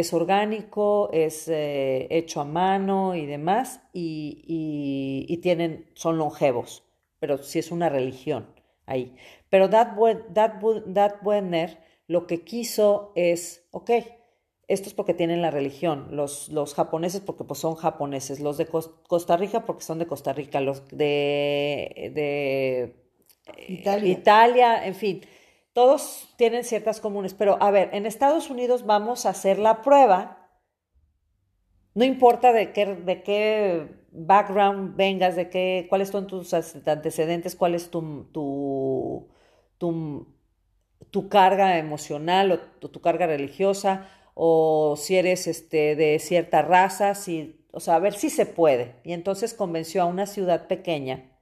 es 0.00 0.12
orgánico, 0.12 1.10
es 1.12 1.48
eh, 1.48 2.06
hecho 2.10 2.40
a 2.40 2.44
mano 2.44 3.14
y 3.14 3.26
demás, 3.26 3.80
y, 3.92 4.42
y- 4.46 5.32
y 5.32 5.38
tienen, 5.38 5.90
son 5.94 6.18
longevos, 6.18 6.84
pero 7.18 7.38
sí 7.38 7.58
es 7.58 7.70
una 7.72 7.88
religión 7.88 8.46
ahí. 8.86 9.16
Pero 9.50 9.68
Dad, 9.68 9.92
Dad 10.30 10.54
Dad 10.86 11.14
Buener 11.22 11.78
lo 12.08 12.26
que 12.26 12.42
quiso 12.44 13.12
es, 13.16 13.66
ok, 13.72 13.90
estos 14.68 14.94
porque 14.94 15.14
tienen 15.14 15.42
la 15.42 15.50
religión, 15.50 16.08
los, 16.10 16.48
los 16.48 16.74
japoneses 16.74 17.20
porque 17.20 17.44
pues 17.44 17.60
son 17.60 17.76
japoneses, 17.76 18.40
los 18.40 18.56
de 18.58 18.66
Cos- 18.68 18.90
Costa 19.08 19.36
Rica 19.36 19.64
porque 19.64 19.84
son 19.84 19.98
de 19.98 20.06
Costa 20.06 20.32
Rica, 20.32 20.60
los 20.60 20.88
de, 20.88 22.10
de 22.14 22.96
Italia. 23.68 24.16
Italia, 24.16 24.86
en 24.86 24.94
fin, 24.94 25.22
todos 25.76 26.32
tienen 26.36 26.64
ciertas 26.64 27.02
comunes, 27.02 27.34
pero 27.34 27.58
a 27.60 27.70
ver, 27.70 27.90
en 27.92 28.06
Estados 28.06 28.48
Unidos 28.48 28.86
vamos 28.86 29.26
a 29.26 29.28
hacer 29.28 29.58
la 29.58 29.82
prueba, 29.82 30.48
no 31.92 32.02
importa 32.02 32.54
de 32.54 32.72
qué, 32.72 32.86
de 32.86 33.22
qué 33.22 33.86
background 34.10 34.96
vengas, 34.96 35.36
de 35.36 35.50
qué, 35.50 35.84
cuáles 35.90 36.08
son 36.08 36.28
tus 36.28 36.54
antecedentes, 36.54 37.54
cuál 37.56 37.74
es 37.74 37.90
tu, 37.90 38.24
tu, 38.32 39.28
tu, 39.76 41.28
carga 41.28 41.76
emocional 41.76 42.52
o 42.52 42.58
tu, 42.58 42.88
tu 42.88 43.02
carga 43.02 43.26
religiosa, 43.26 44.08
o 44.32 44.96
si 44.96 45.16
eres 45.18 45.46
este, 45.46 45.94
de 45.94 46.18
cierta 46.20 46.62
raza, 46.62 47.14
si, 47.14 47.66
o 47.70 47.80
sea, 47.80 47.96
a 47.96 48.00
ver 48.00 48.14
si 48.14 48.30
se 48.30 48.46
puede. 48.46 48.94
Y 49.04 49.12
entonces 49.12 49.52
convenció 49.52 50.00
a 50.00 50.06
una 50.06 50.24
ciudad 50.24 50.68
pequeña 50.68 51.38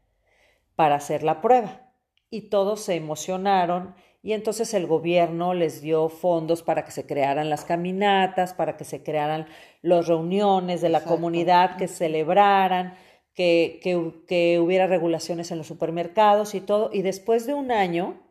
para 0.74 0.96
hacer 0.96 1.22
la 1.22 1.40
prueba. 1.40 1.92
Y 2.30 2.48
todos 2.48 2.80
se 2.80 2.96
emocionaron 2.96 3.94
y 4.24 4.32
entonces 4.32 4.72
el 4.74 4.86
gobierno 4.86 5.54
les 5.54 5.82
dio 5.82 6.08
fondos 6.08 6.62
para 6.62 6.84
que 6.84 6.90
se 6.92 7.06
crearan 7.06 7.50
las 7.50 7.64
caminatas, 7.66 8.54
para 8.54 8.76
que 8.78 8.84
se 8.84 9.02
crearan 9.04 9.46
las 9.82 10.06
reuniones 10.08 10.80
de 10.80 10.88
la 10.88 10.98
Exacto. 10.98 11.14
comunidad, 11.16 11.76
que 11.76 11.88
celebraran, 11.88 12.96
que, 13.34 13.78
que, 13.82 14.12
que 14.26 14.58
hubiera 14.60 14.86
regulaciones 14.86 15.50
en 15.52 15.58
los 15.58 15.66
supermercados 15.66 16.54
y 16.54 16.60
todo. 16.62 16.88
Y 16.92 17.02
después 17.02 17.46
de 17.46 17.52
un 17.54 17.70
año 17.70 18.22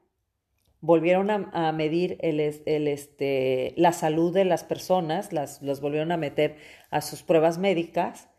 volvieron 0.81 1.29
a, 1.29 1.49
a 1.53 1.71
medir 1.71 2.17
el, 2.21 2.39
es- 2.39 2.63
el, 2.65 2.87
este, 2.87 3.73
la 3.77 3.93
salud 3.93 4.33
de 4.33 4.45
las 4.45 4.63
personas, 4.63 5.31
las, 5.31 5.61
las 5.61 5.79
volvieron 5.79 6.11
a 6.11 6.17
meter 6.17 6.57
a 6.89 7.01
sus 7.01 7.23
pruebas 7.23 7.57
médicas 7.57 8.29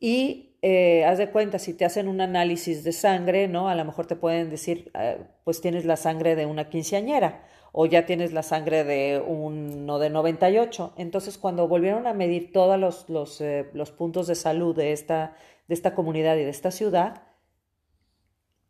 y 0.00 0.51
eh, 0.62 1.04
haz 1.04 1.18
de 1.18 1.30
cuenta, 1.30 1.58
si 1.58 1.74
te 1.74 1.84
hacen 1.84 2.06
un 2.08 2.20
análisis 2.20 2.84
de 2.84 2.92
sangre, 2.92 3.48
¿no? 3.48 3.68
A 3.68 3.74
lo 3.74 3.84
mejor 3.84 4.06
te 4.06 4.16
pueden 4.16 4.48
decir, 4.48 4.90
eh, 4.94 5.18
pues 5.44 5.60
tienes 5.60 5.84
la 5.84 5.96
sangre 5.96 6.36
de 6.36 6.46
una 6.46 6.68
quinceañera 6.70 7.44
o 7.72 7.86
ya 7.86 8.06
tienes 8.06 8.32
la 8.32 8.42
sangre 8.42 8.84
de 8.84 9.22
uno 9.26 9.98
de 9.98 10.10
98. 10.10 10.92
Entonces, 10.96 11.36
cuando 11.38 11.66
volvieron 11.68 12.06
a 12.06 12.12
medir 12.14 12.52
todos 12.52 12.78
los, 12.78 13.08
los, 13.08 13.40
eh, 13.40 13.66
los 13.72 13.90
puntos 13.90 14.26
de 14.26 14.34
salud 14.34 14.76
de 14.76 14.92
esta, 14.92 15.34
de 15.68 15.74
esta 15.74 15.94
comunidad 15.94 16.36
y 16.36 16.44
de 16.44 16.50
esta 16.50 16.70
ciudad, 16.70 17.22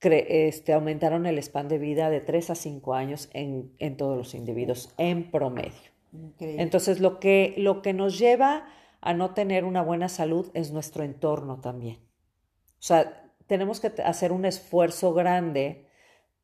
cre- 0.00 0.26
este, 0.28 0.72
aumentaron 0.72 1.26
el 1.26 1.38
span 1.42 1.68
de 1.68 1.78
vida 1.78 2.10
de 2.10 2.20
3 2.20 2.50
a 2.50 2.54
5 2.54 2.94
años 2.94 3.28
en, 3.32 3.72
en 3.78 3.96
todos 3.96 4.16
los 4.16 4.34
individuos, 4.34 4.94
en 4.98 5.30
promedio. 5.30 5.72
Increíble. 6.12 6.62
Entonces, 6.62 7.00
lo 7.00 7.18
que, 7.20 7.54
lo 7.56 7.82
que 7.82 7.92
nos 7.92 8.18
lleva 8.18 8.66
a 9.02 9.12
no 9.14 9.34
tener 9.34 9.64
una 9.64 9.82
buena 9.82 10.08
salud 10.08 10.50
es 10.54 10.70
nuestro 10.70 11.02
entorno 11.02 11.60
también. 11.60 11.96
O 11.96 12.84
sea, 12.84 13.30
tenemos 13.46 13.80
que 13.80 13.92
hacer 14.02 14.32
un 14.32 14.44
esfuerzo 14.44 15.12
grande 15.12 15.88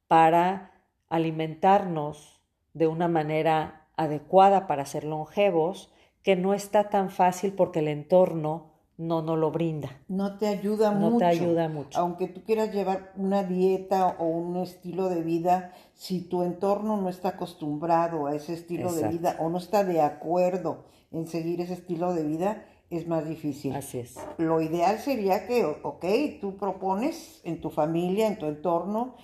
para 0.08 0.82
alimentarnos 1.08 2.42
de 2.74 2.88
una 2.88 3.08
manera 3.08 3.88
adecuada 3.96 4.66
para 4.66 4.84
ser 4.84 5.04
longevos, 5.04 5.92
que 6.22 6.36
no 6.36 6.52
está 6.52 6.90
tan 6.90 7.10
fácil 7.10 7.52
porque 7.52 7.78
el 7.78 7.88
entorno 7.88 8.72
no 8.96 9.22
nos 9.22 9.38
lo 9.38 9.52
brinda. 9.52 9.90
No 10.08 10.36
te 10.36 10.48
ayuda 10.48 10.90
mucho. 10.90 11.10
No 11.10 11.18
te 11.18 11.24
ayuda 11.26 11.68
mucho. 11.68 11.98
Aunque 11.98 12.26
tú 12.26 12.42
quieras 12.42 12.74
llevar 12.74 13.12
una 13.16 13.44
dieta 13.44 14.16
o 14.18 14.26
un 14.26 14.56
estilo 14.56 15.08
de 15.08 15.22
vida, 15.22 15.72
si 15.94 16.22
tu 16.22 16.42
entorno 16.42 16.96
no 16.96 17.08
está 17.08 17.30
acostumbrado 17.30 18.26
a 18.26 18.34
ese 18.34 18.54
estilo 18.54 18.92
de 18.92 19.08
vida 19.08 19.36
o 19.38 19.48
no 19.48 19.58
está 19.58 19.84
de 19.84 20.00
acuerdo 20.00 20.84
en 21.10 21.26
seguir 21.26 21.60
ese 21.60 21.74
estilo 21.74 22.12
de 22.14 22.24
vida, 22.24 22.66
es 22.90 23.06
más 23.06 23.28
difícil. 23.28 23.74
Así 23.74 23.98
es. 23.98 24.16
Lo 24.38 24.60
ideal 24.60 24.98
sería 24.98 25.46
que, 25.46 25.64
ok, 25.64 26.04
tú 26.40 26.56
propones 26.56 27.40
en 27.44 27.60
tu 27.60 27.70
familia, 27.70 28.26
en 28.26 28.38
tu 28.38 28.46
entorno, 28.46 29.16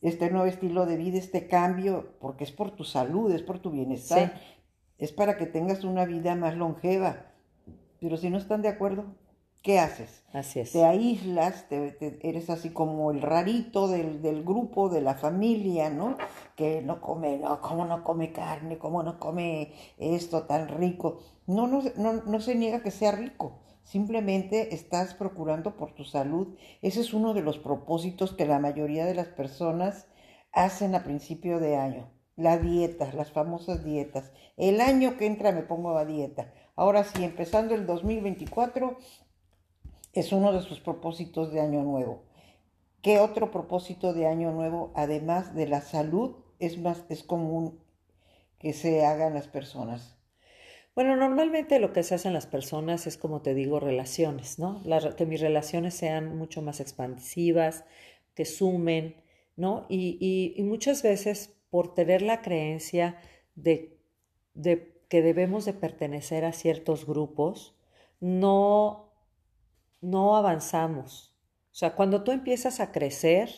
este 0.00 0.30
nuevo 0.30 0.46
estilo 0.46 0.86
de 0.86 0.96
vida, 0.96 1.18
este 1.18 1.48
cambio, 1.48 2.14
porque 2.20 2.44
es 2.44 2.52
por 2.52 2.70
tu 2.72 2.84
salud, 2.84 3.32
es 3.32 3.42
por 3.42 3.58
tu 3.58 3.70
bienestar, 3.70 4.40
es 4.98 5.12
para 5.12 5.36
que 5.36 5.46
tengas 5.46 5.82
una 5.82 6.04
vida 6.04 6.34
más 6.34 6.56
longeva 6.56 7.34
pero 8.04 8.18
si 8.18 8.28
no 8.28 8.36
están 8.36 8.60
de 8.60 8.68
acuerdo, 8.68 9.06
¿qué 9.64 9.80
haces? 9.80 10.22
Así 10.32 10.60
es. 10.60 10.72
Te 10.72 10.84
aíslas, 10.84 11.68
te, 11.68 11.96
eres 12.22 12.50
así 12.50 12.70
como 12.70 13.10
el 13.10 13.22
rarito 13.22 13.88
del, 13.88 14.20
del, 14.20 14.44
grupo, 14.44 14.90
de 14.90 15.00
la 15.00 15.14
familia, 15.14 15.88
¿no? 15.88 16.18
Que 16.54 16.82
no 16.82 17.00
come, 17.00 17.38
no, 17.38 17.60
¿cómo 17.62 17.86
no 17.86 18.04
come 18.04 18.30
carne? 18.30 18.78
¿Cómo 18.78 19.02
no 19.02 19.18
come 19.18 19.72
esto 19.96 20.42
tan 20.42 20.68
rico? 20.68 21.20
No, 21.46 21.66
no, 21.66 21.82
no, 21.96 22.12
no 22.12 22.40
se 22.40 22.54
niega 22.54 22.82
que 22.82 22.90
sea 22.90 23.12
rico. 23.12 23.58
Simplemente 23.84 24.74
estás 24.74 25.14
procurando 25.14 25.76
por 25.76 25.94
tu 25.94 26.04
salud. 26.04 26.56
Ese 26.82 27.00
es 27.00 27.14
uno 27.14 27.32
de 27.32 27.42
los 27.42 27.58
propósitos 27.58 28.34
que 28.34 28.46
la 28.46 28.58
mayoría 28.58 29.06
de 29.06 29.14
las 29.14 29.28
personas 29.28 30.08
hacen 30.52 30.94
a 30.94 31.04
principio 31.04 31.58
de 31.58 31.76
año. 31.76 32.10
La 32.36 32.58
dieta, 32.58 33.12
las 33.14 33.32
famosas 33.32 33.82
dietas. 33.82 34.30
El 34.56 34.80
año 34.80 35.16
que 35.16 35.26
entra 35.26 35.52
me 35.52 35.62
pongo 35.62 35.96
a 35.96 36.04
dieta. 36.04 36.52
Ahora 36.76 37.04
sí, 37.04 37.22
empezando 37.22 37.74
el 37.74 37.86
2024, 37.86 38.98
es 40.14 40.32
uno 40.32 40.52
de 40.52 40.62
sus 40.62 40.80
propósitos 40.80 41.52
de 41.52 41.60
año 41.60 41.82
nuevo. 41.82 42.22
¿Qué 43.02 43.18
otro 43.18 43.50
propósito 43.50 44.14
de 44.14 44.26
año 44.26 44.52
nuevo, 44.52 44.92
además 44.94 45.54
de 45.54 45.66
la 45.66 45.80
salud, 45.82 46.36
es 46.58 46.78
más 46.78 47.04
es 47.10 47.22
común 47.22 47.80
que 48.58 48.72
se 48.72 49.04
hagan 49.04 49.34
las 49.34 49.48
personas? 49.48 50.16
Bueno, 50.94 51.16
normalmente 51.16 51.80
lo 51.80 51.92
que 51.92 52.04
se 52.04 52.14
hace 52.14 52.28
en 52.28 52.34
las 52.34 52.46
personas 52.46 53.06
es, 53.08 53.18
como 53.18 53.42
te 53.42 53.52
digo, 53.52 53.80
relaciones, 53.80 54.60
¿no? 54.60 54.80
que 55.16 55.26
mis 55.26 55.40
relaciones 55.40 55.94
sean 55.94 56.38
mucho 56.38 56.62
más 56.62 56.78
expansivas, 56.78 57.84
que 58.34 58.44
sumen, 58.44 59.16
¿no? 59.56 59.86
Y, 59.88 60.54
muchas 60.60 61.02
veces 61.02 61.56
por 61.68 61.94
tener 61.94 62.22
la 62.22 62.42
creencia 62.42 63.18
de, 63.56 63.98
de 64.54 65.02
que 65.08 65.20
debemos 65.20 65.64
de 65.64 65.72
pertenecer 65.72 66.44
a 66.44 66.52
ciertos 66.52 67.06
grupos, 67.06 67.76
no, 68.20 69.03
no 70.04 70.36
avanzamos. 70.36 71.34
O 71.72 71.76
sea, 71.76 71.96
cuando 71.96 72.22
tú 72.22 72.30
empiezas 72.30 72.78
a 72.78 72.92
crecer, 72.92 73.50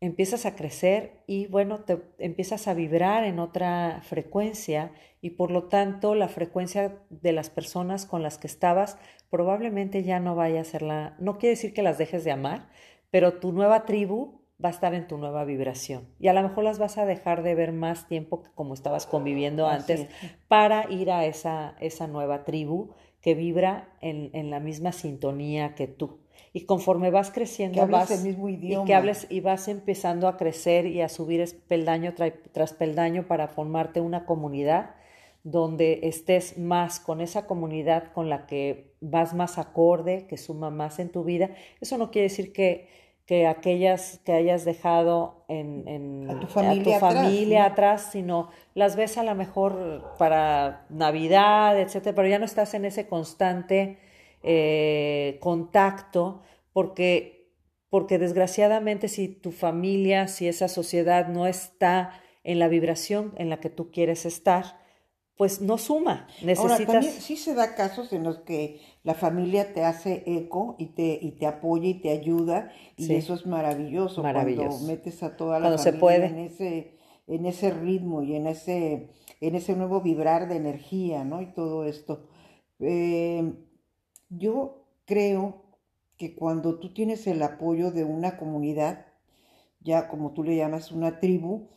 empiezas 0.00 0.46
a 0.46 0.54
crecer 0.54 1.22
y 1.26 1.46
bueno, 1.46 1.80
te 1.80 2.02
empiezas 2.18 2.68
a 2.68 2.74
vibrar 2.74 3.24
en 3.24 3.38
otra 3.38 4.00
frecuencia 4.04 4.92
y 5.20 5.30
por 5.30 5.50
lo 5.50 5.64
tanto 5.64 6.14
la 6.14 6.28
frecuencia 6.28 6.98
de 7.08 7.32
las 7.32 7.50
personas 7.50 8.06
con 8.06 8.22
las 8.22 8.38
que 8.38 8.46
estabas 8.46 8.98
probablemente 9.30 10.02
ya 10.02 10.20
no 10.20 10.36
vaya 10.36 10.60
a 10.60 10.64
ser 10.64 10.82
la, 10.82 11.16
no 11.18 11.38
quiere 11.38 11.54
decir 11.54 11.72
que 11.72 11.82
las 11.82 11.98
dejes 11.98 12.24
de 12.24 12.32
amar, 12.32 12.68
pero 13.10 13.34
tu 13.34 13.52
nueva 13.52 13.84
tribu 13.84 14.42
va 14.62 14.68
a 14.68 14.72
estar 14.72 14.94
en 14.94 15.08
tu 15.08 15.18
nueva 15.18 15.44
vibración. 15.44 16.08
Y 16.20 16.28
a 16.28 16.32
lo 16.32 16.42
mejor 16.42 16.64
las 16.64 16.78
vas 16.78 16.98
a 16.98 17.06
dejar 17.06 17.42
de 17.42 17.54
ver 17.54 17.72
más 17.72 18.06
tiempo 18.06 18.42
que 18.42 18.50
como 18.54 18.74
estabas 18.74 19.06
conviviendo 19.06 19.66
antes 19.66 20.08
para 20.48 20.90
ir 20.90 21.10
a 21.10 21.26
esa, 21.26 21.74
esa 21.80 22.06
nueva 22.06 22.44
tribu 22.44 22.94
que 23.22 23.34
vibra 23.34 23.88
en, 24.00 24.30
en, 24.34 24.50
la 24.50 24.60
misma 24.60 24.92
sintonía 24.92 25.74
que 25.74 25.86
tú. 25.86 26.18
Y 26.52 26.66
conforme 26.66 27.10
vas 27.10 27.30
creciendo, 27.30 27.86
vas, 27.86 28.10
el 28.10 28.22
mismo 28.22 28.48
idioma. 28.48 28.84
Y 28.84 28.86
que 28.86 28.94
hables 28.94 29.26
y 29.30 29.40
vas 29.40 29.68
empezando 29.68 30.28
a 30.28 30.36
crecer 30.36 30.86
y 30.86 31.00
a 31.00 31.08
subir 31.08 31.42
peldaño 31.66 32.14
tras 32.52 32.74
peldaño 32.74 33.26
para 33.26 33.48
formarte 33.48 34.00
una 34.00 34.26
comunidad 34.26 34.96
donde 35.44 36.00
estés 36.04 36.58
más 36.58 37.00
con 37.00 37.20
esa 37.20 37.46
comunidad 37.46 38.12
con 38.12 38.28
la 38.28 38.46
que 38.46 38.92
vas 39.00 39.34
más 39.34 39.58
acorde, 39.58 40.26
que 40.28 40.36
suma 40.36 40.70
más 40.70 40.98
en 40.98 41.10
tu 41.10 41.24
vida. 41.24 41.50
Eso 41.80 41.98
no 41.98 42.10
quiere 42.10 42.28
decir 42.28 42.52
que 42.52 42.88
que 43.26 43.46
aquellas 43.46 44.20
que 44.24 44.32
hayas 44.32 44.64
dejado 44.64 45.44
en, 45.48 46.28
tu 46.40 46.46
familia, 46.48 47.64
atrás, 47.64 48.08
sino 48.12 48.50
las 48.74 48.96
ves 48.96 49.16
a 49.16 49.22
lo 49.22 49.34
mejor 49.34 50.14
para 50.18 50.86
Navidad, 50.88 51.80
etcétera, 51.80 52.14
pero 52.14 52.28
ya 52.28 52.38
no 52.38 52.44
estás 52.44 52.74
en 52.74 52.84
ese 52.84 53.06
constante 53.06 53.98
eh, 54.42 55.38
contacto 55.40 56.42
porque, 56.72 57.52
porque 57.90 58.18
desgraciadamente 58.18 59.08
si 59.08 59.28
tu 59.28 59.52
familia, 59.52 60.26
si 60.26 60.48
esa 60.48 60.68
sociedad 60.68 61.28
no 61.28 61.46
está 61.46 62.20
en 62.42 62.58
la 62.58 62.68
vibración 62.68 63.34
en 63.36 63.50
la 63.50 63.60
que 63.60 63.70
tú 63.70 63.92
quieres 63.92 64.26
estar, 64.26 64.80
pues 65.36 65.60
no 65.60 65.78
suma. 65.78 66.26
Necesitas... 66.42 66.80
Ahora, 66.80 66.86
también 66.86 67.12
sí 67.12 67.36
se 67.36 67.54
da 67.54 67.74
casos 67.74 68.12
en 68.12 68.24
los 68.24 68.38
que 68.40 68.80
la 69.04 69.14
familia 69.14 69.72
te 69.72 69.84
hace 69.84 70.22
eco 70.26 70.76
y 70.78 70.86
te, 70.86 71.18
y 71.20 71.32
te 71.32 71.46
apoya 71.46 71.88
y 71.88 71.94
te 71.94 72.10
ayuda, 72.10 72.70
y 72.96 73.12
eso 73.14 73.34
es 73.34 73.46
maravilloso, 73.46 74.22
cuando 74.22 74.78
metes 74.86 75.22
a 75.22 75.36
toda 75.36 75.58
la 75.58 75.76
familia 75.76 76.26
en 76.26 76.38
ese, 76.38 76.98
en 77.26 77.46
ese 77.46 77.70
ritmo 77.70 78.22
y 78.22 78.36
en 78.36 78.46
ese, 78.46 79.10
en 79.40 79.54
ese 79.54 79.74
nuevo 79.74 80.00
vibrar 80.00 80.48
de 80.48 80.56
energía, 80.56 81.24
¿no? 81.24 81.42
Y 81.42 81.46
todo 81.52 81.84
esto. 81.84 82.26
Eh, 82.78 83.52
yo 84.28 84.84
creo 85.04 85.62
que 86.16 86.34
cuando 86.34 86.78
tú 86.78 86.92
tienes 86.92 87.26
el 87.26 87.42
apoyo 87.42 87.90
de 87.90 88.04
una 88.04 88.36
comunidad, 88.36 89.06
ya 89.80 90.08
como 90.08 90.32
tú 90.32 90.44
le 90.44 90.56
llamas 90.56 90.92
una 90.92 91.18
tribu, 91.18 91.68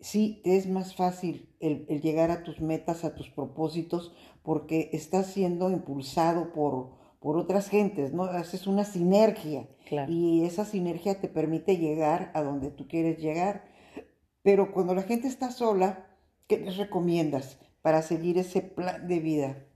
sí 0.00 0.40
es 0.44 0.68
más 0.68 0.94
fácil 0.94 1.54
el, 1.60 1.86
llegar 2.00 2.30
a 2.30 2.42
tus 2.42 2.60
metas, 2.60 3.04
a 3.04 3.14
tus 3.14 3.30
propósitos, 3.30 4.12
porque 4.42 4.90
estás 4.92 5.28
siendo 5.28 5.70
impulsado 5.70 6.52
por, 6.52 6.92
por 7.20 7.36
otras 7.36 7.68
gentes, 7.68 8.12
¿no? 8.12 8.24
Haces 8.24 8.66
una 8.66 8.84
sinergia 8.84 9.68
y 10.08 10.44
esa 10.44 10.64
sinergia 10.64 11.20
te 11.20 11.28
permite 11.28 11.76
llegar 11.78 12.30
a 12.34 12.42
donde 12.42 12.70
tú 12.70 12.86
quieres 12.88 13.18
llegar. 13.18 13.64
Pero 14.42 14.72
cuando 14.72 14.94
la 14.94 15.02
gente 15.02 15.28
está 15.28 15.50
sola, 15.50 16.06
¿qué 16.46 16.58
les 16.58 16.76
recomiendas 16.76 17.58
para 17.80 18.02
seguir 18.02 18.38
ese 18.38 18.60
plan 18.60 19.08
de 19.08 19.20
vida? 19.20 19.66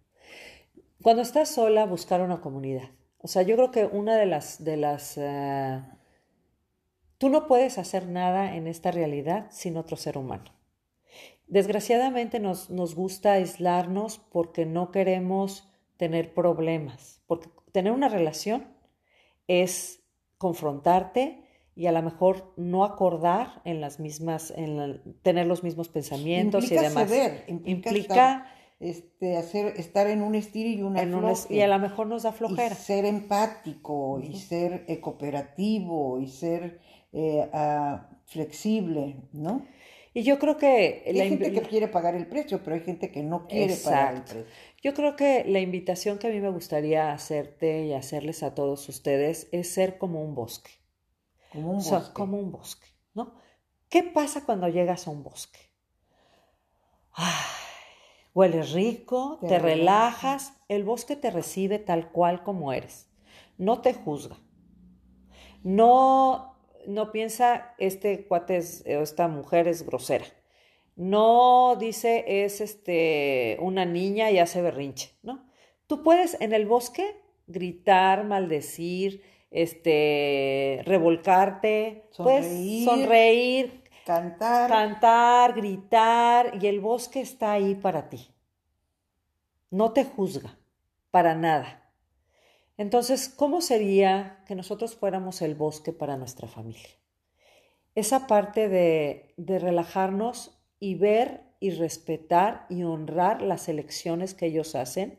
Cuando 1.02 1.22
estás 1.22 1.48
sola, 1.48 1.86
buscar 1.86 2.20
una 2.20 2.40
comunidad. 2.40 2.90
O 3.18 3.28
sea, 3.28 3.42
yo 3.42 3.56
creo 3.56 3.70
que 3.70 3.86
una 3.86 4.16
de 4.16 4.26
las, 4.26 4.62
de 4.62 4.76
las 4.76 5.16
eh, 5.16 5.82
Tú 7.18 7.28
no 7.28 7.46
puedes 7.46 7.78
hacer 7.78 8.06
nada 8.06 8.54
en 8.54 8.66
esta 8.66 8.90
realidad 8.90 9.48
sin 9.50 9.76
otro 9.76 9.96
ser 9.96 10.16
humano. 10.16 10.52
Desgraciadamente 11.46 12.40
nos, 12.40 12.70
nos 12.70 12.94
gusta 12.94 13.32
aislarnos 13.32 14.18
porque 14.18 14.66
no 14.66 14.90
queremos 14.90 15.68
tener 15.96 16.32
problemas, 16.32 17.20
porque 17.26 17.48
tener 17.72 17.92
una 17.92 18.08
relación 18.08 18.66
es 19.48 20.00
confrontarte 20.36 21.44
y 21.74 21.86
a 21.86 21.92
lo 21.92 22.02
mejor 22.02 22.52
no 22.56 22.84
acordar 22.84 23.62
en 23.64 23.80
las 23.80 24.00
mismas, 24.00 24.52
en 24.56 25.00
tener 25.22 25.46
los 25.46 25.62
mismos 25.62 25.88
pensamientos 25.88 26.70
y 26.70 26.74
demás. 26.74 27.08
Ceder, 27.08 27.44
implica, 27.46 28.52
este, 28.80 29.36
hacer, 29.36 29.74
estar 29.76 30.08
en 30.08 30.22
un 30.22 30.34
estilo 30.34 30.70
y 30.70 30.82
una 30.82 31.02
Y 31.48 31.60
a 31.60 31.68
lo 31.68 31.78
mejor 31.78 32.08
nos 32.08 32.24
da 32.24 32.32
flojera. 32.32 32.74
Y 32.74 32.78
ser 32.78 33.04
empático, 33.04 34.20
y 34.20 34.34
ser 34.36 34.84
eh, 34.88 35.00
cooperativo, 35.00 36.20
y 36.20 36.26
ser 36.26 36.80
eh, 37.12 37.48
flexible, 38.26 39.16
¿no? 39.32 39.66
Y 40.14 40.22
yo 40.22 40.38
creo 40.38 40.56
que... 40.56 41.04
Hay 41.06 41.28
gente 41.28 41.52
que 41.52 41.62
quiere 41.62 41.88
pagar 41.88 42.14
el 42.14 42.26
precio, 42.26 42.62
pero 42.64 42.74
hay 42.74 42.82
gente 42.82 43.12
que 43.12 43.22
no 43.22 43.46
quiere 43.46 43.76
pagar 43.76 44.16
el 44.16 44.22
precio. 44.22 44.44
Yo 44.82 44.94
creo 44.94 45.16
que 45.16 45.44
la 45.44 45.60
invitación 45.60 46.18
que 46.18 46.28
a 46.28 46.30
mí 46.30 46.40
me 46.40 46.50
gustaría 46.50 47.12
hacerte 47.12 47.84
y 47.84 47.92
hacerles 47.92 48.42
a 48.42 48.54
todos 48.54 48.88
ustedes 48.88 49.48
es 49.52 49.72
ser 49.72 49.98
como 49.98 50.22
un 50.22 50.34
bosque. 50.34 50.70
Como 51.52 51.70
un 51.70 51.78
bosque. 51.78 52.12
como 52.12 52.38
un 52.38 52.52
bosque, 52.52 52.88
¿no? 53.14 53.34
¿Qué 53.88 54.02
pasa 54.02 54.44
cuando 54.44 54.68
llegas 54.68 55.06
a 55.06 55.10
un 55.10 55.22
bosque? 55.22 55.60
hueles 58.34 58.72
rico, 58.72 59.40
te 59.48 59.58
relajas, 59.58 60.52
el 60.68 60.84
bosque 60.84 61.16
te 61.16 61.30
recibe 61.30 61.80
tal 61.80 62.12
cual 62.12 62.44
como 62.44 62.72
eres, 62.72 63.08
no 63.56 63.80
te 63.80 63.94
juzga, 63.94 64.36
no 65.64 66.47
no 66.88 67.12
piensa 67.12 67.74
este 67.76 68.26
cuate 68.26 68.56
es, 68.56 68.82
esta 68.86 69.28
mujer 69.28 69.68
es 69.68 69.84
grosera. 69.84 70.24
No 70.96 71.76
dice 71.78 72.24
es 72.44 72.60
este 72.60 73.58
una 73.60 73.84
niña 73.84 74.30
y 74.30 74.38
hace 74.38 74.62
berrinche, 74.62 75.14
¿no? 75.22 75.46
Tú 75.86 76.02
puedes 76.02 76.40
en 76.40 76.52
el 76.52 76.66
bosque 76.66 77.20
gritar, 77.46 78.24
maldecir, 78.24 79.22
este, 79.50 80.82
revolcarte, 80.84 82.06
sonreír, 82.10 82.84
sonreír, 82.84 83.84
cantar, 84.04 84.70
cantar, 84.70 85.54
gritar, 85.54 86.58
y 86.60 86.66
el 86.66 86.80
bosque 86.80 87.20
está 87.20 87.52
ahí 87.52 87.74
para 87.74 88.08
ti. 88.08 88.30
No 89.70 89.92
te 89.92 90.04
juzga, 90.04 90.58
para 91.10 91.34
nada. 91.34 91.87
Entonces, 92.78 93.28
¿cómo 93.28 93.60
sería 93.60 94.42
que 94.46 94.54
nosotros 94.54 94.94
fuéramos 94.94 95.42
el 95.42 95.56
bosque 95.56 95.92
para 95.92 96.16
nuestra 96.16 96.46
familia? 96.46 96.88
Esa 97.96 98.28
parte 98.28 98.68
de, 98.68 99.34
de 99.36 99.58
relajarnos 99.58 100.62
y 100.78 100.94
ver 100.94 101.42
y 101.58 101.70
respetar 101.70 102.66
y 102.70 102.84
honrar 102.84 103.42
las 103.42 103.68
elecciones 103.68 104.32
que 104.32 104.46
ellos 104.46 104.76
hacen, 104.76 105.18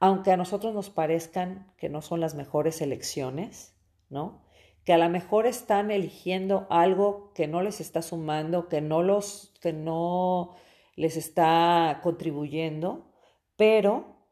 aunque 0.00 0.32
a 0.32 0.36
nosotros 0.36 0.74
nos 0.74 0.90
parezcan 0.90 1.72
que 1.76 1.88
no 1.88 2.02
son 2.02 2.18
las 2.20 2.34
mejores 2.34 2.80
elecciones, 2.80 3.76
¿no? 4.08 4.44
Que 4.84 4.92
a 4.92 4.98
lo 4.98 5.08
mejor 5.08 5.46
están 5.46 5.92
eligiendo 5.92 6.66
algo 6.70 7.32
que 7.34 7.46
no 7.46 7.62
les 7.62 7.80
está 7.80 8.02
sumando, 8.02 8.68
que 8.68 8.80
no 8.80 9.04
los 9.04 9.54
que 9.60 9.72
no 9.72 10.56
les 10.96 11.16
está 11.16 12.00
contribuyendo, 12.02 13.12
pero 13.56 14.26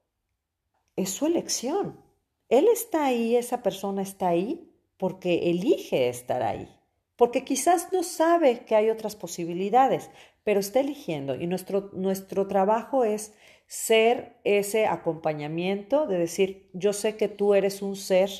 es 0.97 1.11
su 1.11 1.27
elección. 1.27 2.08
Él 2.49 2.67
está 2.73 3.07
ahí, 3.07 3.37
esa 3.37 3.63
persona 3.63 4.03
está 4.03 4.29
ahí 4.29 4.73
porque 4.97 5.51
elige 5.51 6.09
estar 6.09 6.43
ahí, 6.43 6.69
porque 7.17 7.45
quizás 7.45 7.93
no 7.93 8.03
sabe 8.03 8.61
que 8.61 8.75
hay 8.75 8.91
otras 8.91 9.17
posibilidades, 9.17 10.11
pero 10.45 10.61
está 10.61 10.81
eligiendo 10.81 11.35
y 11.35 11.47
nuestro, 11.47 11.91
nuestro 11.93 12.47
trabajo 12.47 13.05
es 13.05 13.35
ser 13.67 14.37
ese 14.45 14.87
acompañamiento 14.87 16.07
de 16.07 16.19
decir, 16.19 16.71
yo 16.73 16.95
sé 16.95 17.17
que 17.17 17.29
tú 17.29 17.55
eres 17.55 17.83
un 17.83 17.97
ser 17.97 18.31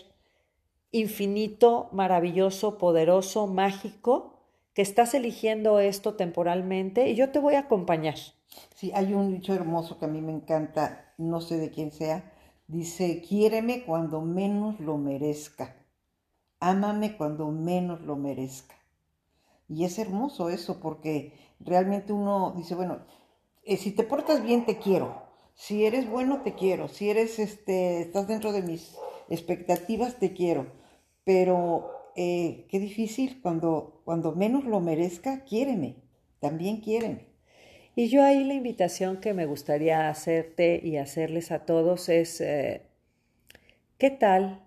infinito, 0.91 1.91
maravilloso, 1.93 2.79
poderoso, 2.79 3.47
mágico, 3.47 4.39
que 4.73 4.83
estás 4.83 5.13
eligiendo 5.13 5.81
esto 5.81 6.15
temporalmente 6.15 7.11
y 7.11 7.15
yo 7.15 7.31
te 7.31 7.41
voy 7.41 7.57
a 7.57 7.61
acompañar. 7.61 8.15
Sí, 8.75 8.91
hay 8.95 9.13
un 9.13 9.33
dicho 9.33 9.53
hermoso 9.53 9.99
que 9.99 10.07
a 10.07 10.09
mí 10.09 10.23
me 10.23 10.33
encanta, 10.33 11.13
no 11.19 11.41
sé 11.41 11.59
de 11.59 11.71
quién 11.71 11.91
sea, 11.91 12.33
dice, 12.69 13.23
quiéreme 13.27 13.85
cuando 13.85 14.21
menos 14.21 14.79
lo 14.79 14.99
merezca, 14.99 15.75
ámame 16.61 17.17
cuando 17.17 17.51
menos 17.51 18.01
lo 18.03 18.17
merezca. 18.17 18.77
Y 19.69 19.85
es 19.85 19.99
hermoso 19.99 20.49
eso 20.51 20.81
porque 20.81 21.33
realmente 21.61 22.13
uno 22.13 22.55
dice, 22.57 22.75
bueno, 22.75 23.01
eh, 23.65 23.77
si 23.77 23.91
te 23.91 24.05
portas 24.05 24.43
bien, 24.43 24.65
te 24.65 24.79
quiero. 24.79 25.23
Si 25.55 25.85
eres 25.85 26.09
bueno, 26.09 26.43
te 26.43 26.55
quiero. 26.55 26.89
Si 26.89 27.11
eres, 27.11 27.39
este, 27.39 28.01
estás 28.01 28.29
dentro 28.29 28.53
de 28.53 28.63
mis 28.63 28.97
expectativas, 29.29 30.19
te 30.19 30.33
quiero. 30.33 30.67
Pero 31.25 31.91
eh, 32.17 32.67
qué 32.71 32.79
difícil 32.79 33.43
cuando, 33.43 34.01
cuando 34.05 34.33
menos 34.33 34.65
lo 34.65 34.81
merezca, 34.81 35.45
quiéreme. 35.45 35.97
También 36.41 36.81
quiéreme. 36.81 37.28
Y 37.99 38.11
yo 38.11 38.23
ahí 38.23 38.45
la 38.45 38.55
invitación 38.55 39.17
que 39.17 39.35
me 39.35 39.45
gustaría 39.45 40.09
hacerte 40.09 40.81
y 40.85 40.99
hacerles 40.99 41.51
a 41.51 41.67
todos 41.67 42.09
es, 42.09 42.41
eh, 42.41 42.83
¿qué 43.99 44.13
tal 44.13 44.65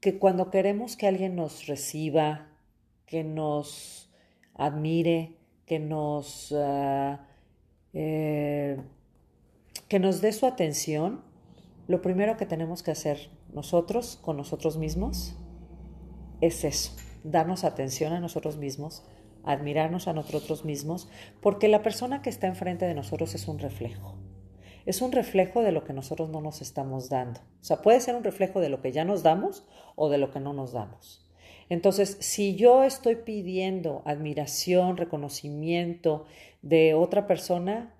que 0.00 0.18
cuando 0.18 0.50
queremos 0.50 0.96
que 0.96 1.06
alguien 1.06 1.36
nos 1.36 1.66
reciba, 1.66 2.48
que 3.04 3.24
nos 3.24 4.10
admire, 4.54 5.36
que 5.66 5.78
nos, 5.78 6.54
ah, 6.56 7.26
eh, 7.92 8.78
que 9.88 9.98
nos 9.98 10.22
dé 10.22 10.32
su 10.32 10.46
atención, 10.46 11.20
lo 11.88 12.00
primero 12.00 12.38
que 12.38 12.46
tenemos 12.46 12.82
que 12.82 12.92
hacer 12.92 13.28
nosotros 13.52 14.18
con 14.22 14.38
nosotros 14.38 14.78
mismos 14.78 15.36
es 16.40 16.64
eso, 16.64 16.92
darnos 17.22 17.64
atención 17.64 18.14
a 18.14 18.20
nosotros 18.20 18.56
mismos, 18.56 19.04
admirarnos 19.44 20.08
a 20.08 20.12
nosotros 20.12 20.64
mismos, 20.64 21.08
porque 21.40 21.68
la 21.68 21.82
persona 21.82 22.22
que 22.22 22.30
está 22.30 22.46
enfrente 22.46 22.86
de 22.86 22.94
nosotros 22.94 23.34
es 23.34 23.48
un 23.48 23.58
reflejo. 23.58 24.16
Es 24.86 25.00
un 25.00 25.12
reflejo 25.12 25.62
de 25.62 25.72
lo 25.72 25.84
que 25.84 25.92
nosotros 25.92 26.28
no 26.28 26.40
nos 26.40 26.60
estamos 26.60 27.08
dando. 27.08 27.40
O 27.60 27.64
sea, 27.64 27.80
puede 27.80 28.00
ser 28.00 28.16
un 28.16 28.24
reflejo 28.24 28.60
de 28.60 28.68
lo 28.68 28.82
que 28.82 28.92
ya 28.92 29.04
nos 29.04 29.22
damos 29.22 29.66
o 29.96 30.10
de 30.10 30.18
lo 30.18 30.30
que 30.30 30.40
no 30.40 30.52
nos 30.52 30.72
damos. 30.72 31.24
Entonces, 31.68 32.18
si 32.20 32.56
yo 32.56 32.84
estoy 32.84 33.16
pidiendo 33.16 34.02
admiración, 34.04 34.96
reconocimiento 34.96 36.26
de 36.62 36.94
otra 36.94 37.26
persona, 37.26 37.94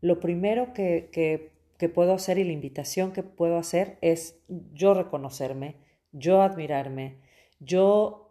lo 0.00 0.20
primero 0.20 0.72
que, 0.74 1.08
que, 1.12 1.88
puedo 1.88 2.14
hacer 2.14 2.38
y 2.38 2.44
la 2.44 2.52
invitación 2.52 3.12
que 3.12 3.22
puedo 3.22 3.58
hacer 3.58 3.98
es 4.00 4.38
yo 4.72 4.92
reconocerme, 4.94 5.76
yo 6.12 6.42
admirarme, 6.42 7.18
yo 7.60 8.25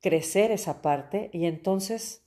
crecer 0.00 0.50
esa 0.50 0.82
parte 0.82 1.30
y 1.32 1.46
entonces 1.46 2.22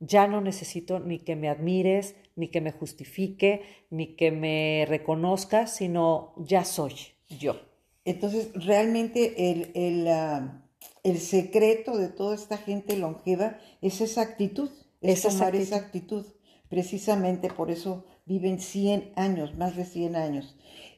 ya 0.00 0.26
no 0.26 0.40
necesito 0.40 1.00
ni 1.00 1.18
que 1.18 1.36
me 1.36 1.48
admires, 1.48 2.14
ni 2.36 2.48
que 2.48 2.60
me 2.60 2.72
justifique, 2.72 3.62
ni 3.90 4.16
que 4.16 4.30
me 4.30 4.86
reconozca, 4.88 5.66
sino 5.66 6.34
ya 6.38 6.64
soy 6.64 6.94
yo. 7.28 7.56
Entonces, 8.04 8.50
realmente 8.54 9.50
el, 9.50 9.70
el, 9.74 10.08
ah, 10.08 10.62
el 11.02 11.18
secreto 11.18 11.96
de 11.96 12.08
toda 12.08 12.34
esta 12.34 12.58
gente 12.58 12.96
longeva 12.96 13.58
es 13.80 14.00
esa 14.00 14.22
actitud, 14.22 14.70
es 15.00 15.22
tomar 15.22 15.56
esa 15.56 15.76
actitud. 15.76 16.26
Precisamente 16.68 17.48
por 17.48 17.70
eso 17.70 18.04
viven 18.26 18.58
100 18.58 19.12
años, 19.16 19.54
más 19.56 19.76
de 19.76 19.84
100 19.84 20.16
años. 20.16 20.56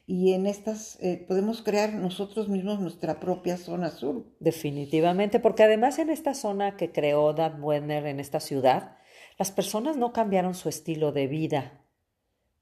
Y 0.09 0.31
en 0.31 0.47
estas 0.47 0.97
eh, 1.01 1.25
podemos 1.27 1.61
crear 1.61 1.93
nosotros 1.93 2.47
mismos 2.47 2.79
nuestra 2.79 3.19
propia 3.19 3.57
zona 3.57 3.87
azul. 3.87 4.33
Definitivamente, 4.39 5.41
porque 5.41 5.63
además 5.63 5.99
en 5.99 6.09
esta 6.09 6.33
zona 6.33 6.77
que 6.77 6.93
creó 6.93 7.33
Dan 7.33 7.61
Wenner, 7.61 8.05
en 8.05 8.21
esta 8.21 8.39
ciudad, 8.39 8.97
las 9.37 9.51
personas 9.51 9.97
no 9.97 10.13
cambiaron 10.13 10.55
su 10.55 10.69
estilo 10.69 11.11
de 11.11 11.27
vida. 11.27 11.83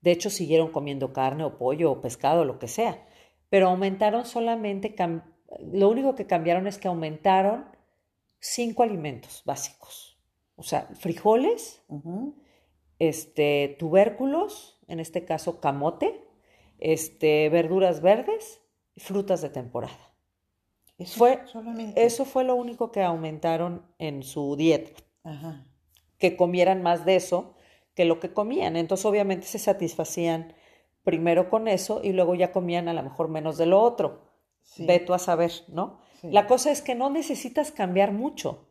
De 0.01 0.11
hecho, 0.11 0.31
siguieron 0.31 0.71
comiendo 0.71 1.13
carne 1.13 1.43
o 1.43 1.59
pollo 1.59 1.91
o 1.91 2.01
pescado, 2.01 2.45
lo 2.45 2.57
que 2.57 2.67
sea, 2.67 3.05
pero 3.49 3.67
aumentaron 3.67 4.25
solamente 4.25 4.95
lo 5.71 5.89
único 5.89 6.15
que 6.15 6.25
cambiaron 6.25 6.65
es 6.65 6.79
que 6.79 6.87
aumentaron 6.87 7.65
cinco 8.39 8.81
alimentos 8.81 9.43
básicos. 9.45 10.19
O 10.55 10.63
sea, 10.63 10.89
frijoles, 10.95 11.83
este, 12.97 13.75
tubérculos, 13.77 14.81
en 14.87 14.99
este 14.99 15.25
caso 15.25 15.59
camote, 15.59 16.24
este, 16.79 17.49
verduras 17.49 18.01
verdes 18.01 18.61
y 18.95 19.01
frutas 19.01 19.41
de 19.41 19.49
temporada. 19.49 20.13
Eso, 20.97 21.17
fue, 21.17 21.41
eso 21.95 22.25
fue 22.25 22.43
lo 22.45 22.55
único 22.55 22.91
que 22.91 23.03
aumentaron 23.03 23.85
en 23.99 24.23
su 24.23 24.55
dieta. 24.55 24.91
Que 26.17 26.37
comieran 26.37 26.81
más 26.81 27.05
de 27.05 27.17
eso 27.17 27.55
que 27.95 28.05
lo 28.05 28.19
que 28.19 28.31
comían. 28.31 28.75
Entonces, 28.75 29.05
obviamente, 29.05 29.47
se 29.47 29.59
satisfacían 29.59 30.53
primero 31.03 31.49
con 31.49 31.67
eso 31.67 32.01
y 32.03 32.13
luego 32.13 32.35
ya 32.35 32.51
comían 32.51 32.87
a 32.87 32.93
lo 32.93 33.03
mejor 33.03 33.29
menos 33.29 33.57
de 33.57 33.65
lo 33.65 33.81
otro. 33.81 34.21
Ve 34.77 34.99
tú 34.99 35.13
a 35.13 35.19
saber, 35.19 35.51
¿no? 35.67 35.99
La 36.23 36.47
cosa 36.47 36.71
es 36.71 36.81
que 36.81 36.95
no 36.95 37.09
necesitas 37.09 37.71
cambiar 37.71 38.11
mucho. 38.11 38.67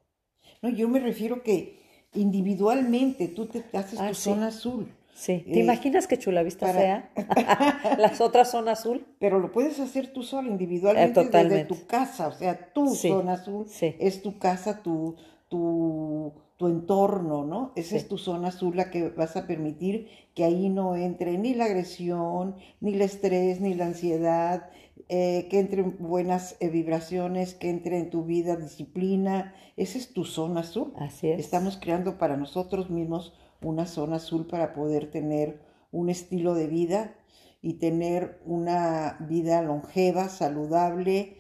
No, 0.61 0.69
yo 0.69 0.89
me 0.89 0.99
refiero 0.99 1.43
que 1.43 1.81
individualmente 2.15 3.29
tú 3.29 3.47
te 3.47 3.65
haces 3.77 4.01
ah, 4.01 4.09
tu 4.09 4.15
zona 4.15 4.49
azul. 4.49 4.93
Sí. 5.15 5.45
¿Te 5.47 5.61
eh, 5.61 5.63
imaginas 5.63 6.07
que 6.07 6.19
Chulavista 6.19 6.73
sea 6.73 7.11
las 7.99 8.21
otras 8.21 8.51
zona 8.51 8.73
azul? 8.73 9.07
Pero 9.21 9.39
lo 9.39 9.53
puedes 9.53 9.79
hacer 9.79 10.13
tú 10.13 10.23
sola, 10.23 10.49
individualmente, 10.49 11.21
eh, 11.21 11.29
desde 11.31 11.65
tu 11.65 11.87
casa. 11.87 12.29
O 12.29 12.33
sea, 12.33 12.73
tu 12.73 12.95
zona 12.95 13.35
azul 13.35 13.67
es 13.81 14.23
tu 14.23 14.39
casa, 14.39 14.83
tu, 14.83 15.17
tu, 15.49 16.33
tu 16.57 16.67
entorno, 16.67 17.45
¿no? 17.45 17.73
Esa 17.77 17.97
es 17.97 18.09
tu 18.09 18.19
zona 18.19 18.49
azul 18.49 18.77
la 18.77 18.91
que 18.91 19.09
vas 19.11 19.37
a 19.37 19.47
permitir 19.47 20.09
que 20.35 20.45
ahí 20.45 20.69
no 20.69 20.97
entre 20.97 21.39
ni 21.39 21.55
la 21.55 21.67
agresión, 21.67 22.57
ni 22.81 22.95
el 22.95 23.03
estrés, 23.03 23.61
ni 23.61 23.75
la 23.75 23.87
ansiedad, 23.87 24.69
eh, 25.09 25.49
que 25.51 25.59
entren 25.59 25.97
buenas 25.99 26.57
eh, 26.61 26.71
vibraciones, 26.71 27.55
que 27.55 27.71
entre 27.71 27.99
en 27.99 28.11
tu 28.11 28.25
vida 28.25 28.57
disciplina. 28.57 29.55
Esa 29.77 29.99
es 29.99 30.13
tu 30.13 30.25
zona 30.25 30.61
azul. 30.61 30.93
Así 30.97 31.29
es. 31.29 31.39
Estamos 31.41 31.77
creando 31.77 32.19
para 32.19 32.37
nosotros 32.37 32.91
mismos 32.91 33.35
una 33.65 33.87
zona 33.87 34.17
azul 34.17 34.47
para 34.47 34.73
poder 34.73 35.11
tener 35.11 35.61
un 35.91 36.11
estilo 36.11 36.55
de 36.55 36.67
vida 36.67 37.15
y 37.63 37.75
tener 37.75 38.41
una 38.45 39.17
vida 39.21 39.63
longeva, 39.63 40.29
saludable 40.29 41.37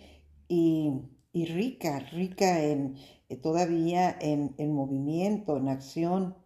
y, 0.49 1.03
rica, 1.33 1.99
rica 2.13 2.63
en 2.63 2.97
eh, 3.29 3.37
todavía 3.37 4.17
en, 4.21 4.55
en, 4.59 4.73
movimiento, 4.73 5.57
en 5.57 5.69
acción. 5.69 6.37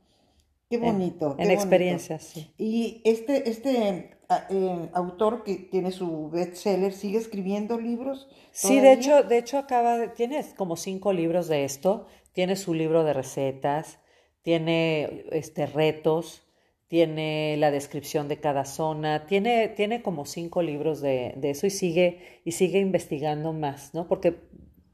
Qué 0.71 0.79
bonito. 0.79 1.37
En, 1.39 1.51
experiencias, 1.51 2.25
sí. 2.25 2.51
Y 2.59 3.01
este, 3.05 3.49
este 3.49 4.19
eh, 4.51 4.91
autor 4.93 5.43
que 5.45 5.55
tiene 5.57 5.93
su 5.93 6.29
bestseller, 6.29 6.93
¿sigue 6.93 7.19
escribiendo 7.19 7.79
libros? 7.79 8.29
Sí, 8.51 8.81
de 8.81 8.93
hecho, 8.93 9.23
de 9.23 9.39
hecho 9.39 9.59
acaba 9.59 9.97
de, 9.97 10.09
tiene 10.09 10.45
como 10.57 10.77
cinco 10.77 11.13
libros 11.13 11.49
de 11.49 11.65
esto, 11.65 12.07
tiene 12.33 12.57
su 12.57 12.75
libro 12.75 13.05
de 13.05 13.15
recetas, 13.15 13.99
tiene 14.43 15.25
este 15.33 15.67
retos, 15.67 16.43
tiene 16.89 17.57
la 17.59 17.71
descripción 17.71 18.29
de 18.29 18.41
cada 18.41 18.65
zona, 18.65 19.27
tiene, 19.27 19.69
tiene 19.69 20.03
como 20.03 20.25
cinco 20.25 20.63
libros 20.63 21.01
de, 21.01 21.35
de, 21.37 21.51
eso 21.51 21.67
y 21.67 21.71
sigue, 21.71 22.41
y 22.45 22.53
sigue 22.53 22.79
investigando 22.79 23.53
más, 23.53 23.93
¿no? 23.93 24.09
Porque 24.09 24.37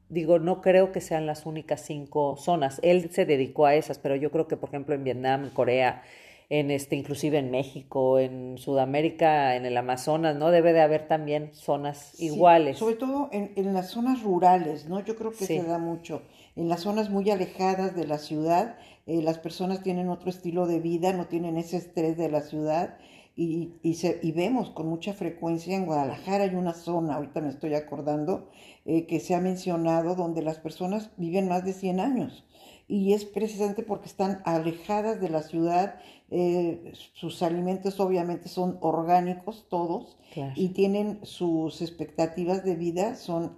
digo, 0.09 0.39
no 0.39 0.61
creo 0.61 0.91
que 0.91 1.01
sean 1.01 1.25
las 1.25 1.45
únicas 1.45 1.81
cinco 1.81 2.35
zonas. 2.37 2.79
Él 2.83 3.09
se 3.11 3.25
dedicó 3.25 3.65
a 3.65 3.75
esas, 3.75 3.97
pero 3.97 4.15
yo 4.15 4.31
creo 4.31 4.47
que, 4.47 4.57
por 4.57 4.69
ejemplo, 4.69 4.93
en 4.93 5.03
Vietnam, 5.03 5.45
en 5.45 5.49
Corea, 5.51 6.03
en 6.49 6.69
este, 6.69 6.95
inclusive 6.95 7.39
en 7.39 7.49
México, 7.49 8.19
en 8.19 8.57
Sudamérica, 8.57 9.55
en 9.55 9.65
el 9.65 9.75
Amazonas, 9.77 10.35
¿no? 10.35 10.51
Debe 10.51 10.73
de 10.73 10.81
haber 10.81 11.07
también 11.07 11.51
zonas 11.53 12.19
iguales. 12.19 12.77
Sobre 12.77 12.95
todo 12.95 13.29
en, 13.31 13.51
en, 13.55 13.73
las 13.73 13.89
zonas 13.89 14.21
rurales, 14.21 14.87
¿no? 14.87 15.03
Yo 15.03 15.15
creo 15.15 15.31
que 15.31 15.45
se 15.45 15.63
da 15.63 15.79
mucho. 15.79 16.21
En 16.55 16.69
las 16.69 16.81
zonas 16.81 17.09
muy 17.09 17.29
alejadas 17.29 17.95
de 17.95 18.07
la 18.07 18.17
ciudad, 18.17 18.77
eh, 19.07 19.21
las 19.21 19.37
personas 19.39 19.83
tienen 19.83 20.09
otro 20.09 20.29
estilo 20.29 20.67
de 20.67 20.79
vida, 20.79 21.13
no 21.13 21.25
tienen 21.27 21.57
ese 21.57 21.77
estrés 21.77 22.17
de 22.17 22.29
la 22.29 22.41
ciudad. 22.41 22.97
Y, 23.37 23.73
y, 23.83 23.95
se, 23.95 24.19
y 24.23 24.31
vemos 24.31 24.69
con 24.69 24.87
mucha 24.87 25.13
frecuencia 25.13 25.75
en 25.75 25.85
Guadalajara 25.85 26.45
hay 26.45 26.55
una 26.55 26.73
zona, 26.73 27.15
ahorita 27.15 27.41
me 27.41 27.49
estoy 27.49 27.73
acordando, 27.73 28.49
eh, 28.85 29.05
que 29.07 29.19
se 29.19 29.35
ha 29.35 29.41
mencionado 29.41 30.15
donde 30.15 30.41
las 30.41 30.57
personas 30.59 31.11
viven 31.17 31.49
más 31.49 31.65
de 31.65 31.73
100 31.73 31.99
años 31.99 32.45
y 32.87 33.13
es 33.13 33.25
precisamente 33.25 33.81
porque 33.83 34.07
están 34.07 34.41
alejadas 34.45 35.19
de 35.19 35.29
la 35.29 35.41
ciudad, 35.41 35.95
eh, 36.29 36.93
sus 37.13 37.41
alimentos 37.41 37.99
obviamente 37.99 38.47
son 38.47 38.77
orgánicos 38.81 39.65
todos 39.69 40.17
Claro. 40.33 40.53
y 40.55 40.69
tienen 40.69 41.19
sus 41.23 41.81
expectativas 41.81 42.63
de 42.63 42.75
vida 42.75 43.15
son, 43.15 43.57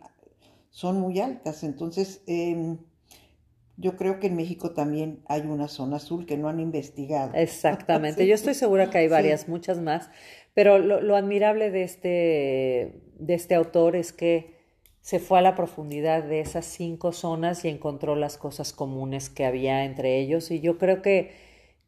son 0.77 0.99
muy 0.99 1.19
altas. 1.19 1.63
Entonces, 1.63 2.21
em, 2.27 2.77
yo 3.77 3.95
creo 3.95 4.19
que 4.19 4.27
en 4.27 4.35
México 4.35 4.73
también 4.73 5.21
hay 5.25 5.41
una 5.41 5.67
zona 5.67 5.95
azul 5.95 6.27
que 6.27 6.37
no 6.37 6.49
han 6.49 6.59
investigado. 6.59 7.31
Exactamente, 7.33 8.21
Sí. 8.21 8.27
yo 8.27 8.35
estoy 8.35 8.53
segura 8.53 8.91
que 8.91 8.99
hay 8.99 9.07
Sí. 9.07 9.11
varias, 9.11 9.47
muchas 9.49 9.79
más, 9.79 10.11
pero 10.53 10.77
lo, 10.77 11.01
lo 11.01 11.15
admirable 11.15 11.71
de 11.71 11.81
este, 11.81 13.01
de 13.17 13.33
este 13.33 13.55
autor 13.55 13.95
es 13.95 14.13
que 14.13 14.53
se 15.01 15.17
fue 15.17 15.39
a 15.39 15.41
la 15.41 15.55
profundidad 15.55 16.21
de 16.23 16.41
esas 16.41 16.65
cinco 16.65 17.11
zonas 17.11 17.65
y 17.65 17.69
encontró 17.69 18.15
las 18.15 18.37
cosas 18.37 18.71
comunes 18.71 19.31
que 19.31 19.45
había 19.45 19.83
entre 19.83 20.19
ellos 20.19 20.51
y 20.51 20.59
yo 20.59 20.77
creo 20.77 21.01
que, 21.01 21.31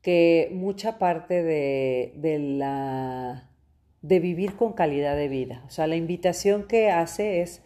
que 0.02 0.50
mucha 0.52 0.98
parte 0.98 1.44
de, 1.44 2.14
de 2.16 2.40
la 2.40 3.52
de 4.02 4.20
vivir 4.20 4.56
con 4.56 4.74
calidad 4.74 5.16
de 5.16 5.28
vida, 5.28 5.64
o 5.68 5.70
sea, 5.70 5.86
la 5.86 5.96
invitación 5.96 6.64
que 6.68 6.90
hace 6.90 7.42
es 7.42 7.62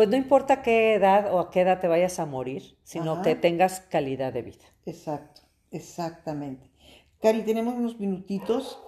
pues 0.00 0.08
no 0.08 0.16
importa 0.16 0.62
qué 0.62 0.94
edad 0.94 1.30
o 1.30 1.40
a 1.40 1.50
qué 1.50 1.60
edad 1.60 1.78
te 1.78 1.86
vayas 1.86 2.18
a 2.20 2.24
morir, 2.24 2.78
sino 2.84 3.12
Ajá. 3.12 3.22
que 3.22 3.34
tengas 3.34 3.80
calidad 3.80 4.32
de 4.32 4.40
vida. 4.40 4.64
Exacto, 4.86 5.42
exactamente. 5.70 6.70
Cari, 7.20 7.42
tenemos 7.42 7.74
unos 7.74 8.00
minutitos. 8.00 8.80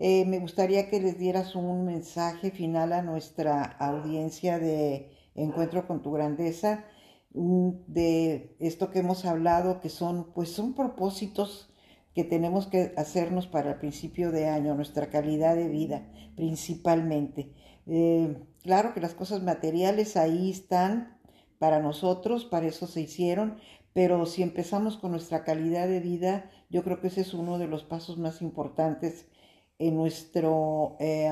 Eh, 0.00 0.24
me 0.24 0.40
gustaría 0.40 0.90
que 0.90 0.98
les 0.98 1.16
dieras 1.16 1.54
un 1.54 1.84
mensaje 1.84 2.50
final 2.50 2.92
a 2.92 3.02
nuestra 3.02 3.62
audiencia 3.62 4.58
de 4.58 5.12
Encuentro 5.36 5.86
con 5.86 6.02
tu 6.02 6.10
Grandeza, 6.10 6.86
mm, 7.34 7.70
de 7.86 8.56
esto 8.58 8.90
que 8.90 8.98
hemos 8.98 9.26
hablado, 9.26 9.80
que 9.80 9.90
son, 9.90 10.32
pues 10.34 10.50
son 10.50 10.74
propósitos 10.74 11.72
que 12.16 12.24
tenemos 12.24 12.66
que 12.66 12.94
hacernos 12.96 13.46
para 13.46 13.70
el 13.70 13.76
principio 13.78 14.32
de 14.32 14.48
año, 14.48 14.74
nuestra 14.74 15.08
calidad 15.08 15.54
de 15.54 15.68
vida, 15.68 16.10
principalmente. 16.34 17.52
Eh, 17.86 18.36
claro 18.62 18.94
que 18.94 19.00
las 19.00 19.14
cosas 19.14 19.42
materiales 19.42 20.16
ahí 20.16 20.50
están 20.50 21.18
para 21.58 21.80
nosotros, 21.80 22.44
para 22.44 22.66
eso 22.66 22.86
se 22.86 23.00
hicieron, 23.00 23.58
pero 23.92 24.26
si 24.26 24.42
empezamos 24.42 24.96
con 24.96 25.10
nuestra 25.10 25.44
calidad 25.44 25.88
de 25.88 26.00
vida, 26.00 26.50
yo 26.70 26.84
creo 26.84 27.00
que 27.00 27.08
ese 27.08 27.22
es 27.22 27.34
uno 27.34 27.58
de 27.58 27.66
los 27.66 27.84
pasos 27.84 28.18
más 28.18 28.42
importantes 28.42 29.26
en 29.78 29.96
nuestro 29.96 30.96
eh, 31.00 31.30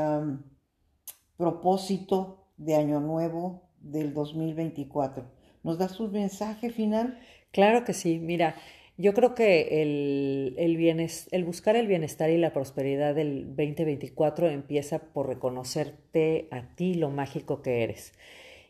propósito 1.36 2.48
de 2.56 2.74
Año 2.76 3.00
Nuevo 3.00 3.70
del 3.80 4.14
2024. 4.14 5.24
¿Nos 5.62 5.78
das 5.78 6.00
un 6.00 6.12
mensaje 6.12 6.70
final? 6.70 7.18
Claro 7.52 7.84
que 7.84 7.92
sí, 7.92 8.18
mira, 8.18 8.56
yo 8.99 9.12
creo 9.12 9.34
que 9.34 9.82
el, 9.82 10.55
el, 10.57 11.11
el 11.30 11.44
buscar 11.44 11.76
el 11.76 11.86
bienestar 11.86 12.30
y 12.30 12.38
la 12.38 12.53
prosperidad 12.53 13.14
del 13.14 13.49
2024 13.49 14.49
empieza 14.49 14.99
por 14.99 15.28
reconocerte 15.28 16.49
a 16.51 16.74
ti 16.74 16.94
lo 16.94 17.11
mágico 17.11 17.61
que 17.61 17.82
eres. 17.82 18.14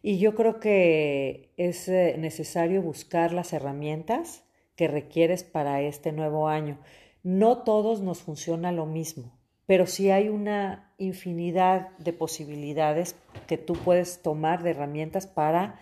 Y 0.03 0.19
yo 0.19 0.35
creo 0.35 0.61
que 0.61 1.53
es 1.57 1.89
eh, 1.89 2.17
necesario 2.19 2.83
buscar 2.83 3.33
las 3.33 3.53
herramientas 3.53 4.45
que 4.75 4.89
requieres 4.89 5.43
para 5.45 5.81
este 5.81 6.13
nuevo 6.13 6.49
año. 6.49 6.79
No 7.23 7.65
todos 7.65 8.03
nos 8.03 8.21
funciona 8.21 8.73
lo 8.73 8.87
mismo, 8.87 9.33
pero 9.67 9.87
sí 9.87 10.11
hay 10.11 10.29
una 10.29 10.93
infinidad 10.99 11.97
de 11.99 12.13
posibilidades 12.13 13.17
que 13.47 13.59
tú 13.59 13.75
puedes 13.75 14.23
tomar 14.23 14.63
de 14.63 14.71
herramientas 14.71 15.27
para 15.27 15.81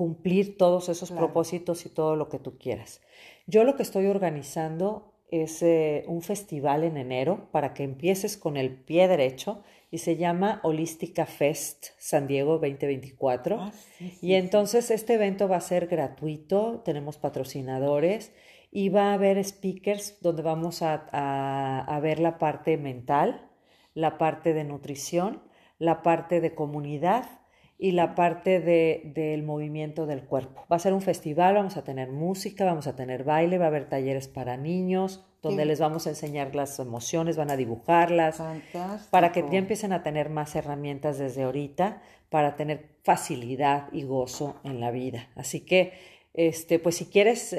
cumplir 0.00 0.56
todos 0.56 0.88
esos 0.88 1.10
Claro. 1.10 1.26
propósitos 1.26 1.84
y 1.84 1.90
todo 1.90 2.16
lo 2.16 2.30
que 2.30 2.38
tú 2.38 2.56
quieras. 2.56 3.02
Yo 3.46 3.64
lo 3.64 3.76
que 3.76 3.82
estoy 3.82 4.06
organizando 4.06 5.12
es 5.30 5.62
eh, 5.62 6.04
un 6.08 6.22
festival 6.22 6.84
en 6.84 6.96
enero 6.96 7.48
para 7.52 7.74
que 7.74 7.82
empieces 7.84 8.38
con 8.38 8.56
el 8.56 8.70
pie 8.88 9.08
derecho 9.08 9.62
y 9.90 9.98
se 9.98 10.16
llama 10.16 10.60
Holística 10.62 11.26
Fest 11.26 11.88
San 11.98 12.26
Diego 12.26 12.52
2024. 12.58 13.56
Ah, 13.60 13.72
sí, 13.98 14.08
sí, 14.10 14.26
Y 14.26 14.34
entonces 14.36 14.90
este 14.90 15.14
evento 15.14 15.48
va 15.48 15.56
a 15.56 15.60
ser 15.60 15.86
gratuito, 15.86 16.80
tenemos 16.82 17.18
patrocinadores 17.18 18.32
y 18.72 18.88
va 18.88 19.10
a 19.10 19.14
haber 19.14 19.36
speakers 19.44 20.16
donde 20.22 20.40
vamos 20.42 20.80
a, 20.80 21.06
a- 21.12 21.80
a 21.94 22.00
ver 22.00 22.20
la 22.20 22.38
parte 22.38 22.78
mental, 22.78 23.50
la 23.94 24.16
parte 24.16 24.54
de 24.54 24.64
nutrición, 24.64 25.42
la 25.78 26.00
parte 26.02 26.40
de 26.40 26.54
comunidad 26.54 27.39
y 27.82 27.92
la 27.92 28.14
parte 28.14 28.60
de- 28.60 29.10
del 29.14 29.42
movimiento 29.42 30.04
del 30.06 30.22
cuerpo. 30.24 30.66
Va 30.70 30.76
a 30.76 30.78
ser 30.78 30.92
un 30.92 31.00
festival, 31.00 31.54
vamos 31.54 31.76
a 31.78 31.82
tener 31.84 32.10
música, 32.12 32.64
vamos 32.66 32.86
a 32.86 32.94
tener 32.94 33.24
baile, 33.24 33.56
va 33.58 33.64
a 33.64 33.68
haber 33.68 33.88
talleres 33.88 34.28
para 34.28 34.56
niños, 34.58 35.24
donde 35.42 35.64
les 35.64 35.80
vamos 35.80 36.06
a 36.06 36.10
enseñar 36.10 36.54
las 36.54 36.78
emociones, 36.78 37.38
van 37.38 37.50
a 37.50 37.56
dibujarlas, 37.56 38.36
Fantástico. 38.36 39.10
para 39.10 39.32
que 39.32 39.40
ya 39.50 39.56
empiecen 39.58 39.94
a 39.94 40.02
tener 40.02 40.28
más 40.28 40.54
herramientas 40.54 41.18
desde 41.18 41.44
ahorita 41.44 42.02
para 42.28 42.54
tener 42.56 42.90
facilidad 43.02 43.88
y 43.92 44.02
gozo 44.02 44.56
en 44.62 44.80
la 44.80 44.90
vida. 44.90 45.28
Así 45.34 45.60
que, 45.60 45.94
este, 46.34 46.78
pues 46.78 46.96
si 46.96 47.06
quieres 47.06 47.52
eh, 47.54 47.58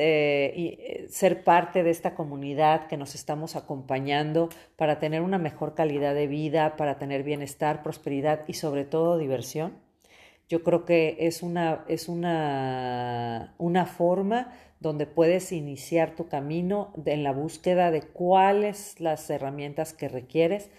eh, 0.55 1.07
ser 1.09 1.43
parte 1.43 1.81
de 1.83 1.89
esta 1.89 2.13
comunidad 2.13 2.85
que 2.87 2.95
nos 2.97 3.15
estamos 3.15 3.55
acompañando 3.55 4.49
para 4.77 4.99
tener 4.99 5.21
una 5.23 5.39
mejor 5.39 5.73
calidad 5.73 6.13
de 6.13 6.27
vida, 6.27 6.75
para 6.77 6.99
tener 6.99 7.23
bienestar, 7.23 7.81
prosperidad 7.81 8.41
y 8.47 8.53
sobre 8.53 8.85
todo 8.85 9.17
diversión, 9.17 9.73
yo 10.51 10.63
creo 10.63 10.83
que 10.83 11.15
es 11.21 11.43
una, 11.43 11.85
es 11.87 12.09
una, 12.09 13.55
una 13.57 13.85
forma 13.85 14.51
donde 14.81 15.05
puedes 15.05 15.53
iniciar 15.53 16.13
tu 16.17 16.27
camino 16.27 16.91
en 17.05 17.23
la 17.23 17.31
búsqueda 17.31 17.89
de 17.89 18.01
cuáles 18.01 18.99
las 18.99 19.29
herramientas 19.29 19.93
que 19.93 20.09
requieres 20.09 20.69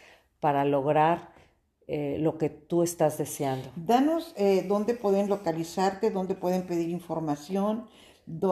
para 0.41 0.67
lograr 0.67 1.31
eh, 1.87 2.19
lo 2.21 2.37
que 2.37 2.51
tú 2.51 2.83
estás 2.83 3.17
deseando. 3.17 3.71
Danos 3.75 4.35
eh, 4.37 4.67
dónde 4.69 4.93
pueden 4.93 5.31
localizarte, 5.31 6.11
dónde 6.11 6.35
pueden 6.35 6.67
pedir 6.67 6.91
información, 6.91 7.87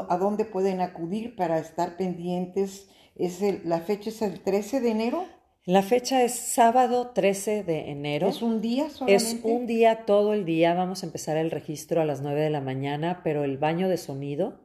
a 0.09 0.17
dónde 0.17 0.47
pueden 0.47 0.81
acudir 0.81 1.37
para 1.37 1.59
estar 1.59 1.99
pendientes. 1.99 2.89
Es 3.15 3.43
la 3.67 3.81
fecha 3.81 4.09
es 4.09 4.23
el 4.23 4.41
13 4.41 4.81
de 4.81 4.91
enero. 4.91 5.27
La 5.67 5.83
fecha 5.83 6.23
es 6.23 6.35
sábado 6.35 7.11
13 7.11 7.65
de 7.65 7.91
enero. 7.91 8.29
¿Es 8.29 8.41
un 8.41 8.63
día 8.63 8.89
solamente? 8.89 9.15
Es 9.15 9.41
un 9.43 9.67
día, 9.67 10.07
todo 10.07 10.33
el 10.33 10.47
día. 10.47 10.73
Vamos 10.73 11.03
a 11.03 11.07
empezar 11.07 11.37
el 11.37 11.51
registro 11.51 12.01
a 12.01 12.07
las 12.07 12.23
9 12.23 12.41
de 12.41 12.49
la 12.49 12.63
mañana, 12.63 13.21
pero 13.23 13.45
el 13.45 13.59
baño 13.59 13.91
de 13.91 13.99
sonido, 13.99 14.59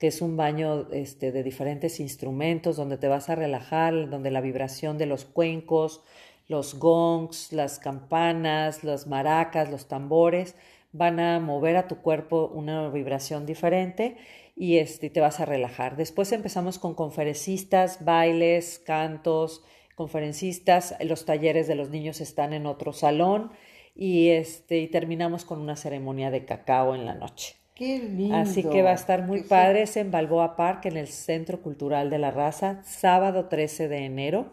que 0.00 0.08
es 0.08 0.20
un 0.20 0.36
baño 0.36 0.88
este, 0.90 1.30
de 1.30 1.44
diferentes 1.44 2.00
instrumentos 2.00 2.76
donde 2.76 2.98
te 2.98 3.06
vas 3.06 3.30
a 3.30 3.36
relajar, 3.36 4.10
donde 4.10 4.32
la 4.32 4.40
vibración 4.40 4.98
de 4.98 5.06
los 5.06 5.24
cuencos, 5.24 6.02
los 6.48 6.80
gongs, 6.80 7.52
las 7.52 7.78
campanas, 7.78 8.82
las 8.82 9.06
maracas, 9.06 9.70
los 9.70 9.86
tambores 9.86 10.56
van 10.90 11.20
a 11.20 11.38
mover 11.38 11.76
a 11.76 11.86
tu 11.86 11.98
cuerpo 11.98 12.50
una 12.52 12.88
vibración 12.88 13.46
diferente 13.46 14.16
y 14.56 14.78
este, 14.78 15.10
te 15.10 15.20
vas 15.20 15.38
a 15.38 15.44
relajar. 15.44 15.96
Después 15.96 16.32
empezamos 16.32 16.80
con 16.80 16.96
conferencistas, 16.96 18.04
bailes, 18.04 18.80
cantos, 18.80 19.62
conferencistas, 20.00 20.94
los 21.04 21.26
talleres 21.26 21.68
de 21.68 21.74
los 21.74 21.90
niños 21.90 22.22
están 22.22 22.54
en 22.54 22.64
otro 22.64 22.94
salón 22.94 23.50
y, 23.94 24.30
este, 24.30 24.78
y 24.78 24.86
terminamos 24.88 25.44
con 25.44 25.60
una 25.60 25.76
ceremonia 25.76 26.30
de 26.30 26.46
cacao 26.46 26.94
en 26.94 27.04
la 27.04 27.12
noche. 27.14 27.56
Qué 27.74 27.98
lindo. 27.98 28.34
Así 28.34 28.62
que 28.62 28.80
va 28.80 28.92
a 28.92 28.94
estar 28.94 29.26
muy 29.26 29.42
padre, 29.42 29.82
es 29.82 29.98
en 29.98 30.10
Balboa 30.10 30.56
Park, 30.56 30.86
en 30.86 30.96
el 30.96 31.06
Centro 31.06 31.60
Cultural 31.60 32.08
de 32.08 32.16
la 32.16 32.30
Raza, 32.30 32.80
sábado 32.82 33.44
13 33.48 33.88
de 33.88 33.98
enero. 34.06 34.52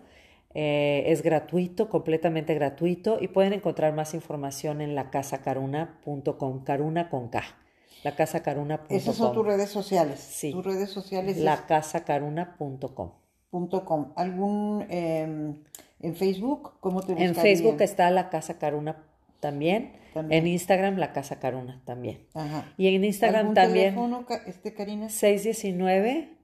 Eh, 0.54 1.04
es 1.08 1.22
gratuito, 1.24 1.88
completamente 1.90 2.54
gratuito 2.54 3.18
y 3.22 3.30
pueden 3.30 3.54
encontrar 3.54 3.94
más 3.94 4.14
información 4.14 4.82
en 4.82 4.96
lacasacaruna.com, 4.96 6.64
caruna 6.66 7.10
con 7.10 7.30
K, 7.30 7.42
lacasacaruna.com. 8.04 8.98
Esas 8.98 9.16
son 9.16 9.34
tus 9.34 9.46
redes 9.46 9.70
sociales. 9.70 10.20
Sí. 10.20 10.52
Tus 10.52 10.66
redes 10.66 10.90
sociales. 10.90 11.38
es- 11.38 11.44
lacasacaruna.com. 13.52 14.14
¿Algún 14.16 14.86
em, 14.90 15.64
en 16.00 16.16
Facebook? 16.16 16.80
¿Cómo 16.80 17.02
te 17.02 17.14
En 17.14 17.36
Facebook 17.36 17.82
está 17.82 18.10
la 18.12 18.30
Casa 18.30 18.58
Caruna 18.58 19.04
también. 19.40 19.94
En 20.16 20.48
Instagram 20.48 20.98
la 20.98 21.14
Casa 21.14 21.40
Caruna 21.40 21.82
también. 21.86 22.28
Ajá. 22.34 22.74
Y 22.78 22.88
en 22.88 23.04
Instagram 23.04 23.54
también. 23.54 23.96
teléfono, 23.96 24.26
este, 24.48 24.74
Karina? 24.74 25.10
619 25.10 26.38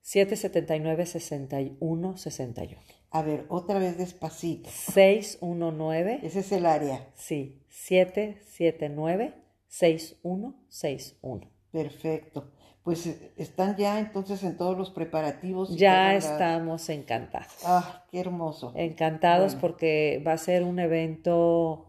779 0.00 1.06
6161. 1.06 2.82
A 3.10 3.22
ver, 3.22 3.46
otra 3.48 3.78
vez 3.78 3.96
despacito. 3.98 4.68
619. 4.70 6.20
Ese 6.22 6.40
es 6.40 6.50
el 6.52 6.66
área. 6.66 7.08
Sí, 7.14 7.62
779 7.68 9.34
6161. 9.68 11.50
Perfecto. 11.70 12.50
Pues 12.82 13.06
eh, 13.06 13.32
están 13.36 13.76
ya 13.76 14.00
entonces 14.00 14.42
en 14.42 14.56
todos 14.56 14.76
los 14.76 14.90
preparativos. 14.90 15.76
Ya 15.76 16.14
estamos 16.14 16.88
encantados. 16.88 17.58
Ah, 17.64 18.04
qué 18.10 18.18
hermoso. 18.18 18.72
Encantados 18.74 19.54
porque 19.54 20.22
va 20.26 20.32
a 20.32 20.38
ser 20.38 20.64
un 20.64 20.78
evento, 20.80 21.86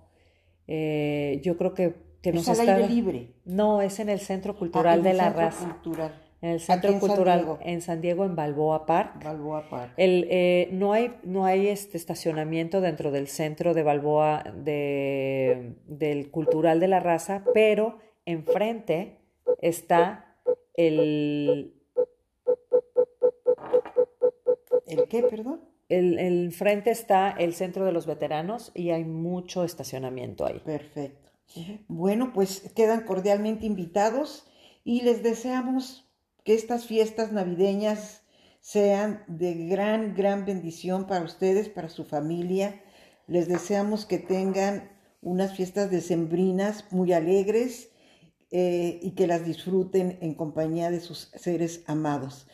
eh, 0.67 1.41
yo 1.43 1.57
creo 1.57 1.73
que, 1.73 1.95
que 2.21 2.31
nos 2.31 2.47
¿Es 2.47 2.59
al 2.59 2.69
aire 2.69 2.87
libre? 2.87 3.33
No, 3.43 3.81
es 3.81 3.99
en 3.99 4.09
el 4.09 4.19
Centro 4.19 4.55
Cultural 4.55 4.99
ah, 4.99 5.03
de 5.03 5.13
la 5.13 5.29
Raza. 5.31 5.67
Cultural. 5.81 6.19
En 6.43 6.49
el 6.49 6.59
Centro 6.59 6.99
Cultural 6.99 7.57
en 7.61 7.81
San 7.81 8.01
Diego, 8.01 8.25
en 8.25 8.35
Balboa 8.35 8.85
Park. 8.85 9.23
Balboa 9.23 9.69
Park. 9.69 9.93
El, 9.95 10.27
eh, 10.29 10.67
no 10.73 10.91
hay, 10.91 11.15
no 11.23 11.45
hay 11.45 11.69
este 11.69 11.95
estacionamiento 11.97 12.81
dentro 12.81 13.11
del 13.11 13.29
centro 13.29 13.73
de 13.73 13.81
Balboa 13.81 14.43
de, 14.53 15.77
del 15.87 16.29
Cultural 16.29 16.81
de 16.81 16.89
la 16.89 16.99
Raza, 16.99 17.45
pero 17.53 17.99
enfrente 18.25 19.21
está 19.61 20.32
el... 20.73 21.79
¿El 24.87 25.07
qué, 25.07 25.23
perdón? 25.23 25.61
El, 25.89 26.19
el 26.19 26.51
frente 26.51 26.91
está 26.91 27.31
el 27.31 27.53
centro 27.53 27.85
de 27.85 27.91
los 27.91 28.05
veteranos 28.05 28.71
y 28.73 28.91
hay 28.91 29.05
mucho 29.05 29.63
estacionamiento 29.63 30.45
ahí. 30.45 30.59
Perfecto. 30.59 31.31
Bueno, 31.87 32.31
pues 32.33 32.71
quedan 32.75 33.05
cordialmente 33.05 33.65
invitados 33.65 34.47
y 34.83 35.01
les 35.01 35.23
deseamos 35.23 36.09
que 36.43 36.53
estas 36.53 36.85
fiestas 36.85 37.31
navideñas 37.31 38.23
sean 38.59 39.23
de 39.27 39.53
gran, 39.53 40.15
gran 40.15 40.45
bendición 40.45 41.05
para 41.05 41.23
ustedes, 41.25 41.69
para 41.69 41.89
su 41.89 42.05
familia. 42.05 42.81
Les 43.27 43.47
deseamos 43.47 44.05
que 44.05 44.17
tengan 44.17 44.91
unas 45.21 45.55
fiestas 45.55 45.91
decembrinas 45.91 46.85
muy 46.91 47.13
alegres 47.13 47.91
eh, 48.55 48.99
y 49.01 49.15
que 49.15 49.25
las 49.25 49.47
disfruten 49.47 50.19
en 50.21 50.35
compañía 50.35 50.91
de 50.91 50.99
sus 50.99 51.31
seres 51.33 51.83
amados. 51.87 52.45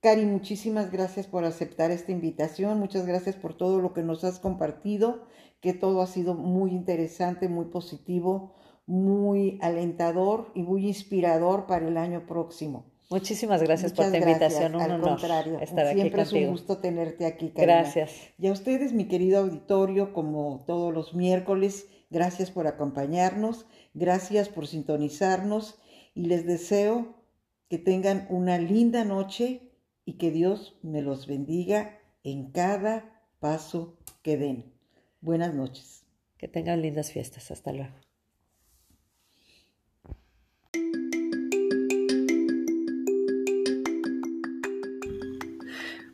Cari, 0.00 0.24
muchísimas 0.24 0.92
gracias 0.92 1.26
por 1.26 1.44
aceptar 1.44 1.90
esta 1.90 2.12
invitación, 2.12 2.78
muchas 2.78 3.04
gracias 3.04 3.34
por 3.34 3.54
todo 3.54 3.80
lo 3.80 3.92
que 3.92 4.04
nos 4.04 4.22
has 4.22 4.38
compartido, 4.38 5.26
que 5.60 5.72
todo 5.72 6.02
ha 6.02 6.06
sido 6.06 6.34
muy 6.34 6.70
interesante, 6.70 7.48
muy 7.48 7.64
positivo, 7.64 8.54
muy 8.86 9.58
alentador 9.60 10.52
y 10.54 10.62
muy 10.62 10.86
inspirador 10.86 11.66
para 11.66 11.88
el 11.88 11.96
año 11.96 12.26
próximo. 12.28 12.84
Muchísimas 13.10 13.60
gracias 13.60 13.92
por 13.92 14.08
tu 14.08 14.16
invitación. 14.16 14.76
Un 14.76 14.82
Al 14.82 15.00
contrario, 15.00 15.58
siempre 15.66 16.22
es 16.22 16.32
un 16.32 16.46
gusto 16.46 16.78
tenerte 16.78 17.26
aquí. 17.26 17.50
Karina. 17.50 17.80
Gracias. 17.80 18.12
Y 18.38 18.46
a 18.46 18.52
ustedes, 18.52 18.92
mi 18.92 19.08
querido 19.08 19.40
auditorio, 19.40 20.12
como 20.12 20.62
todos 20.64 20.94
los 20.94 21.12
miércoles, 21.12 21.88
gracias 22.08 22.52
por 22.52 22.68
acompañarnos, 22.68 23.66
gracias 23.94 24.48
por 24.48 24.66
sintonizarnos 24.66 25.78
y 26.14 26.26
les 26.26 26.46
deseo 26.46 27.14
que 27.68 27.78
tengan 27.78 28.26
una 28.30 28.58
linda 28.58 29.04
noche 29.04 29.70
y 30.04 30.14
que 30.14 30.30
Dios 30.30 30.78
me 30.82 31.02
los 31.02 31.26
bendiga 31.26 31.98
en 32.24 32.50
cada 32.50 33.22
paso 33.38 33.96
que 34.22 34.36
den. 34.36 34.72
Buenas 35.20 35.54
noches. 35.54 36.04
Que 36.36 36.48
tengan 36.48 36.82
lindas 36.82 37.12
fiestas. 37.12 37.50
Hasta 37.50 37.72
luego. 37.72 37.94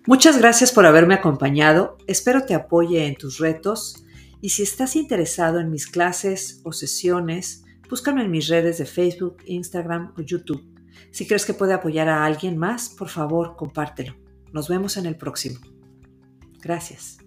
Muchas 0.08 0.38
gracias 0.38 0.70
por 0.70 0.86
haberme 0.86 1.14
acompañado, 1.14 1.98
espero 2.06 2.44
te 2.46 2.54
apoye 2.54 3.06
en 3.06 3.16
tus 3.16 3.38
retos 3.38 4.04
y 4.40 4.50
si 4.50 4.62
estás 4.62 4.94
interesado 4.94 5.58
en 5.58 5.68
mis 5.68 5.88
clases 5.88 6.60
o 6.62 6.72
sesiones, 6.72 7.64
búscame 7.88 8.22
en 8.22 8.30
mis 8.30 8.48
redes 8.48 8.78
de 8.78 8.86
Facebook, 8.86 9.38
Instagram 9.46 10.12
o 10.16 10.22
YouTube. 10.22 10.64
Si 11.10 11.26
crees 11.26 11.44
que 11.44 11.54
puede 11.54 11.74
apoyar 11.74 12.08
a 12.08 12.24
alguien 12.24 12.56
más, 12.56 12.88
por 12.90 13.08
favor, 13.08 13.56
compártelo. 13.56 14.14
Nos 14.52 14.68
vemos 14.68 14.96
en 14.96 15.06
el 15.06 15.16
próximo. 15.16 15.58
Gracias. 16.62 17.18